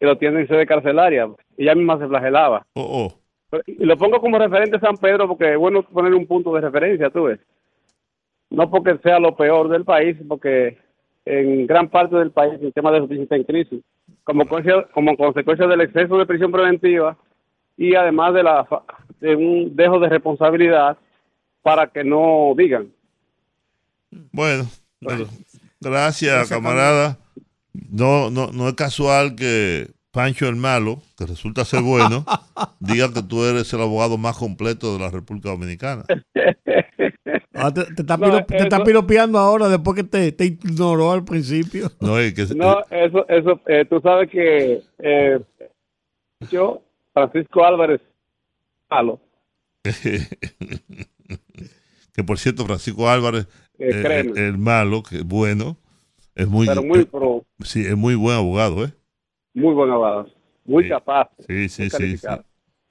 [0.00, 1.28] que lo tiene en sede carcelaria.
[1.56, 2.66] Ella misma se flagelaba.
[2.74, 3.12] Oh,
[3.50, 6.52] Pero- Y lo pongo como referente a San Pedro porque es bueno poner un punto
[6.54, 7.40] de referencia, tú ves.
[8.50, 10.76] No porque sea lo peor del país, porque
[11.24, 13.80] en gran parte del país el tema de justicia está en crisis,
[14.24, 17.16] como, consecuencia- como consecuencia del exceso de prisión preventiva
[17.78, 18.82] y además de, la, fa-
[19.20, 20.98] de un dejo de responsabilidad
[21.62, 22.92] para que no digan.
[24.32, 24.66] Bueno,
[25.00, 25.26] bueno,
[25.80, 27.16] gracias, camarada.
[27.90, 32.24] No, no, no es casual que Pancho el Malo, que resulta ser bueno,
[32.80, 36.04] diga que tú eres el abogado más completo de la República Dominicana.
[37.60, 41.10] Ah, te, te está No, piro- te está piropeando ahora después que te, te ignoró
[41.10, 41.90] al principio.
[42.00, 45.40] No, es que No, eso, eso, eh, tú sabes que eh,
[46.50, 46.82] yo,
[47.12, 48.00] Francisco Álvarez,
[48.90, 49.20] malo,
[52.14, 53.46] que por cierto, Francisco Álvarez,
[53.78, 54.30] Eh, eh, créeme.
[54.32, 55.76] el, el malo, que es bueno,
[56.34, 58.92] es muy, pero muy eh, pro, sí, es muy buen abogado, ¿eh?
[59.54, 60.28] muy buen abogado,
[60.64, 60.88] muy Sí.
[60.90, 61.28] capaz.
[61.46, 62.16] Sí, sí, sí.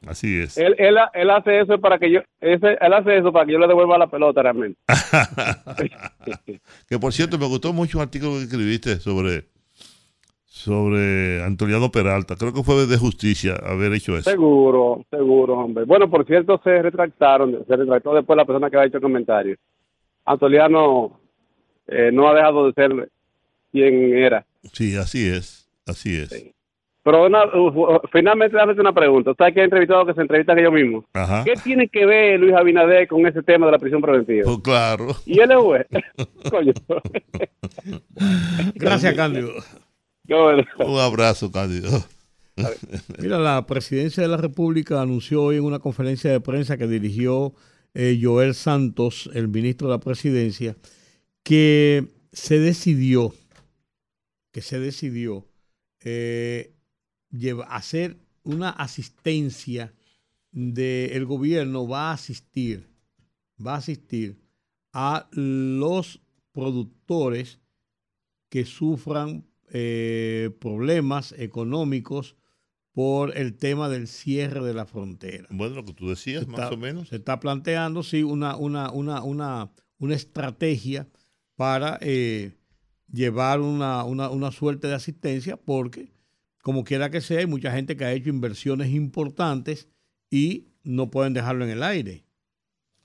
[0.05, 0.57] Así es.
[0.57, 3.59] Él, él, él hace eso para que yo, ese, él hace eso para que yo
[3.59, 4.79] le devuelva la pelota realmente.
[6.87, 9.45] Que por cierto, me gustó mucho un artículo que escribiste sobre
[10.57, 12.35] sobre Antoliano Peralta.
[12.35, 14.29] Creo que fue de justicia haber hecho eso.
[14.29, 15.85] Seguro, seguro, hombre.
[15.85, 19.55] Bueno, por cierto, se retractaron, se retractó después la persona que había hecho el comentario.
[20.25, 21.19] Antoliano
[21.87, 23.09] eh, no ha dejado de ser
[23.71, 24.45] quien era.
[24.73, 25.69] Sí, así es.
[25.85, 26.51] Así es.
[27.03, 29.31] Pero una- uh, finalmente, déjame hacer una pregunta.
[29.37, 31.05] ¿Sabes que hay entrevistados que se entrevistan ellos mismos?
[31.13, 31.45] Ajá.
[31.45, 34.43] ¿Qué tiene que ver Luis Abinader con ese tema de la prisión preventiva?
[34.43, 35.07] Pues claro.
[35.25, 36.25] Y él es.
[36.51, 36.73] Coño.
[38.75, 39.51] Gracias, Cándido.
[40.87, 41.89] Un abrazo, Cándido.
[43.19, 47.53] Mira, la presidencia de la República anunció hoy en una conferencia de prensa que dirigió
[47.93, 50.75] eh, Joel Santos, el ministro de la presidencia,
[51.43, 53.33] que se decidió,
[54.51, 55.47] que se decidió
[56.03, 56.73] eh,
[57.31, 59.93] lleva- hacer una asistencia
[60.51, 62.87] del gobierno, va a asistir,
[63.65, 64.39] va a asistir
[64.93, 66.21] a los
[66.51, 67.59] productores
[68.49, 72.35] que sufran eh, problemas económicos
[72.93, 75.47] por el tema del cierre de la frontera.
[75.51, 77.09] Bueno, lo que tú decías, Se más está- o menos.
[77.09, 81.07] Se está planteando, sí, una, una, una, una, una estrategia
[81.55, 82.53] para eh,
[83.11, 86.11] llevar una, una, una suerte de asistencia porque
[86.63, 89.87] como quiera que sea, hay mucha gente que ha hecho inversiones importantes
[90.29, 92.25] y no pueden dejarlo en el aire.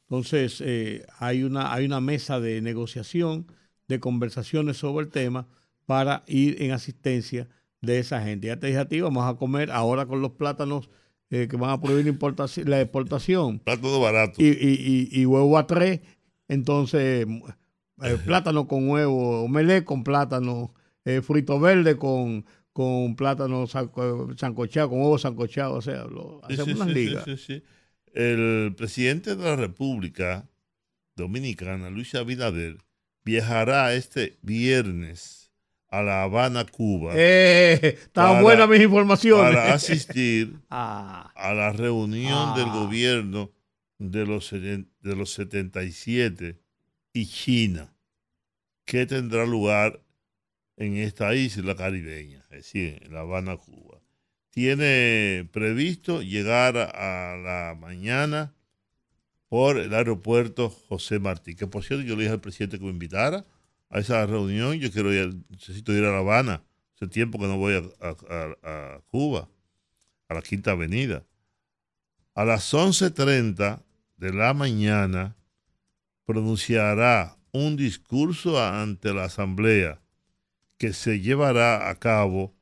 [0.04, 3.46] Entonces, eh, hay, una, hay una mesa de negociación,
[3.88, 5.48] de conversaciones sobre el tema
[5.86, 7.48] para ir en asistencia
[7.80, 8.46] de esa gente.
[8.48, 10.88] Ya te dije a ti, vamos a comer ahora con los plátanos
[11.30, 13.58] eh, que van a prohibir la importación, la exportación.
[13.60, 14.34] Plátano barato.
[14.42, 16.00] Y, y, y, y huevo a tres,
[16.48, 17.26] entonces
[18.02, 24.90] eh, plátano con huevo, omelette con plátano, eh, frito verde con, con plátano sanco- sancochado,
[24.90, 27.24] con huevo sancochado, o sea, lo, Sí, hacemos sí, unas ligas.
[27.24, 27.62] sí, sí, sí.
[28.14, 30.46] El presidente de la República
[31.16, 32.76] Dominicana, Luis Abinader,
[33.24, 35.41] viajará este viernes
[35.92, 37.12] a La Habana, Cuba.
[37.14, 39.54] Eh, para- buenas mis informaciones.
[39.54, 41.30] Para asistir Ah.
[41.36, 42.74] a la reunión del Ah.
[42.74, 43.50] gobierno
[43.98, 44.86] de los, de
[45.16, 46.58] los 77
[47.12, 47.92] y China,
[48.86, 50.00] que tendrá lugar
[50.76, 53.98] en esta isla caribeña, es decir, en La Habana, Cuba.
[54.50, 58.54] Tiene previsto llegar a la mañana
[59.48, 62.90] por el aeropuerto José Martí, que por cierto yo le dije al presidente que me
[62.90, 63.44] invitara
[63.92, 66.64] a esa reunión, yo quiero ir, necesito ir a La Habana,
[66.96, 69.48] hace tiempo que no voy a, a- a- Cuba,
[70.28, 71.24] a la Quinta Avenida.
[72.34, 73.82] A las 11.30
[74.16, 75.36] de la mañana
[76.24, 80.00] pronunciará un discurso ante la Asamblea
[80.78, 82.54] que se llevará a cabo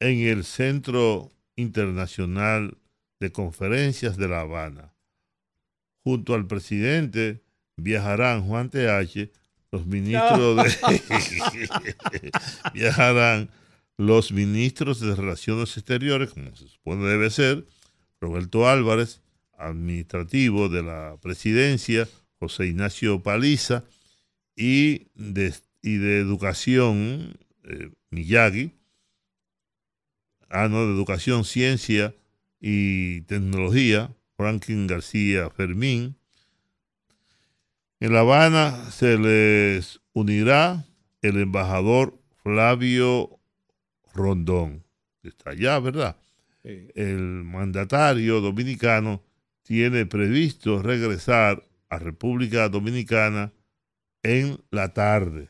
[0.00, 2.76] en el Centro Internacional
[3.18, 4.92] de Conferencias de La Habana.
[6.04, 7.42] Junto al presidente
[7.76, 9.30] viajarán Juan TH,
[9.76, 12.30] los ministros de
[12.74, 13.50] viajarán
[13.98, 17.66] los ministros de Relaciones Exteriores, como se supone debe ser,
[18.20, 19.22] Roberto Álvarez,
[19.58, 22.08] administrativo de la presidencia,
[22.38, 23.84] José Ignacio Paliza,
[24.54, 28.72] y de, y de Educación, eh, Miyagi,
[30.50, 32.14] ah, no, de Educación, Ciencia
[32.60, 36.16] y Tecnología, Franklin García Fermín.
[37.98, 40.84] En La Habana se les unirá
[41.22, 43.40] el embajador Flavio
[44.12, 44.84] Rondón,
[45.22, 46.16] que está allá, ¿verdad?
[46.62, 49.22] El mandatario dominicano
[49.62, 53.52] tiene previsto regresar a República Dominicana
[54.22, 55.48] en la tarde.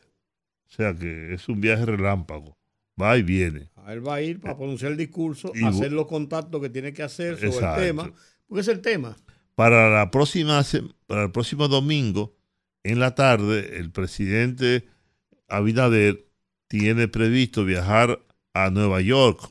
[0.67, 2.57] O sea que es un viaje relámpago.
[2.99, 3.69] Va y viene.
[3.75, 6.93] A Él va a ir para pronunciar el discurso, Y hacer los contactos que tiene
[6.93, 7.81] que hacer sobre Exacto.
[7.81, 8.13] el tema,
[8.47, 9.17] porque es el tema.
[9.55, 10.63] Para la próxima
[11.07, 12.36] para el próximo domingo
[12.87, 14.87] en la tarde el presidente
[15.49, 16.25] Abinader
[16.69, 18.21] tiene previsto viajar
[18.53, 19.41] a Nueva York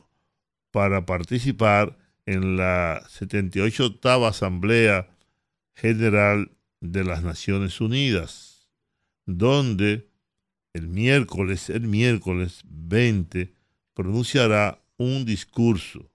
[0.71, 5.15] para participar en la 78 octava Asamblea
[5.75, 6.49] General
[6.81, 8.67] de las Naciones Unidas,
[9.27, 10.09] donde
[10.73, 13.53] el miércoles, el miércoles 20,
[13.93, 16.09] pronunciará un discurso.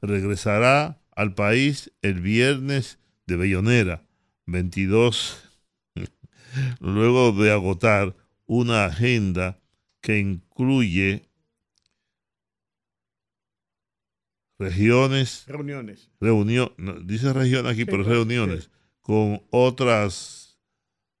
[0.00, 4.06] Regresará al país el viernes de Bellonera,
[4.46, 5.45] 22,
[6.80, 8.14] luego de agotar
[8.46, 9.58] una agenda
[10.00, 11.28] que incluye
[14.58, 16.10] regiones, Reuniones.
[16.20, 18.70] reunión, no, dice región aquí, Sí, pero reuniones
[19.02, 20.58] con otras,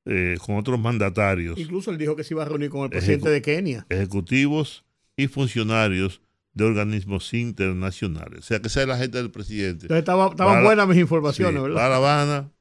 [0.06, 3.28] eh, con otros mandatarios, Incluso él dijo que se iba a reunir con el presidente
[3.30, 3.86] de Kenia.
[3.90, 4.84] ejecutivos
[5.16, 6.20] y funcionarios
[6.52, 8.38] de organismos internacionales.
[8.40, 9.84] O sea, que esa es la agenda del presidente.
[9.84, 9.98] Entonces
[10.30, 11.90] estaban buenas mis informaciones, sí, ¿verdad?
[11.90, 12.52] La Habana,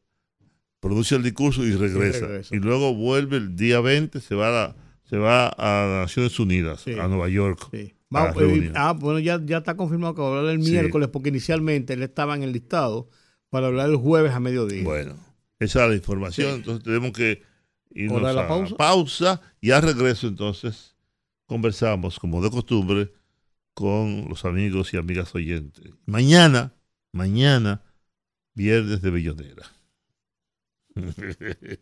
[0.85, 2.17] produce el discurso y regresa.
[2.25, 2.55] Y, regresa.
[2.57, 7.07] luego vuelve el día 20, se va a, la- se va a Naciones Unidas, a
[7.07, 7.69] Nueva York.
[8.15, 8.73] Va- a reunión.
[8.75, 10.71] ah, bueno, ya, ya está confirmado que va a hablar el Sí.
[10.71, 13.09] miércoles, porque inicialmente él estaba en el listado
[13.49, 14.83] para hablar el jueves a mediodía.
[14.83, 15.15] Bueno,
[15.59, 16.55] esa es la información.
[16.55, 17.41] Entonces tenemos que
[17.91, 18.75] irnos ¿Hora de la a pausa?
[18.77, 20.95] pausa y al regreso entonces
[21.45, 23.11] conversamos como de costumbre
[23.73, 25.85] con los amigos y amigas oyentes.
[26.05, 26.73] Mañana,
[27.11, 27.81] mañana,
[28.53, 29.63] viernes de Bellonera.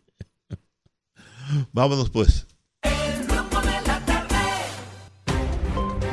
[1.72, 2.46] Vámonos pues.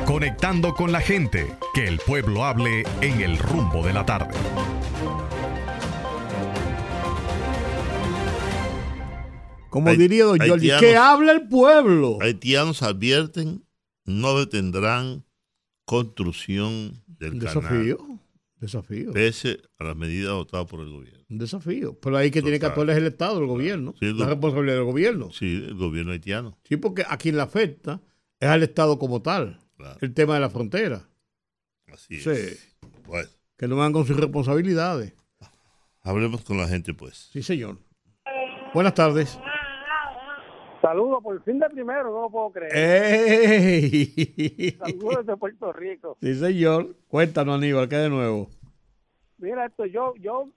[0.06, 4.34] Conectando con la gente, que el pueblo hable en el rumbo de la tarde.
[9.70, 12.18] Como Hay- diría don Jordi, que habla el pueblo.
[12.20, 13.64] Haitianos advierten
[14.04, 15.24] no detendrán
[15.86, 17.54] construcción del Un canal.
[17.62, 17.98] desafío.
[18.56, 19.12] Desafío.
[19.12, 21.21] Pese a las medidas adoptadas por el gobierno.
[21.32, 21.98] Un desafío.
[21.98, 23.94] Pero ahí que tiene que actuar es el Estado, el gobierno.
[23.98, 25.30] Sí, el la go- responsabilidad del gobierno.
[25.32, 26.58] Sí, el gobierno haitiano.
[26.64, 28.00] Sí, porque a quien le afecta
[28.38, 29.58] es al Estado como tal.
[30.02, 31.08] El tema de la frontera.
[31.92, 32.28] Así Sí.
[32.30, 32.76] es.
[33.06, 35.14] Bueno, Que no van con sus responsabilidades.
[36.02, 37.30] hablemos con la gente, pues.
[37.32, 37.78] Sí, señor.
[38.74, 39.38] Buenas tardes.
[40.82, 42.72] Saludos por fin de primero, no lo puedo creer.
[42.76, 44.76] ¡Ey!
[44.78, 46.18] Saludos desde Puerto Rico.
[46.20, 46.94] Sí, señor.
[47.08, 48.50] Cuéntanos, Aníbal, ¿qué de nuevo?
[49.38, 50.48] Mira esto, yo, yo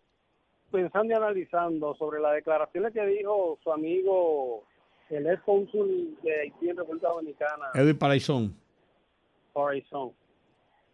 [0.72, 4.64] pensando y analizando sobre las declaraciones que dijo su amigo,
[5.10, 8.56] el ex cónsul de Haití en República Dominicana, Edwin Paraizón.
[9.54, 10.12] Horizon.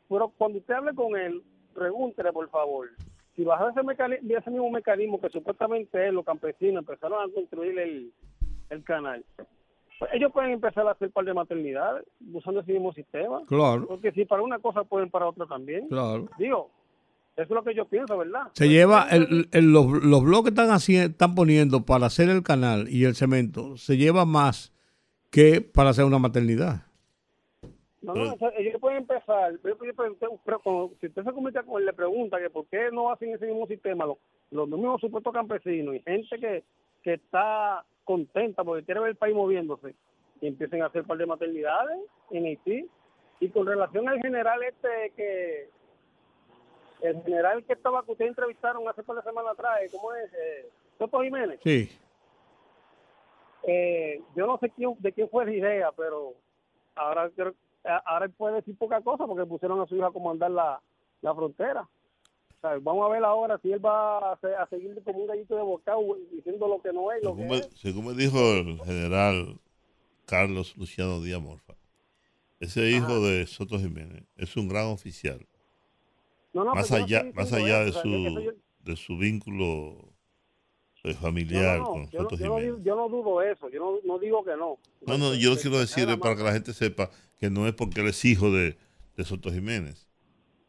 [0.10, 1.42] Pero cuando usted hable con él,
[1.74, 2.90] pregúntele por favor,
[3.36, 7.34] si bajo ese, mecani- de ese mismo mecanismo que supuestamente él, los campesinos empezaron a
[7.34, 8.12] construir el,
[8.70, 9.24] el canal,
[9.98, 13.42] pues ellos pueden empezar a hacer par de maternidades usando ese mismo sistema.
[13.48, 13.86] Claro.
[13.88, 15.88] Porque si para una cosa pueden para otra también.
[15.88, 16.28] Claro.
[16.38, 16.70] Digo,
[17.36, 18.44] eso es lo que yo pienso, ¿verdad?
[18.54, 22.44] Se lleva, el, el- los, los bloques que están, haci- están poniendo para hacer el
[22.44, 24.74] canal y el cemento, se lleva más
[25.32, 26.84] que para hacer una maternidad.
[28.02, 29.54] No, no, ellos pueden empezar.
[29.64, 33.34] Yo, yo si usted se comunica con él, le pregunta que por qué no hacen
[33.34, 34.18] ese mismo sistema los,
[34.50, 36.64] los mismos supuestos campesinos y gente que,
[37.04, 39.94] que está contenta porque quiere ver el país moviéndose
[40.42, 42.00] y empiecen a hacer un par de maternidades
[42.32, 42.88] en Haití.
[43.40, 45.70] Y con relación al general este que.
[47.02, 50.32] El general que estaba que ustedes entrevistaron hace par de semanas atrás, ¿cómo es?
[50.34, 50.70] Eh,
[51.00, 51.60] Soto Jiménez.
[51.64, 51.90] Sí.
[53.64, 56.34] Eh, yo no sé quién, de quién fue la idea, pero
[56.96, 57.56] ahora creo-
[58.06, 60.82] ahora él puede decir poca cosa porque pusieron a su hija a comandar la,
[61.22, 61.82] la frontera.
[61.82, 65.28] O sea, vamos a ver ahora si él va a, se- a seguir como un
[65.28, 66.02] gallito de bocado
[66.32, 67.70] diciendo lo que no es lo que me, es.
[67.76, 69.60] según me dijo el general
[70.26, 71.74] Carlos Luciano Díaz Morfa,
[72.60, 75.40] ese hijo de Soto Jiménez es un gran oficial.
[76.54, 80.14] No, no, más no allá, más allá de o sea, su, yo- de su vínculo
[81.04, 82.76] eh, familiar con yo, Jiménez.
[82.84, 84.78] yo no dudo eso, yo no, no digo que no.
[85.06, 87.10] No, no, yo lo quiero decir es para que la gente sepa
[87.40, 88.78] que no es porque él es hijo de,
[89.16, 90.08] de Soto Jiménez,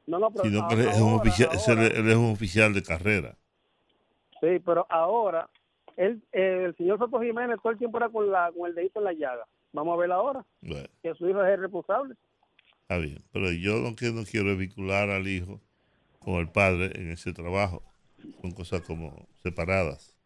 [0.06, 2.72] No, no, pero sino que él es, un oficial, él- ahora- él es un oficial
[2.74, 3.36] de carrera.
[4.40, 5.48] Sí, pero ahora,
[5.96, 9.00] él, eh, el señor Soto Jiménez todo el tiempo era con, la, con el dedito
[9.00, 9.46] en la llaga.
[9.72, 12.14] Vamos a ver ahora, Bueno, que su hijo es el responsable.
[12.82, 15.60] está bien, pero yo lo que no quiero es vincular al hijo
[16.24, 17.82] con el padre en ese trabajo.
[18.40, 20.16] Son cosas como separadas.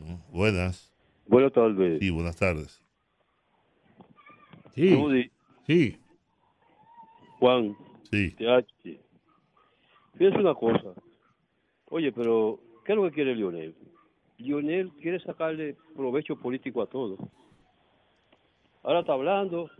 [0.00, 0.20] ¿no?
[0.30, 0.92] Buenas.
[1.26, 2.00] Buenas tardes.
[2.00, 2.82] Sí, buenas tardes.
[4.74, 4.94] Sí.
[4.94, 5.30] Rudy,
[5.66, 5.98] Sí.
[7.38, 7.76] Juan.
[8.10, 8.30] Sí.
[8.32, 9.00] TH.
[10.16, 10.92] Fíjense una cosa.
[11.86, 13.74] Oye, pero ¿qué es lo que quiere Lionel?
[14.38, 17.16] Lionel quiere sacarle provecho político a todo.
[18.82, 19.70] Ahora está hablando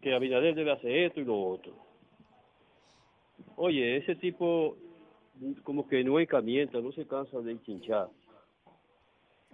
[0.00, 1.74] que Abinader debe hacer esto y lo otro.
[3.56, 4.76] Oye, ese tipo
[5.64, 8.08] como que no encamienta, no se cansa de chinchar.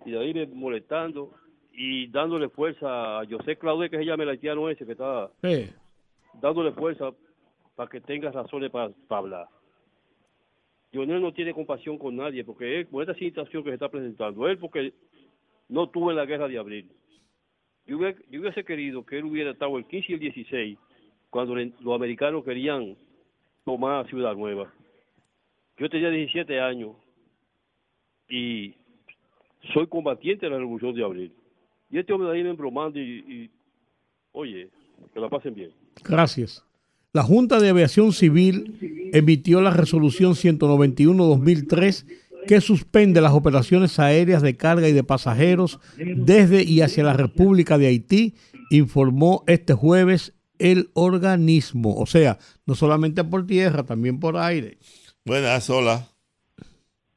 [0.04, 1.32] Y de ahí molestando
[1.72, 5.70] y dándole fuerza a José Claude, que se llama el haitiano ese que está Sí.
[6.40, 7.12] dándole fuerza
[7.76, 9.48] para que tenga razones para, para hablar.
[10.90, 14.48] Lionel no tiene compasión con nadie porque él, por esta situación que se está presentando,
[14.48, 14.92] él porque
[15.68, 16.90] no tuvo en la guerra de abril.
[17.86, 20.78] Yo hubiese, yo hubiese querido que él hubiera estado el 15 y el 16
[21.30, 22.96] cuando los americanos querían
[23.68, 24.72] tomar Ciudad Nueva.
[25.76, 26.92] Yo tenía 17 años
[28.26, 28.74] y
[29.74, 31.32] soy combatiente de la revolución de abril.
[31.90, 33.50] Y este hombre de ahí me embromando y, y
[34.32, 34.70] oye,
[35.12, 35.70] que la pasen bien.
[36.02, 36.64] Gracias.
[37.12, 42.06] La Junta de Aviación Civil emitió la resolución 191-2003
[42.46, 47.76] que suspende las operaciones aéreas de carga y de pasajeros desde y hacia la República
[47.76, 48.34] de Haití,
[48.70, 51.96] informó este jueves el organismo.
[51.96, 54.78] O sea, no solamente por tierra, también por aire.
[55.24, 56.08] Buenas, hola.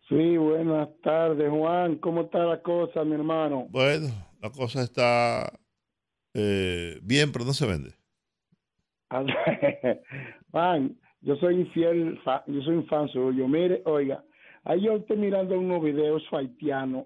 [0.10, 1.96] Sí, buenas tardes, Juan.
[1.98, 3.68] ¿Cómo está la cosa, mi hermano?
[3.70, 4.08] Bueno,
[4.42, 5.52] la cosa está
[6.34, 7.92] eh, bien, pero no se vende.
[10.52, 13.48] Juan, yo soy infiel, yo soy un fan suyo.
[13.48, 14.24] Mire, oiga,
[14.64, 17.06] ahí yo estoy mirando unos videos haitianos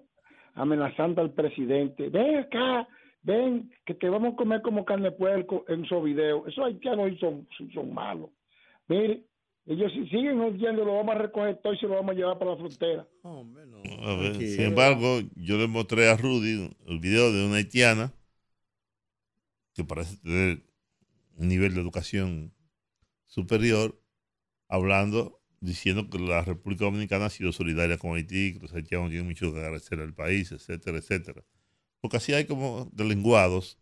[0.54, 2.08] amenazando al presidente.
[2.08, 2.88] Ven acá,
[3.26, 6.46] ven, que te vamos a comer como carne de puerco en esos videos.
[6.46, 8.30] Esos haitianos son, son malos.
[8.88, 9.24] Mire,
[9.66, 12.38] ellos si siguen oyendo, lo vamos a recoger todo y se lo vamos a llevar
[12.38, 13.08] para la frontera.
[13.24, 18.12] A ver, sin embargo, yo le mostré a Rudy el video de una haitiana
[19.74, 20.62] que parece tener
[21.36, 22.54] un nivel de educación
[23.26, 24.00] superior,
[24.68, 29.26] hablando, diciendo que la República Dominicana ha sido solidaria con Haití, que los haitianos tienen
[29.26, 31.44] mucho que agradecer al país, etcétera, etcétera.
[32.06, 33.80] Porque así hay como delenguados,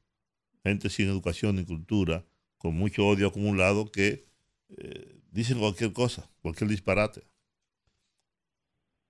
[0.63, 2.25] gente sin educación ni cultura,
[2.57, 4.25] con mucho odio acumulado, que
[4.71, 7.21] eh, dicen cualquier cosa, cualquier disparate.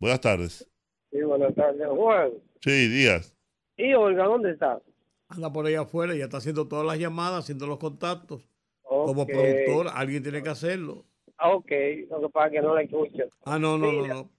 [0.01, 0.69] Buenas tardes.
[1.13, 2.33] Sí, buenas tardes, Juan.
[2.61, 3.37] Sí, Díaz.
[3.77, 4.83] ¿Y Olga dónde está?
[5.29, 8.49] Anda por ahí afuera, ya está haciendo todas las llamadas, haciendo los contactos.
[8.83, 11.05] Como productor, alguien tiene que hacerlo.
[11.39, 11.71] Ah, Ok,
[12.11, 13.23] lo que pasa es que no la escucho.
[13.45, 14.31] Ah, no, no, no, Mira, no.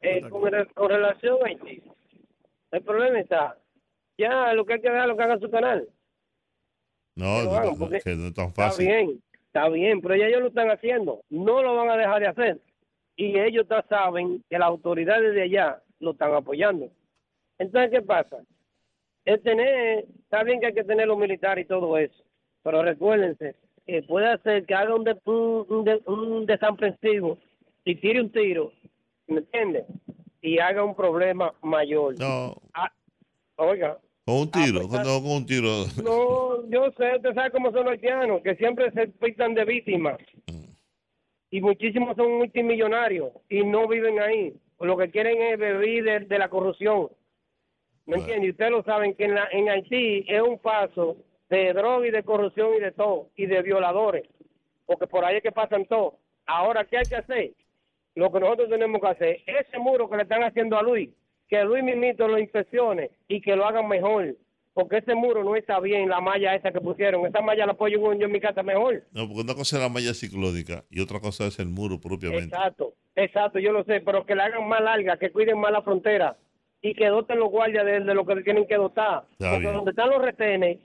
[0.00, 0.40] eh, con,
[0.74, 1.82] con relación a Haití,
[2.70, 3.58] el problema está,
[4.22, 5.88] Ya, lo que hay que dejar, lo que haga su canal.
[7.14, 8.86] No, porque que no es tan Está fácil.
[8.86, 11.20] bien, está bien, pero ya ellos lo están haciendo.
[11.28, 12.58] No lo van a dejar de hacer.
[13.16, 16.88] Y ellos ya saben que las autoridades de allá lo están apoyando.
[17.58, 18.38] Entonces, ¿qué pasa?
[19.24, 22.24] Es tener, está bien que hay que tener los militares y todo eso,
[22.62, 23.54] pero recuérdense,
[23.86, 27.38] que puede hacer que haga un, de, un, un de- un desaprensivo
[27.84, 28.72] y tire un tiro,
[29.28, 29.84] ¿me entiendes?
[30.40, 32.18] Y haga un problema mayor.
[32.18, 32.56] No.
[32.74, 32.90] Ah,
[33.56, 35.68] oiga, Con un tiro, Ah, pues, con, no, con un tiro.
[36.04, 40.18] no, yo sé, usted sabe cómo son los haitianos, que siempre se pintan de víctimas.
[41.50, 44.54] Y muchísimos son multimillonarios y no viven ahí.
[44.80, 47.08] Lo que quieren es vivir de, de la corrupción.
[48.06, 48.46] ¿Me entiende?
[48.46, 51.16] Y ustedes lo saben que en, la, en Haití es un paso
[51.50, 54.24] de droga y de corrupción y de todo, y de violadores.
[54.86, 56.18] Porque por ahí es que pasan todo.
[56.46, 57.52] Ahora, ¿qué hay que hacer?
[58.14, 61.10] Lo que nosotros tenemos que hacer, ese muro que le están haciendo a Luis,
[61.52, 64.34] que Luis mismito lo inspeccione y que lo hagan mejor.
[64.72, 67.26] Porque ese muro no está bien, la malla esa que pusieron.
[67.26, 69.04] Esa malla la apoyo yo en mi casa mejor.
[69.12, 72.46] No, porque una cosa es la malla ciclónica y otra cosa es el muro propiamente.
[72.56, 75.82] Exacto, exacto, yo lo sé, pero que la hagan más larga, que cuiden más la
[75.82, 76.38] frontera
[76.80, 79.26] y que doten los guardias de, de lo que tienen que dotar.
[79.32, 79.74] Está Porque bien.
[79.74, 80.78] donde están los retenes,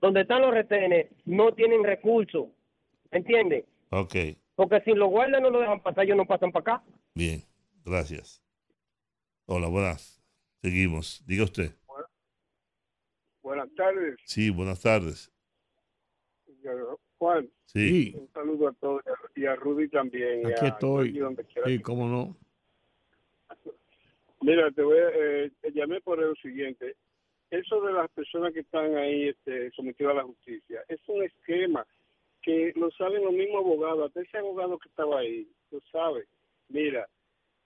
[0.00, 2.46] donde están los retenes, no tienen recursos,
[3.10, 3.64] ¿entiendes?
[3.90, 4.14] Ok,
[4.54, 6.84] Porque si los guardias no lo dejan pasar, ellos no pasan para acá.
[7.12, 7.42] bien,
[7.84, 8.40] gracias.
[9.46, 10.11] Hola, buenas.
[10.62, 11.22] Seguimos.
[11.26, 11.72] Diga usted.
[13.42, 15.30] Buenas tardes, Sí, buenas tardes.
[17.18, 17.50] Juan.
[17.64, 18.14] Sí.
[18.16, 19.02] Un saludo a todos
[19.34, 20.42] y a Rudy también.
[20.42, 21.20] y Aquí a estoy.
[21.66, 22.36] Sí, cómo no.
[24.40, 26.96] Mira, te voy a, eh, te llamé por lo siguiente.
[27.50, 31.84] Eso de las personas que están ahí este, sometidas a la justicia, es un esquema
[32.40, 36.26] que lo saben los mismos abogados, hasta ese abogado que estaba ahí, lo sabe.
[36.68, 37.08] Mira,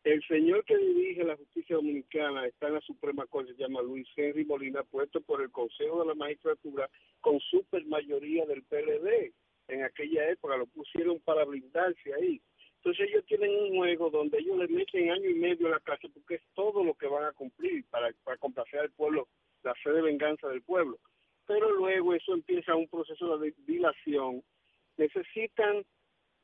[0.06, 4.06] el señor que dirige la justicia dominicana está en la Suprema Corte, se llama Luis
[4.14, 6.88] Henry Molina, puesto por el Consejo de la Magistratura
[7.20, 9.32] con supermayoría del PLD.
[9.66, 12.40] En aquella época lo pusieron para blindarse ahí.
[12.76, 16.12] Entonces ellos tienen un juego donde ellos le meten año y medio a la cárcel
[16.14, 19.26] porque es todo lo que van a cumplir para, complacer al pueblo,
[19.64, 21.00] la fe de venganza del pueblo.
[21.48, 24.44] Pero luego eso empieza un proceso de dilación.
[24.98, 25.84] Necesitan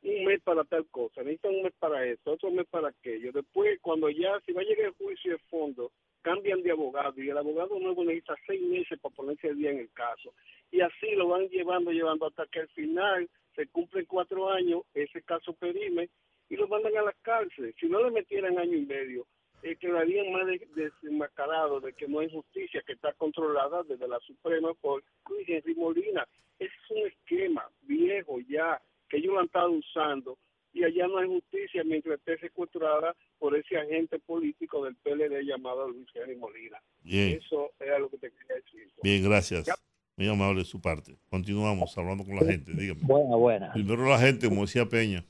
[0.05, 3.33] un mes para tal cosa, necesitan un mes para esto, otro mes para aquello.
[3.33, 5.93] Después, cuando ya, si va a llegar el juicio de fondo,
[6.23, 9.79] cambian de abogado y el abogado nuevo necesita seis meses para ponerse al día en
[9.79, 10.33] el caso.
[10.71, 15.23] Y así lo van llevando, llevando hasta que al final se cumplen cuatro años, ese
[15.23, 16.09] caso perime
[16.49, 17.75] y lo mandan a la cárcel.
[17.79, 19.27] Si no le metieran año y medio,
[19.63, 24.19] eh, quedarían más de- desenmascarados de que no hay justicia que está controlada desde la
[24.21, 26.27] Suprema por Luis Henry Molina.
[26.59, 28.81] Es un esquema viejo ya
[29.13, 30.39] que ellos lo han estado usando
[30.73, 35.87] y allá no hay justicia mientras esté secuestrada por ese agente político del PLD llamado
[35.91, 36.79] Luis Henry Molina.
[37.03, 37.39] Bien.
[37.39, 38.89] Eso era lo que te quería decir.
[39.03, 39.69] Bien, gracias.
[40.17, 41.19] Muy amable de su parte.
[41.29, 42.73] Continuamos hablando con la gente.
[42.73, 43.01] Dígame.
[43.03, 43.73] Buenas, buenas.
[43.75, 45.25] Primero la gente, como decía Peña.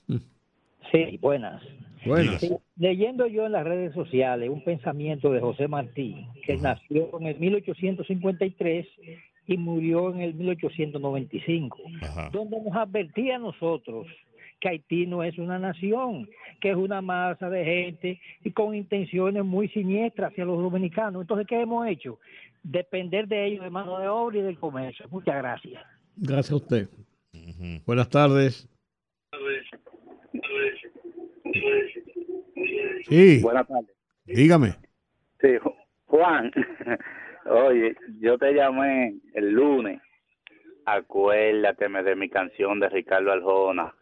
[0.92, 1.60] Sí, buenas.
[2.06, 2.40] Buenas.
[2.40, 7.26] Sí, leyendo yo en las redes sociales un pensamiento de José Martí, que nació en
[7.26, 8.86] el 1853
[9.52, 11.78] y murió en el 1895,
[12.32, 14.06] donde nos advertía a nosotros
[14.60, 16.28] que Haití no es una nación,
[16.60, 21.22] que es una masa de gente y con intenciones muy siniestras hacia los dominicanos.
[21.22, 22.20] Entonces, ¿qué hemos hecho?
[22.62, 25.06] Depender de ellos, de mano de obra y del comercio.
[25.10, 25.82] Muchas gracias.
[26.16, 26.88] Gracias a usted.
[27.84, 28.68] Buenas tardes.
[33.08, 33.40] Sí.
[33.42, 33.90] Buenas tardes.
[34.26, 34.68] Dígame.
[35.40, 35.74] Sí, Ju-
[36.06, 36.52] Juan,
[37.46, 40.00] oye, yo te llamé el lunes.
[40.84, 43.94] Acuérdateme de mi canción de Ricardo Arjona.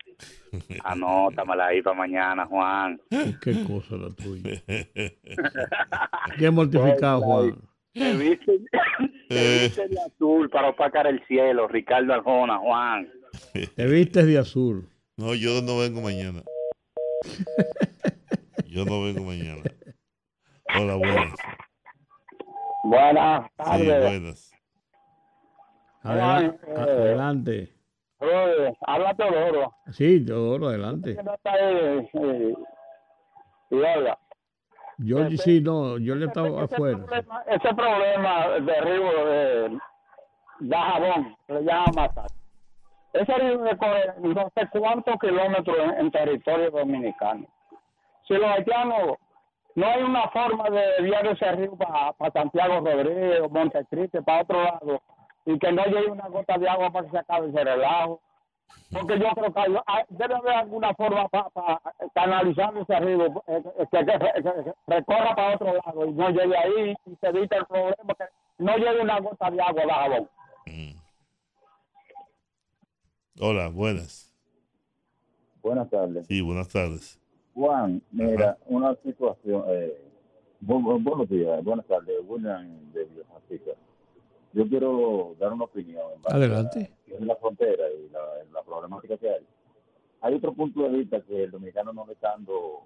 [0.84, 3.00] Anótamela ahí para mañana, Juan.
[3.42, 4.62] Qué cosa la tuya.
[6.38, 7.56] Qué mortificado, Juan.
[7.92, 8.60] Te viste,
[9.28, 13.08] te viste de azul para opacar el cielo, Ricardo Arjona, Juan.
[13.74, 14.88] Te vistes de azul.
[15.16, 16.42] No, yo no vengo mañana.
[18.66, 19.62] Yo no vengo mañana.
[20.78, 21.34] Hola, buenas.
[22.82, 24.02] Buenas Sí, tardes.
[24.02, 24.52] buenas.
[26.02, 27.74] Adela- Juan, eh, adelante.
[28.20, 29.72] Oye, habla Teodoro.
[29.92, 31.16] Sí, Teodoro, adelante.
[31.16, 32.54] Que no está ahí, eh,
[33.70, 34.18] y oiga,
[35.02, 36.98] Georgie, sí, no, yo le estaba afuera.
[36.98, 39.78] problema- ese problema de río de
[40.60, 42.26] Dajabón, que le llaman matar.
[43.12, 47.46] Ese río recorre no sé cuántos kilómetros en, en territorio dominicano.
[48.28, 49.16] Si los haitianos,
[49.74, 55.02] no hay una forma de desviar ese río para Santiago Rodríguez, Montecristi, para otro lado,
[55.46, 58.20] y que no llegue una gota de agua para que se acabe ese relajo.
[58.92, 61.80] Porque yo creo que hay- hay- debe haber alguna forma para
[62.14, 66.56] canalizar ese río, eh, que, que- que- que recorra para otro lado y no llegue
[66.56, 68.24] ahí y se evita el problema que,
[68.58, 70.30] no llega una gota de agua a Dajabón.
[73.40, 74.32] Hola, buenas.
[75.62, 76.26] Buenas tardes.
[76.26, 77.19] Sí, buenas tardes.
[77.54, 79.64] Juan, mira, una situación.
[79.68, 80.08] Eh,
[80.60, 82.16] bu- bu- buenos días, buenas tardes.
[82.26, 83.72] William de Villafranca.
[84.52, 86.04] Yo quiero dar una opinión.
[86.26, 86.90] en Adelante.
[87.10, 88.20] a- en la frontera y la,
[88.52, 89.46] la problemática que hay.
[90.22, 92.82] Hay otro punto de vista que el dominicano no le está dando,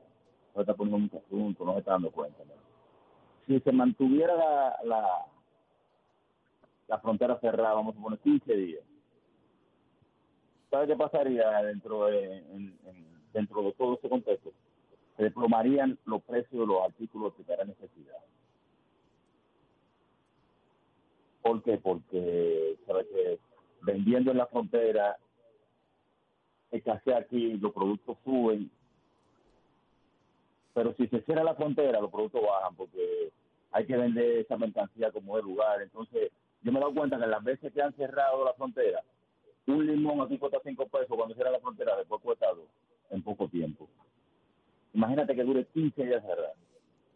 [0.54, 2.42] no está poniendo mucho asunto, no se está dando cuenta.
[2.44, 2.52] ¿no?
[3.46, 5.08] Si se mantuviera la, la,
[6.88, 8.82] la frontera cerrada, vamos a poner 15 días,
[10.70, 14.52] ¿sabe qué pasaría dentro de, en- en- dentro de todo ese contexto?
[15.16, 18.18] Se desplomarían los precios de los artículos de primera necesidad.
[21.42, 21.76] ¿Por qué?
[21.76, 23.38] Porque que
[23.82, 25.18] vendiendo en la frontera
[26.70, 28.70] escasea aquí, los productos suben,
[30.72, 33.30] pero si se cierra la frontera, los productos bajan porque
[33.72, 35.82] hay que vender esa mercancía como es lugar.
[35.82, 36.32] Entonces,
[36.62, 39.02] yo me he dado cuenta que las veces que han cerrado la frontera,
[39.66, 42.58] un limón aquí cuesta 5 pesos, cuando cierra la frontera después cuesta 2
[43.10, 43.88] en poco tiempo.
[44.92, 46.54] Imagínate que dure 15 días cerrado.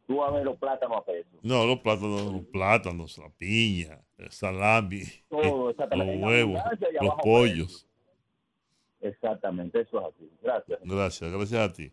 [0.07, 1.29] Tú vas a ver los plátanos a peso.
[1.43, 6.17] No, los plátanos, los plátanos, la piña, el salami, Todo, exactamente.
[6.17, 6.63] los huevos,
[7.01, 7.87] los pollos.
[9.01, 10.31] Exactamente, eso es así.
[10.43, 10.81] Gracias.
[10.83, 11.93] Gracias, gracias a ti.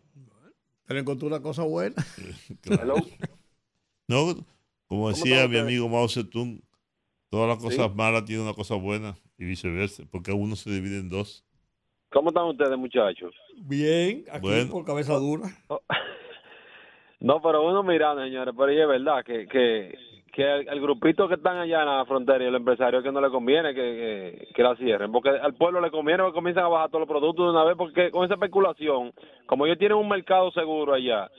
[0.86, 1.96] Pero encontró una cosa buena.
[2.62, 2.94] Claro.
[4.08, 4.34] No,
[4.86, 6.60] como decía mi amigo Mao Zedong,
[7.28, 11.08] todas las cosas malas tienen una cosa buena y viceversa, porque uno se divide en
[11.08, 11.44] dos.
[12.12, 13.34] ¿Cómo están ustedes, muchachos?
[13.56, 14.70] Bien, aquí Bueno.
[14.72, 15.44] por cabeza dura.
[17.18, 19.98] No, pero uno mirando, señores, pero y es verdad que, que,
[20.34, 23.22] que el, el grupito que están allá en la frontera y el empresario que no
[23.22, 23.80] le conviene que,
[24.46, 27.08] que, que la cierren, porque al pueblo le conviene que comiencen a bajar todos los
[27.08, 29.12] productos de una vez, porque con esa especulación,
[29.46, 31.30] como ellos tienen un mercado seguro allá,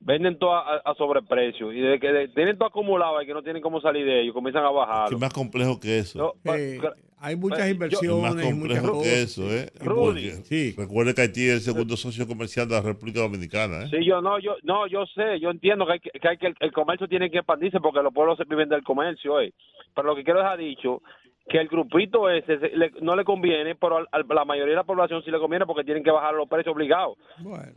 [0.00, 3.42] venden todo a, a sobreprecio y de que de- tienen todo acumulado y que no
[3.42, 5.08] tienen cómo salir de ellos, comienzan a bajar.
[5.10, 6.34] ¿Qué más complejo que eso?
[6.44, 6.78] Eh,
[7.20, 9.12] hay muchas Es inversiones más y muchas complejo cosas.
[9.12, 9.66] que eso, ¿eh?
[9.80, 10.30] Rudy.
[10.76, 13.88] Recuerde que Haití es el segundo socio comercial de la República Dominicana, ¿eh?
[13.90, 16.46] Sí, yo no, yo no, yo sé, yo entiendo que hay que, que, hay que
[16.46, 19.52] el, el comercio tiene que expandirse porque los pueblos se viven del comercio, eh.
[19.94, 21.02] Pero lo que quiero dejar dicho
[21.48, 24.76] que el grupito ese se- le- no le conviene, pero al- al- la mayoría de
[24.76, 27.16] la población sí le conviene porque tienen que bajar los precios obligados.
[27.40, 27.72] Bueno.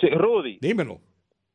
[0.00, 0.58] Sí, Rudy.
[0.60, 0.98] Dímelo.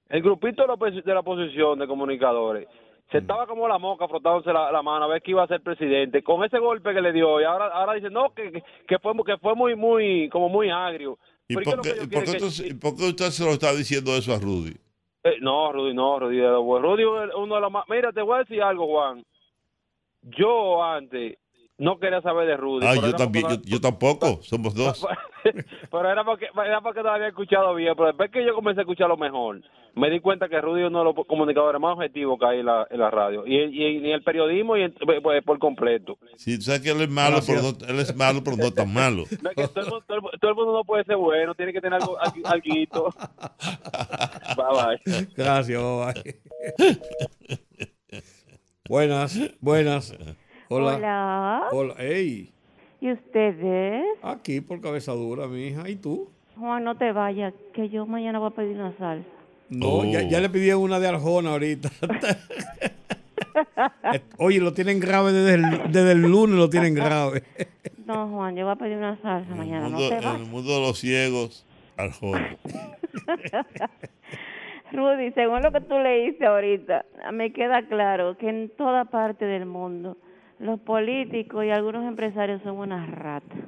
[0.09, 0.67] El grupito de
[1.13, 2.67] la, oposición de comunicadores
[3.11, 5.61] se estaba como la moca frotándose la, la mano a ver que iba a ser
[5.61, 9.13] presidente con ese golpe que le dio y ahora ahora dice no que, que- fue
[9.25, 11.17] que fue muy muy como muy agrio.
[11.47, 12.31] ¿Y Pero ¿qué es por qué, y por qué
[12.67, 14.75] que- por usted se lo está diciendo eso a Rudy?
[15.23, 16.39] Eh, no, Rudy, no, Rudy.
[16.39, 17.83] Rudy uno de los más...
[17.89, 19.23] Mira, te voy a decir algo, Juan.
[20.21, 21.37] Yo antes
[21.79, 22.85] no quería saber de Rudy.
[22.85, 25.05] Ah, yo también, porque yo, yo tampoco, somos dos.
[25.91, 27.93] pero era porque, era porque no había escuchado bien.
[27.95, 29.61] Pero después que yo comencé a escucharlo mejor,
[29.95, 32.65] me di cuenta que Rudy es uno de los comunicadores más objetivos que hay en
[32.65, 33.47] la, en la radio.
[33.47, 34.93] Y, y, y en el periodismo y en-
[35.23, 36.17] pues, por completo.
[36.35, 38.93] Sí, tú sabes que él es malo, pero no, él es malo, pero no tan
[38.93, 39.23] malo.
[39.41, 41.55] No, es que todo, el mundo, todo el- todo el mundo no puede ser bueno,
[41.55, 43.09] tiene que tener algo, algo.
[44.57, 45.27] Bye, bye.
[45.35, 46.35] Gracias, bye.
[48.89, 50.13] buenas, buenas.
[50.71, 50.97] Hola.
[50.97, 51.67] Hola.
[51.71, 51.95] Hola.
[51.97, 52.51] Ey,
[53.01, 54.05] ¿Y ustedes?
[54.21, 55.89] aquí por cabeza dura, mi hija.
[55.89, 56.29] ¿Y tú?
[56.59, 59.27] Juan, no te vayas, que yo mañana voy a pedir una salsa.
[59.69, 61.89] No, ya, ya le pidieron una de Arjona ahorita.
[64.37, 67.41] Oye, lo tienen grave desde el, desde el lunes, lo tienen grave.
[68.05, 70.81] No, Juan, yo voy a pedir una salsa mañana, no te en el mundo de
[70.81, 71.65] los ciegos,
[71.97, 72.57] Arjona.
[74.91, 79.65] Rudy, según lo que tú leíste ahorita, me queda claro que en toda parte del
[79.65, 80.15] mundo
[80.59, 83.59] los políticos y algunos empresarios son unas ratas.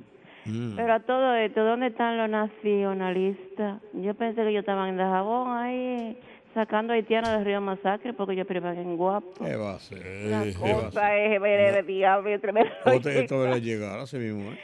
[0.45, 0.76] Mm.
[0.76, 3.81] Pero a todo esto, ¿dónde están los nacionalistas?
[3.93, 6.18] Yo pensé que ellos estaban en Dajabón ahí
[6.53, 9.45] sacando haitianos del río Masacre porque ellos priman en guapo.
[9.45, 9.99] ¿Qué va a ser?
[10.26, 12.72] La ¿Qué va a cosa es ver de diablo y tremendo.
[12.85, 14.51] Esto, debe llegar así mismo.
[14.51, 14.59] ¿eh?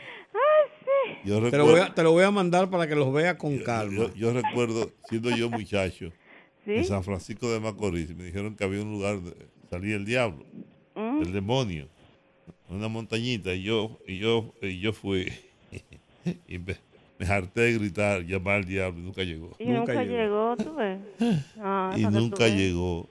[1.23, 3.57] Yo Te, lo voy a, te lo voy a mandar para que los veas con
[3.59, 4.07] calma.
[4.13, 6.11] Yo, yo recuerdo, siendo yo muchacho,
[6.65, 6.75] ¿Sí?
[6.75, 9.35] en San Francisco de Macorís, me dijeron que había un lugar donde
[9.69, 10.43] salía el diablo,
[10.95, 11.21] Mm.
[11.21, 11.87] el demonio,
[12.69, 15.31] una montañita, y yo, y yo, y yo fui,
[16.47, 16.75] y me,
[17.19, 19.51] me harté de gritar, llamar al diablo, y nunca llegó.
[19.59, 20.99] Y nunca, llegó, tú ves.
[21.59, 23.09] Ah, Y nunca llegó.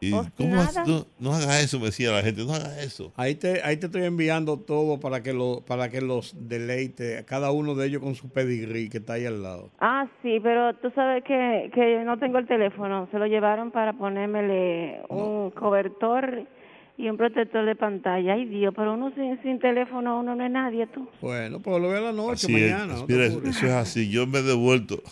[0.00, 0.56] Y, Pues ¿cómo
[0.86, 3.12] no, no haga eso, me decía la gente, no haga eso.
[3.16, 7.52] Ahí te, ahí te estoy enviando todo para que, lo, para que los deleite, cada
[7.52, 9.70] uno de ellos con su pedigrí que está ahí al lado.
[9.80, 13.08] Ah, sí, pero tú sabes que, que no tengo el teléfono.
[13.12, 16.46] Se lo llevaron para ponérmele un cobertor
[16.96, 18.34] y un protector de pantalla.
[18.34, 21.08] Ay, Dios, pero uno sin, sin teléfono, uno no es nadie, tú.
[21.20, 22.94] Bueno, pues lo veo a la noche, Así es, mañana.
[22.94, 24.10] no te mira, eso es así.
[24.10, 25.02] Yo me he devuelto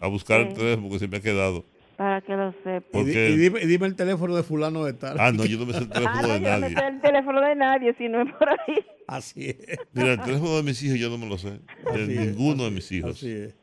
[0.00, 0.54] a buscar el Sí.
[0.54, 1.64] teléfono que se me ha quedado
[1.96, 2.98] para que lo sepa.
[2.98, 5.16] Y, di- y dime, y dime el teléfono de fulano de tal.
[5.20, 6.76] Ah, no, yo no me sé el Ah, teléfono no, de yo no me nadie.
[6.76, 8.84] sé el teléfono de nadie, si no es por ahí.
[9.06, 9.80] Así es.
[9.92, 11.50] Mira, el teléfono de mis hijos yo no me lo sé.
[11.50, 13.12] De Así es, ninguno de mis hijos.
[13.12, 13.54] Así es.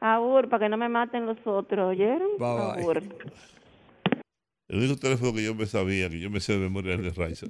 [0.00, 2.28] Abur, para que no me maten los otros, ¿oyeron?
[2.38, 2.82] Bye, bye.
[2.82, 3.02] Abur.
[4.70, 7.04] El único teléfono que yo me sabía, que yo me sé de memoria es el
[7.06, 7.46] de Raiza.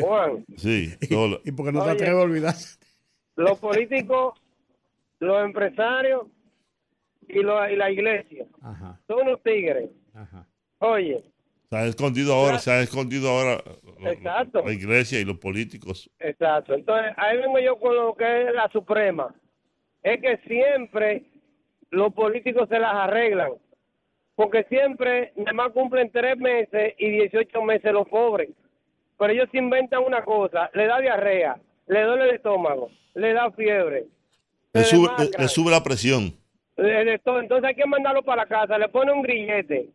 [0.00, 1.40] Juan, Sí, solo.
[1.44, 1.92] Y porque no te Oye.
[1.92, 2.54] atreves a olvidar.
[3.36, 4.38] los políticos,
[5.20, 6.26] los empresarios
[7.28, 8.44] y, lo- y la iglesia
[9.06, 9.88] son unos tigres.
[10.78, 11.22] Oye,
[11.70, 13.62] Se ha escondido ahora, se ha escondido ahora
[14.04, 14.62] Exacto.
[14.66, 16.10] la iglesia y los políticos.
[16.18, 16.74] exacto.
[16.74, 19.34] Entonces, ahí vengo yo con lo que es la Suprema.
[20.02, 21.24] Es que siempre
[21.90, 23.52] los políticos se las arreglan.
[24.42, 28.50] Porque siempre nada más cumplen tres meses y 18 meses los pobres.
[29.18, 31.56] Pero ellos se inventan una cosa, le da diarrea,
[31.86, 34.06] le duele el estómago, le da fiebre,
[34.72, 36.32] Le sube, le- le sube la presión.
[36.76, 39.90] Entonces hay que mandarlo para la casa, le pone un grillete.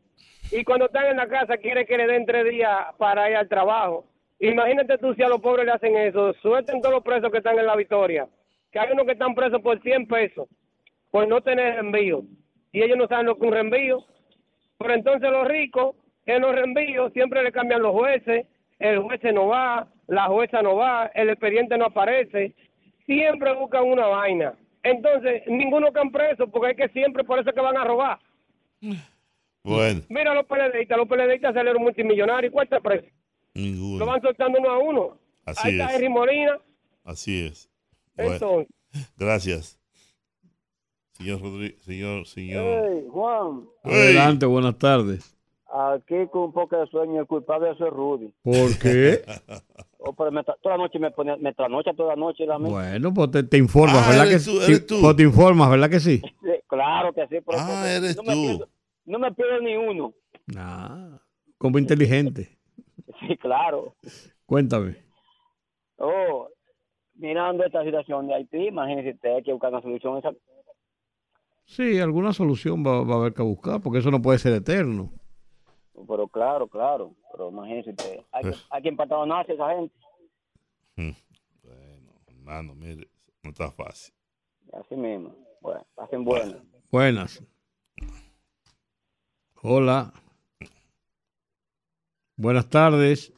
[0.51, 3.49] Y cuando están en la casa quiere que le den tres días para ir al
[3.49, 4.05] trabajo.
[4.39, 6.33] Imagínate tú si a los pobres le hacen eso.
[6.41, 8.27] Suelten todos los presos que están en la victoria.
[8.71, 10.47] Que hay unos que están presos por 100 pesos
[11.11, 12.21] por no tener envío.
[12.71, 14.05] Y ellos no saben lo que un reenvío.
[14.77, 15.95] Pero entonces los ricos
[16.25, 18.45] en los reenvíos siempre le cambian los jueces.
[18.79, 22.53] El juez no va, la jueza no va, el expediente no aparece.
[23.05, 24.53] Siempre buscan una vaina.
[24.83, 28.19] Entonces, ninguno caen preso porque es que siempre por eso es que van a robar.
[29.63, 32.53] Bueno, Mira los PLDistas, los PLDistas salieron multimillonarios.
[32.53, 33.07] ¿Cuál está preso?
[33.53, 33.99] ninguno.
[33.99, 35.19] Lo van soltando uno a uno.
[35.45, 35.95] Así Ahí está es.
[35.95, 36.59] Henry Molina.
[37.03, 37.69] Así es.
[38.15, 38.67] Bueno, Entonces,
[39.17, 39.76] gracias.
[41.17, 42.83] Señor Rodríguez, señor, señor.
[42.85, 45.35] Hey, Juan, Adelante, buenas tardes.
[45.65, 48.33] aquí con un poco de sueño, el culpable es Rudy.
[48.43, 49.21] ¿Por qué?
[49.99, 52.57] Oh, pero me toda la noche me pone, me trasnocha toda la noche la.
[52.59, 54.71] Bueno, pues te, te informas, Ah, ¿verdad eres que tú, sí?
[54.71, 54.95] eres tú.
[55.01, 56.21] Pues te informas, ¿verdad que sí?
[56.67, 57.37] Claro que sí.
[57.43, 58.41] pero Ah, eres no Me tú.
[58.43, 58.69] pierdo,
[59.05, 60.13] no me pierdo ni uno.
[60.55, 61.19] Ah,
[61.57, 62.57] como inteligente.
[63.27, 63.95] Sí, claro.
[64.45, 64.97] Cuéntame.
[65.97, 66.47] Oh,
[67.15, 70.21] mirando esta situación de Haití, imagínese usted hay que buscar una solución.
[71.67, 75.11] Sí, alguna solución va, va a haber que buscar, porque eso no puede ser eterno.
[76.07, 77.13] pero claro, claro.
[77.31, 79.95] Pero imagínese usted, hay que, hay que empatar esa gente.
[82.27, 83.09] Hermano, mire,
[83.43, 84.13] no está fácil.
[84.71, 85.35] Así mismo.
[85.61, 86.61] Bueno, hacen bueno.
[86.89, 87.43] Buenas.
[89.61, 90.13] Hola.
[92.37, 93.33] Buenas tardes.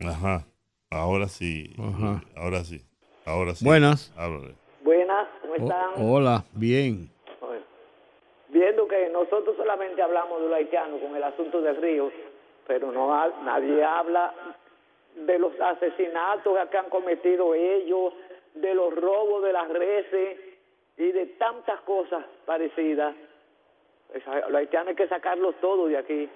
[0.00, 0.46] Ajá.
[0.90, 1.74] Ahora sí.
[1.78, 2.22] Ajá.
[2.36, 2.84] Ahora sí.
[3.24, 3.64] Ahora sí.
[3.64, 4.12] Buenas.
[4.16, 4.54] Háblale.
[5.96, 7.10] Hola, bien.
[7.40, 7.62] Bueno,
[8.48, 12.10] Viendo que nosotros solamente hablamos de los haitianos con el asunto del río,
[12.66, 14.32] pero no ha- nadie habla
[15.16, 18.12] de los asesinatos que han cometido ellos,
[18.54, 20.38] de los robos de las reses
[20.98, 23.14] y de tantas cosas parecidas.
[24.14, 26.28] Esa- Los haitianos hay que sacarlos todos de aquí.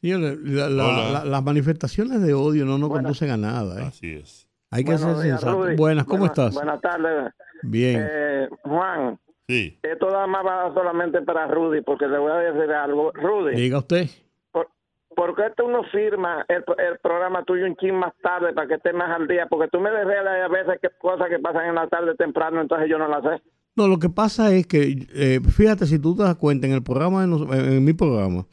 [0.00, 3.80] Señores, la- la- la- las manifestaciones de odio no nos conducen a nada.
[3.80, 3.84] ¿eh?
[3.86, 4.47] Así es.
[4.70, 5.62] Hay que Buenos ser sensato.
[5.64, 5.76] Rudy.
[5.76, 6.54] Buenas, ¿cómo Buenas- estás?
[6.54, 7.32] Buenas tardes.
[7.62, 8.06] Bien.
[8.08, 9.18] Eh, Juan,
[9.48, 9.78] Sí.
[9.82, 13.12] esto nada más va solamente para Rudy, porque le voy a decir algo.
[13.12, 14.06] Rudy, Diga usted.
[14.52, 14.68] ¿por,
[15.16, 18.74] por qué tú no firmas el, el programa tuyo un chin más tarde para que
[18.74, 19.46] esté más al día?
[19.48, 22.88] Porque tú me desvelas a veces que cosas que pasan en la tarde temprano, entonces
[22.90, 23.42] yo no las sé.
[23.74, 26.82] No, lo que pasa es que, eh, fíjate, si tú te das cuenta, en el
[26.82, 28.44] programa, de nos- en, en mi programa,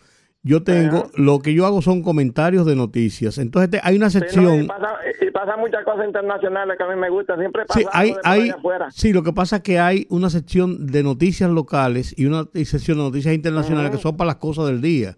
[0.48, 3.40] yo tengo, lo que yo hago son comentarios de noticias.
[3.40, 4.64] Entonces te- hay una Sí, no, sección...
[4.64, 4.90] y, pasa,
[5.28, 7.40] y pasa muchas cosas internacionales que a mí me gustan.
[7.40, 8.92] Siempre pasa Sí, hay, de hay, afuera.
[8.92, 12.66] sí, lo que pasa es que hay una sección de noticias locales y una y
[12.66, 15.18] sección de noticias internacionales que son para las cosas del día.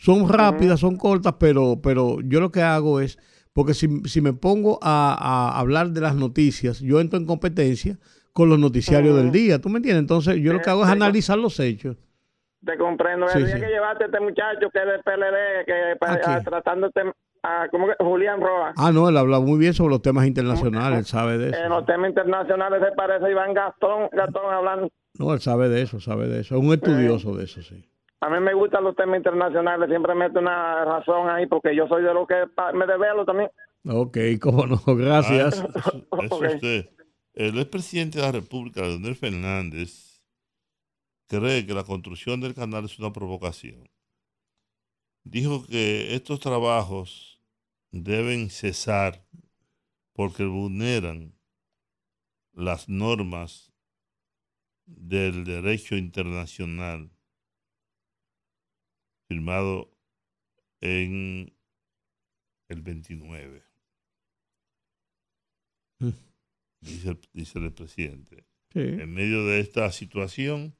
[0.00, 3.18] Son rápidas, son cortas, pero, pero yo lo que hago es,
[3.54, 5.14] porque si, si me pongo a,
[5.54, 7.98] a hablar de las noticias, yo entro en competencia
[8.34, 10.02] con los noticiarios del día, ¿tú me entiendes?
[10.02, 11.96] Entonces yo lo que hago es analizar los hechos.
[12.64, 13.28] Te comprendo.
[13.28, 13.60] Sí, el día sí.
[13.60, 16.36] que llevaste a este muchacho que es del PLD, que pa- ¿A quién?
[16.36, 17.00] ah, tratándote
[17.42, 18.72] a como que Julián Roa.
[18.76, 21.60] Ah, no, él habla muy bien sobre los temas internacionales, él sabe de eso.
[21.62, 24.88] En los temas internacionales se parece a Iván Gastón, Gastón hablando.
[25.18, 26.56] No, él sabe de eso, sabe de eso.
[26.56, 27.88] Es un estudioso de eso, sí.
[28.20, 32.02] A mí me gustan los temas internacionales, siempre meto una razón ahí porque yo soy
[32.02, 32.34] de lo que
[32.74, 33.50] me desvelo también.
[33.88, 35.64] Ok, cómo no, gracias.
[36.10, 36.86] Ah, eso- eso usted.
[37.34, 40.07] El expresidente de la República, Leonel Fernández,
[41.28, 43.88] cree que la construcción del canal es una provocación.
[45.24, 47.40] Dijo que estos trabajos
[47.92, 49.26] deben cesar
[50.14, 51.38] porque vulneran
[52.52, 53.72] las normas
[54.86, 57.10] del derecho internacional
[59.28, 59.94] firmado
[60.80, 61.54] en
[62.68, 63.68] el 29
[66.00, 66.10] Mm.
[66.80, 68.46] dice el, dice el presidente.
[68.74, 70.76] En medio de esta situación,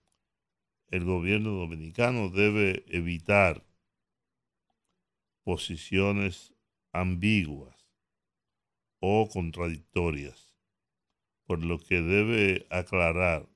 [0.90, 3.64] el gobierno dominicano debe evitar
[5.44, 6.54] posiciones
[6.92, 7.76] ambiguas
[9.00, 10.56] o contradictorias,
[11.46, 13.48] por lo que debe aclarar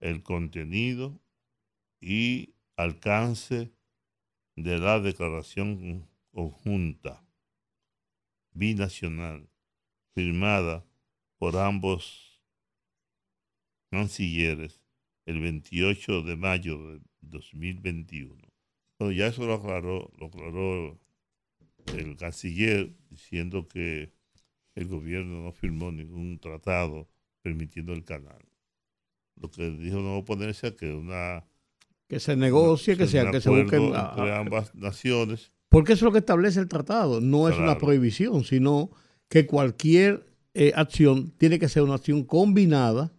[0.00, 1.18] el contenido
[2.00, 3.72] y alcance
[4.56, 7.26] de la declaración conjunta
[8.52, 9.48] binacional
[10.14, 10.86] firmada
[11.38, 12.40] por ambos
[13.90, 14.83] cancilleres
[15.26, 18.36] el 28 de mayo de 2021.
[18.98, 20.98] Bueno, ya eso lo aclaró, lo aclaró
[21.96, 24.12] el canciller diciendo que
[24.74, 27.08] el gobierno no firmó ningún tratado
[27.42, 28.44] permitiendo el canal.
[29.36, 31.44] Lo que dijo no oponerse a que una
[32.08, 35.52] que se negocie, que, sea, que se busquen entre ambas naciones.
[35.68, 38.90] Porque eso es lo que establece el tratado, no es una prohibición, sino
[39.28, 43.12] que cualquier eh, acción tiene que ser una acción combinada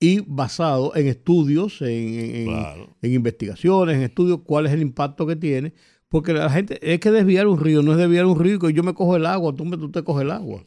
[0.00, 2.48] y basado en estudios, en,
[3.02, 5.74] en, investigaciones, en estudios, cuál es el impacto que tiene.
[6.08, 8.82] Porque la gente, es que desviar un río, no es desviar un río que yo
[8.82, 10.64] me cojo el agua, tú, me, tú te coges el agua.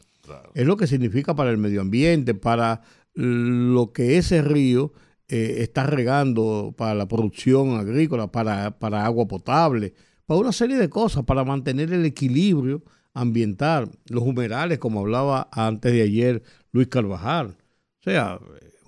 [0.54, 2.80] Es lo que significa para el medio ambiente, para
[3.14, 4.92] lo que ese río
[5.28, 9.94] eh, está regando, para la producción agrícola, para, para agua potable,
[10.26, 12.82] para una serie de cosas, para mantener el equilibrio
[13.12, 16.42] ambiental, los humedales, como hablaba antes de ayer
[16.72, 17.56] Luis Carvajal.
[18.00, 18.38] O sea,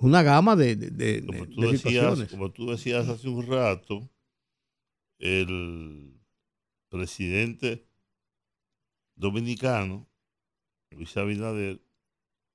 [0.01, 4.09] una gama de, de, como tú decías, Como tú decías hace un rato,
[5.18, 6.20] el
[6.89, 7.86] presidente
[9.14, 10.09] dominicano,
[10.90, 11.81] Luis Abinader,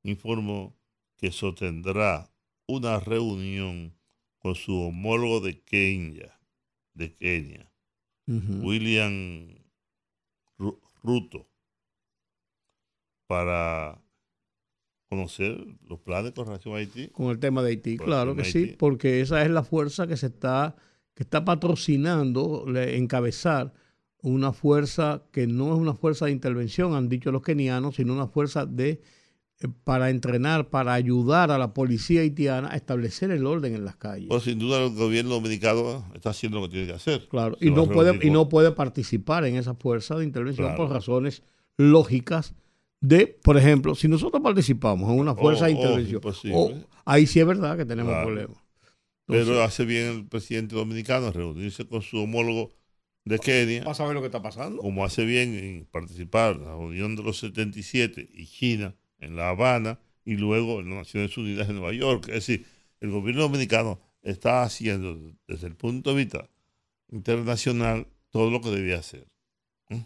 [0.04, 0.78] informó
[1.18, 2.32] que sostendrá
[2.68, 3.96] una reunión
[4.40, 6.40] con su homólogo de Kenia,
[6.94, 7.72] de Kenia,
[8.28, 9.56] William
[11.04, 11.48] Ruto,
[13.28, 14.02] para
[15.12, 17.10] conocer los planes con relación a Haití.
[17.10, 20.28] Con el tema de Haití, claro que sí, porque esa es la fuerza que se
[20.28, 20.78] está,
[21.14, 23.74] que está patrocinando, encabezar
[24.22, 28.28] una fuerza que no es una fuerza de intervención, han dicho los kenianos, sino una
[28.28, 29.02] fuerza de
[29.60, 33.98] eh, para entrenar, para ayudar a la policía haitiana a establecer el orden en las
[33.98, 34.30] calles.
[34.30, 37.28] Pues sin duda el gobierno dominicano está haciendo lo que tiene que hacer.
[37.28, 41.44] Claro, y no, puede, y no puede participar en esa fuerza de intervención por razones
[41.76, 42.56] lógicas
[43.02, 47.76] de, por ejemplo, si nosotros participamos en una fuerza de intervención, ahí sí es verdad
[47.76, 48.58] que tenemos problemas.
[49.26, 52.72] Pero hace bien el presidente dominicano reunirse con su homólogo
[53.26, 53.84] de Kenia.
[53.84, 54.82] Para saber lo que está pasando.
[54.82, 59.50] Como hace bien en participar en la Unión de los 77 y China en La
[59.50, 62.28] Habana y luego en las Naciones Unidas en Nueva York.
[62.28, 62.66] Es decir,
[63.00, 65.18] el gobierno dominicano está haciendo
[65.48, 66.50] desde el punto de vista
[67.10, 69.28] internacional todo lo que debía hacer.
[69.90, 70.02] ¿Mm?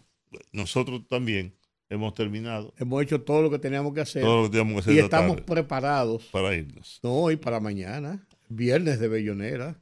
[0.53, 1.55] Nosotros también
[1.89, 2.73] hemos terminado.
[2.77, 4.23] Hemos hecho todo lo que teníamos que hacer.
[4.23, 6.23] Todo lo que teníamos que hacer y estamos preparados.
[6.31, 6.99] Para irnos.
[7.03, 9.79] No, y para mañana, viernes de Bellonera.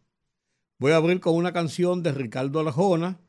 [0.79, 3.19] Voy a abrir con una canción de Ricardo Arjona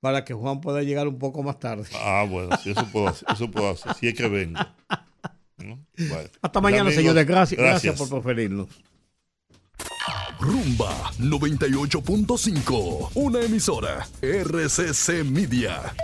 [0.00, 1.84] para que Juan pueda llegar un poco más tarde.
[1.94, 4.60] Ah, bueno, sí, eso puedo hacer, eso puedo hacer, si es que vengo.
[6.42, 7.26] Hasta mañana, señores.
[7.26, 8.68] Gracias, gracias, por preferirnos.
[10.40, 15.94] Rumba 98.5, una emisora RCC Media.